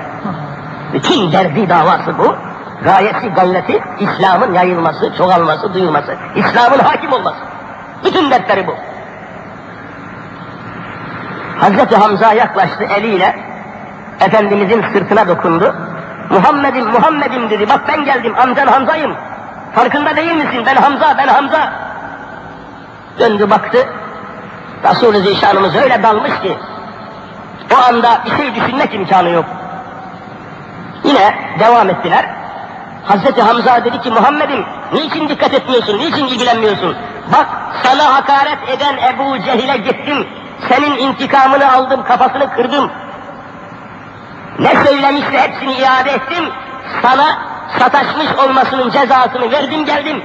Bütün 0.92 1.32
derdi 1.32 1.68
davası 1.68 2.18
bu. 2.18 2.36
Gayesi, 2.84 3.28
gayreti 3.28 3.82
İslam'ın 4.00 4.54
yayılması, 4.54 5.12
çoğalması, 5.18 5.74
duyulması. 5.74 6.16
İslam'ın 6.36 6.78
hakim 6.78 7.12
olması. 7.12 7.38
Bütün 8.04 8.30
dertleri 8.30 8.66
bu. 8.66 8.74
Hazreti 11.60 11.96
Hamza 11.96 12.32
yaklaştı 12.32 12.84
eliyle 12.84 13.36
Efendimizin 14.20 14.84
sırtına 14.92 15.28
dokundu. 15.28 15.74
Muhammed'im, 16.30 16.90
Muhammed'im 16.90 17.50
dedi. 17.50 17.68
Bak 17.68 17.80
ben 17.88 18.04
geldim, 18.04 18.34
amcan 18.38 18.66
Hamza'yım. 18.66 19.14
Farkında 19.74 20.16
değil 20.16 20.32
misin? 20.32 20.62
Ben 20.66 20.76
Hamza, 20.76 21.14
ben 21.18 21.28
Hamza. 21.28 21.72
Döndü 23.18 23.50
baktı. 23.50 23.88
Resul-i 24.84 25.20
Zişanımız 25.20 25.76
öyle 25.76 26.02
dalmış 26.02 26.40
ki 26.40 26.58
o 27.74 27.88
anda 27.88 28.20
bir 28.26 28.36
şey 28.36 28.54
düşünmek 28.54 28.94
imkanı 28.94 29.30
yok. 29.30 29.44
Yine 31.04 31.34
devam 31.58 31.90
ettiler. 31.90 32.26
Hazreti 33.04 33.42
Hamza 33.42 33.84
dedi 33.84 34.00
ki 34.00 34.10
Muhammed'im 34.10 34.64
niçin 34.92 35.28
dikkat 35.28 35.54
etmiyorsun, 35.54 35.98
niçin 35.98 36.26
ilgilenmiyorsun? 36.26 36.96
Bak 37.32 37.46
sana 37.82 38.14
hakaret 38.14 38.58
eden 38.68 38.96
Ebu 38.96 39.38
Cehil'e 39.38 39.76
gittim, 39.76 40.26
senin 40.68 40.96
intikamını 40.96 41.72
aldım, 41.72 42.04
kafasını 42.04 42.54
kırdım. 42.54 42.90
Ne 44.58 44.74
söylemişse 44.84 45.40
hepsini 45.40 45.72
iade 45.72 46.10
ettim, 46.10 46.44
sana 47.02 47.38
sataşmış 47.78 48.26
olmasının 48.44 48.90
cezasını 48.90 49.52
verdim 49.52 49.84
geldim. 49.84 50.22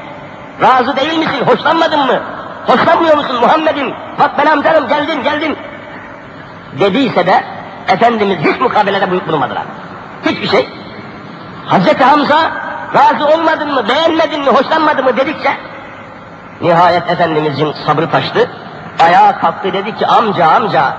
Razı 0.62 0.98
değil 0.98 1.18
misin, 1.18 1.46
hoşlanmadın 1.46 2.00
mı? 2.00 2.20
Hoşlanmıyor 2.68 3.18
musun 3.18 3.40
Muhammed'im? 3.42 3.94
Bak 4.20 4.32
ben 4.38 4.46
amcanım 4.46 4.88
geldim 4.88 5.24
geldim. 5.24 5.56
Dediyse 6.80 7.26
de 7.26 7.44
Efendimiz 7.88 8.38
hiç 8.38 8.60
mukabelede 8.60 9.28
bulunmadılar. 9.28 9.64
Hiçbir 10.26 10.48
şey. 10.48 10.70
Hazreti 11.66 12.04
Hamza 12.04 12.52
razı 12.96 13.26
olmadın 13.26 13.74
mı, 13.74 13.88
beğenmedin 13.90 14.42
mi, 14.42 14.50
hoşlanmadın 14.50 15.06
mı 15.06 15.18
dedikçe 15.18 15.58
nihayet 16.62 17.10
Efendimizin 17.10 17.74
sabrı 17.86 18.10
taştı. 18.12 18.50
Ayağa 19.04 19.39
kalktı 19.39 19.74
dedi 19.74 19.95
ki 19.95 20.08
amca 20.08 20.47
amca 20.47 20.93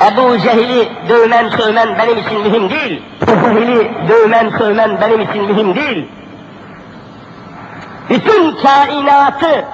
Ebu 0.00 0.38
Cehil'i 0.38 0.92
dövmen 1.08 1.48
sövmen 1.48 1.98
benim 1.98 2.18
için 2.18 2.40
mühim 2.40 2.70
değil. 2.70 3.02
Ebu 3.22 3.54
Cehil'i 3.54 4.08
dövmen 4.08 4.50
sövmen 4.58 5.00
benim 5.00 5.20
için 5.20 5.44
mühim 5.44 5.76
değil. 5.76 6.08
Bütün 8.10 8.56
kainatı 8.56 9.64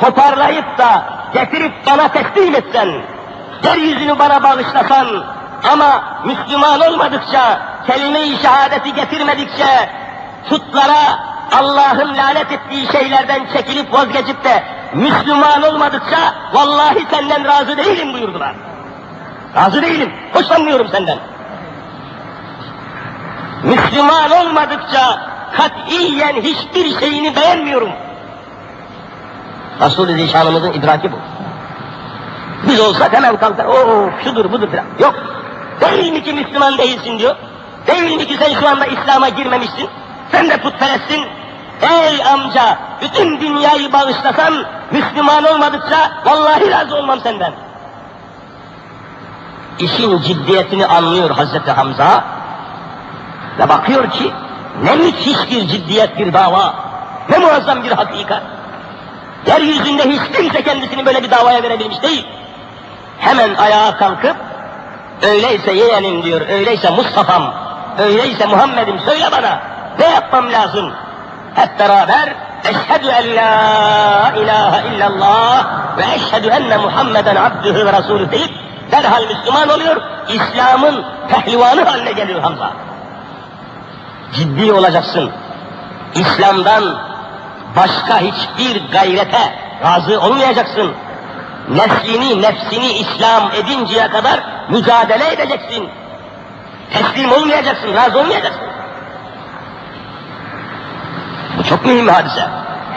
toparlayıp 0.00 0.78
da 0.78 1.02
getirip 1.34 1.72
bana 1.86 2.08
teslim 2.08 2.54
etsen, 2.54 2.88
yeryüzünü 3.64 4.18
bana 4.18 4.42
bağışlasan 4.42 5.06
ama 5.72 6.02
Müslüman 6.24 6.80
olmadıkça, 6.80 7.60
kelime-i 7.86 8.36
şehadeti 8.36 8.94
getirmedikçe, 8.94 9.90
putlara, 10.48 11.29
Allah'ın 11.52 12.16
lanet 12.16 12.52
ettiği 12.52 12.86
şeylerden 12.92 13.46
çekilip 13.52 13.92
vazgeçip 13.92 14.44
de 14.44 14.64
Müslüman 14.94 15.62
olmadıkça 15.62 16.34
vallahi 16.52 17.06
senden 17.10 17.44
razı 17.44 17.76
değilim 17.76 18.12
buyurdular. 18.12 18.54
Razı 19.56 19.82
değilim, 19.82 20.12
hoşlanmıyorum 20.32 20.88
senden. 20.88 21.18
Müslüman 23.62 24.30
olmadıkça 24.30 25.30
katiyen 25.56 26.34
hiçbir 26.36 27.00
şeyini 27.00 27.36
beğenmiyorum. 27.36 27.90
Resul-i 29.80 30.14
Zişanımızın 30.14 30.72
idraki 30.72 31.12
bu. 31.12 31.16
Biz 32.68 32.80
olsak 32.80 33.12
hemen 33.12 33.36
kalkar, 33.36 33.64
o 33.64 34.10
şudur 34.24 34.52
budur 34.52 34.68
falan. 34.70 34.84
Yok. 34.98 35.14
Değil 35.80 36.12
mi 36.12 36.22
ki 36.22 36.32
Müslüman 36.32 36.78
değilsin 36.78 37.18
diyor. 37.18 37.36
Değil 37.86 38.16
mi 38.16 38.26
ki 38.26 38.36
sen 38.38 38.60
şu 38.60 38.68
anda 38.68 38.86
İslam'a 38.86 39.28
girmemişsin. 39.28 39.88
Sen 40.32 40.48
de 40.48 40.56
putperestsin. 40.56 41.24
Ey 41.82 42.24
amca, 42.24 42.78
bütün 43.02 43.40
dünyayı 43.40 43.92
bağışlasan, 43.92 44.64
Müslüman 44.90 45.44
olmadıkça 45.44 46.10
vallahi 46.24 46.70
razı 46.70 46.96
olmam 46.96 47.20
senden. 47.20 47.52
İşin 49.78 50.22
ciddiyetini 50.22 50.86
anlıyor 50.86 51.30
Hazreti 51.30 51.70
Hamza 51.70 52.24
ve 53.58 53.68
bakıyor 53.68 54.10
ki 54.10 54.32
ne 54.82 54.96
müthiş 54.96 55.50
bir 55.50 55.68
ciddiyet 55.68 56.18
bir 56.18 56.32
dava, 56.32 56.74
ne 57.28 57.38
muazzam 57.38 57.84
bir 57.84 57.90
hakikat. 57.92 58.42
Yeryüzünde 59.46 60.02
hiç 60.10 60.36
kimse 60.36 60.62
kendisini 60.62 61.06
böyle 61.06 61.22
bir 61.22 61.30
davaya 61.30 61.62
verebilmiş 61.62 62.02
değil. 62.02 62.26
Hemen 63.18 63.54
ayağa 63.54 63.96
kalkıp, 63.96 64.36
öyleyse 65.22 65.72
yeğenim 65.72 66.22
diyor, 66.22 66.40
öyleyse 66.48 66.90
Mustafa'm, 66.90 67.54
öyleyse 67.98 68.46
Muhammed'im 68.46 69.00
söyle 69.00 69.24
bana, 69.32 69.62
ne 69.98 70.06
yapmam 70.06 70.52
lazım? 70.52 70.92
Hep 71.54 71.78
beraber, 71.78 72.34
eşhedü 72.64 73.08
en 73.08 73.36
la 73.36 74.32
ilahe 74.36 74.94
illallah 74.94 75.66
ve 75.96 76.02
eşhedü 76.14 76.48
enne 76.48 76.76
Muhammeden 76.76 77.36
abdühü 77.36 77.86
ve 77.86 77.92
rasulü 77.92 78.30
deyip, 78.30 78.50
derhal 78.92 79.22
Müslüman 79.22 79.68
oluyor, 79.68 80.02
İslam'ın 80.28 81.04
pehlivanı 81.28 81.84
haline 81.84 82.12
geliyor 82.12 82.40
Hamza. 82.40 82.72
Ciddi 84.32 84.72
olacaksın. 84.72 85.30
İslam'dan 86.14 86.98
başka 87.76 88.18
hiçbir 88.18 88.90
gayrete 88.92 89.54
razı 89.84 90.20
olmayacaksın. 90.20 90.94
Neslini, 91.68 92.42
nefsini 92.42 92.92
İslam 92.92 93.50
edinceye 93.54 94.08
kadar 94.08 94.40
mücadele 94.70 95.32
edeceksin. 95.32 95.88
Teslim 96.92 97.32
olmayacaksın, 97.32 97.94
razı 97.94 98.20
olmayacaksın. 98.20 98.69
Bu 101.60 101.64
çok 101.64 101.86
mühim 101.86 102.06
bir 102.06 102.12
hadise. 102.12 102.48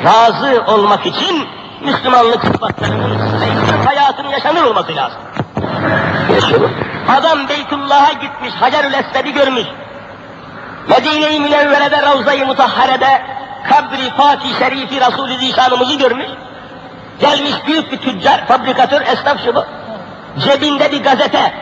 Razı 0.03 0.63
olmak 0.67 1.05
için 1.05 1.47
Müslümanlık 1.81 2.45
sıfatlarının 2.45 3.11
ve 3.41 3.45
İslam 3.63 3.85
hayatının 3.85 4.29
yaşanır 4.29 4.63
olması 4.63 4.95
lazım. 4.95 5.17
Yaşıyor. 6.33 6.69
Adam 7.17 7.49
Beytullah'a 7.49 8.11
gitmiş, 8.13 8.53
Hacerül 8.59 8.93
Esved'i 8.93 9.33
görmüş. 9.33 9.63
Medine-i 10.87 11.39
Münevvere'de, 11.39 12.01
Ravza-i 12.01 12.45
Mutahhare'de 12.45 13.21
kabri 13.69 14.09
Fatih 14.17 14.59
Şerifi 14.59 15.01
Resulü 15.01 15.37
Zişanımızı 15.37 15.95
görmüş. 15.95 16.27
Gelmiş 17.19 17.53
büyük 17.67 17.91
bir 17.91 17.97
tüccar, 17.97 18.47
fabrikatör, 18.47 19.01
esnaf 19.01 19.37
şu 19.45 19.55
bu. 19.55 19.65
Cebinde 20.39 20.91
bir 20.91 21.03
gazete. 21.03 21.53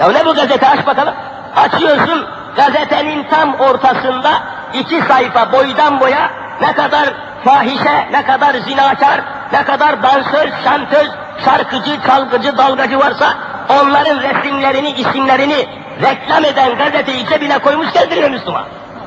Ya 0.00 0.08
ne 0.12 0.26
bu 0.26 0.34
gazete 0.34 0.68
aç 0.68 0.86
bakalım. 0.86 1.14
Açıyorsun, 1.56 2.26
gazetenin 2.56 3.26
tam 3.30 3.54
ortasında 3.54 4.30
iki 4.74 5.02
sayfa 5.02 5.52
boydan 5.52 6.00
boya 6.00 6.30
ne 6.60 6.72
kadar 6.72 7.08
fahişe, 7.44 8.08
ne 8.12 8.24
kadar 8.24 8.54
zinakar, 8.54 9.20
ne 9.52 9.64
kadar 9.64 10.02
dansöz, 10.02 10.50
şantöz, 10.64 11.08
şarkıcı, 11.44 11.98
çalgıcı, 12.06 12.58
dalgacı 12.58 12.98
varsa 12.98 13.34
onların 13.68 14.20
resimlerini, 14.22 14.90
isimlerini 14.90 15.68
reklam 16.02 16.44
eden 16.44 16.78
gazeteyi 16.78 17.26
cebine 17.26 17.58
koymuş 17.58 17.92
gezdiriyor 17.92 18.30
Müslüman. 18.30 18.64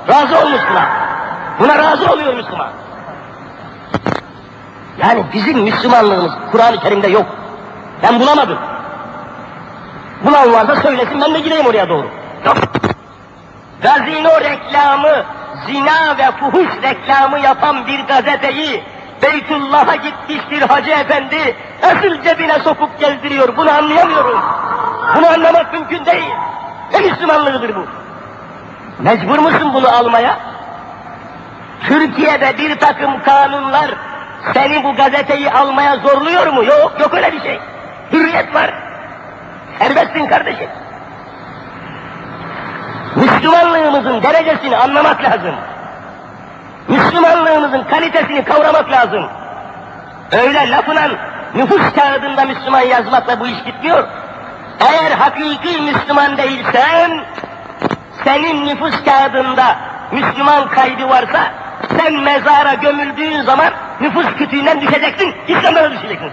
Razı 0.09 0.37
olmuş 0.37 0.61
buna. 0.71 0.89
Buna 1.59 1.77
razı 1.77 2.11
oluyor 2.13 2.33
Müslüman. 2.33 2.69
Yani 4.97 5.23
bizim 5.33 5.59
Müslümanlığımız 5.59 6.31
Kur'an-ı 6.51 6.79
Kerim'de 6.79 7.07
yok. 7.07 7.25
Ben 8.03 8.19
bulamadım. 8.19 8.57
Bulan 10.25 10.53
varsa 10.53 10.75
söylesin 10.75 11.21
ben 11.21 11.33
de 11.33 11.39
gideyim 11.39 11.65
oraya 11.65 11.89
doğru. 11.89 12.07
Yok. 12.45 12.57
Gazino 13.81 14.41
reklamı, 14.41 15.25
zina 15.65 16.17
ve 16.17 16.31
fuhuş 16.31 16.69
reklamı 16.83 17.39
yapan 17.39 17.87
bir 17.87 17.99
gazeteyi 17.99 18.83
Beytullah'a 19.21 19.95
gitmiş 19.95 20.51
bir 20.51 20.61
hacı 20.61 20.91
efendi 20.91 21.55
nasıl 21.83 22.23
cebine 22.23 22.59
sokup 22.59 22.99
gezdiriyor 22.99 23.57
bunu 23.57 23.71
anlayamıyorum. 23.71 24.41
Bunu 25.15 25.27
anlamak 25.27 25.73
mümkün 25.73 26.05
değil. 26.05 26.33
Ne 26.93 26.99
Müslümanlığıdır 26.99 27.75
bu? 27.75 27.85
Mecbur 28.99 29.39
musun 29.39 29.73
bunu 29.73 29.89
almaya? 29.89 30.39
Türkiye'de 31.87 32.57
bir 32.57 32.79
takım 32.79 33.23
kanunlar 33.23 33.91
seni 34.53 34.83
bu 34.83 34.95
gazeteyi 34.95 35.51
almaya 35.51 35.97
zorluyor 35.97 36.47
mu? 36.47 36.63
Yok, 36.63 36.93
yok 36.99 37.13
öyle 37.13 37.31
bir 37.31 37.41
şey. 37.41 37.59
Hürriyet 38.11 38.55
var. 38.55 38.73
Serbestsin 39.79 40.25
kardeşim. 40.25 40.69
Müslümanlığımızın 43.15 44.23
derecesini 44.23 44.77
anlamak 44.77 45.23
lazım. 45.23 45.55
Müslümanlığımızın 46.87 47.83
kalitesini 47.83 48.43
kavramak 48.43 48.91
lazım. 48.91 49.27
Öyle 50.31 50.69
lafına 50.69 51.07
nüfus 51.55 51.93
kağıdında 51.95 52.45
Müslüman 52.45 52.81
yazmakla 52.81 53.39
bu 53.39 53.47
iş 53.47 53.65
bitmiyor. 53.65 54.07
Eğer 54.79 55.11
hakiki 55.11 55.81
Müslüman 55.81 56.37
değilsen, 56.37 57.23
senin 58.23 58.65
nüfus 58.65 59.03
kağıdında 59.05 59.75
Müslüman 60.11 60.69
kaydı 60.69 61.09
varsa, 61.09 61.51
sen 61.97 62.13
mezara 62.13 62.73
gömüldüğün 62.73 63.41
zaman 63.41 63.73
nüfus 64.01 64.25
kütüğünden 64.37 64.81
düşeceksin, 64.81 65.35
İslam'a 65.47 65.91
düşeceksin. 65.91 66.31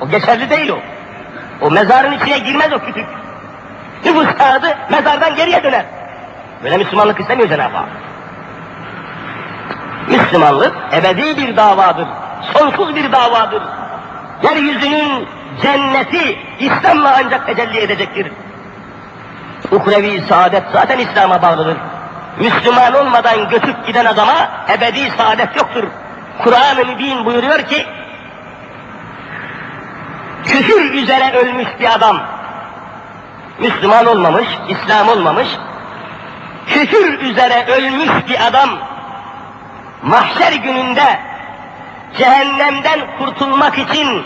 O 0.00 0.08
geçerli 0.08 0.50
değil 0.50 0.68
o. 0.68 0.78
O 1.60 1.70
mezarın 1.70 2.12
içine 2.12 2.38
girmez 2.38 2.72
o 2.72 2.78
kütük. 2.78 3.06
Nüfus 4.04 4.34
kağıdı 4.38 4.76
mezardan 4.90 5.36
geriye 5.36 5.62
döner. 5.62 5.84
Böyle 6.64 6.76
Müslümanlık 6.76 7.20
istemiyor 7.20 7.48
Cenab-ı 7.48 7.76
Hak. 7.76 7.88
Müslümanlık 10.08 10.74
ebedi 10.92 11.36
bir 11.36 11.56
davadır. 11.56 12.06
Sonsuz 12.52 12.96
bir 12.96 13.12
davadır. 13.12 13.62
Yeryüzünün 14.42 15.28
cenneti 15.62 16.38
İslam'la 16.60 17.16
ancak 17.24 17.46
tecelli 17.46 17.78
edecektir. 17.78 18.32
Ukrevi 19.70 20.22
saadet 20.28 20.62
zaten 20.72 20.98
İslam'a 20.98 21.42
bağlıdır. 21.42 21.76
Müslüman 22.40 22.94
olmadan 22.94 23.48
göçüp 23.48 23.86
giden 23.86 24.04
adama 24.04 24.48
ebedi 24.68 25.10
saadet 25.16 25.56
yoktur. 25.56 25.84
Kur'an-ı 26.44 26.84
Mübin 26.86 27.24
buyuruyor 27.24 27.62
ki, 27.62 27.86
küfür 30.44 30.94
üzere 30.94 31.32
ölmüş 31.32 31.68
bir 31.80 31.94
adam, 31.94 32.22
Müslüman 33.62 34.06
olmamış, 34.06 34.48
İslam 34.68 35.08
olmamış, 35.08 35.48
küfür 36.66 37.18
üzere 37.18 37.66
ölmüş 37.66 38.10
bir 38.28 38.46
adam, 38.46 38.70
mahşer 40.02 40.52
gününde 40.52 41.20
cehennemden 42.18 43.00
kurtulmak 43.18 43.78
için 43.78 44.22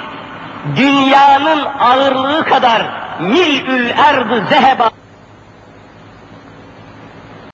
dünyanın 0.77 1.65
ağırlığı 1.81 2.45
kadar 2.45 2.83
mil'ül 3.21 3.91
erdı 3.91 4.45
zeheba 4.51 4.91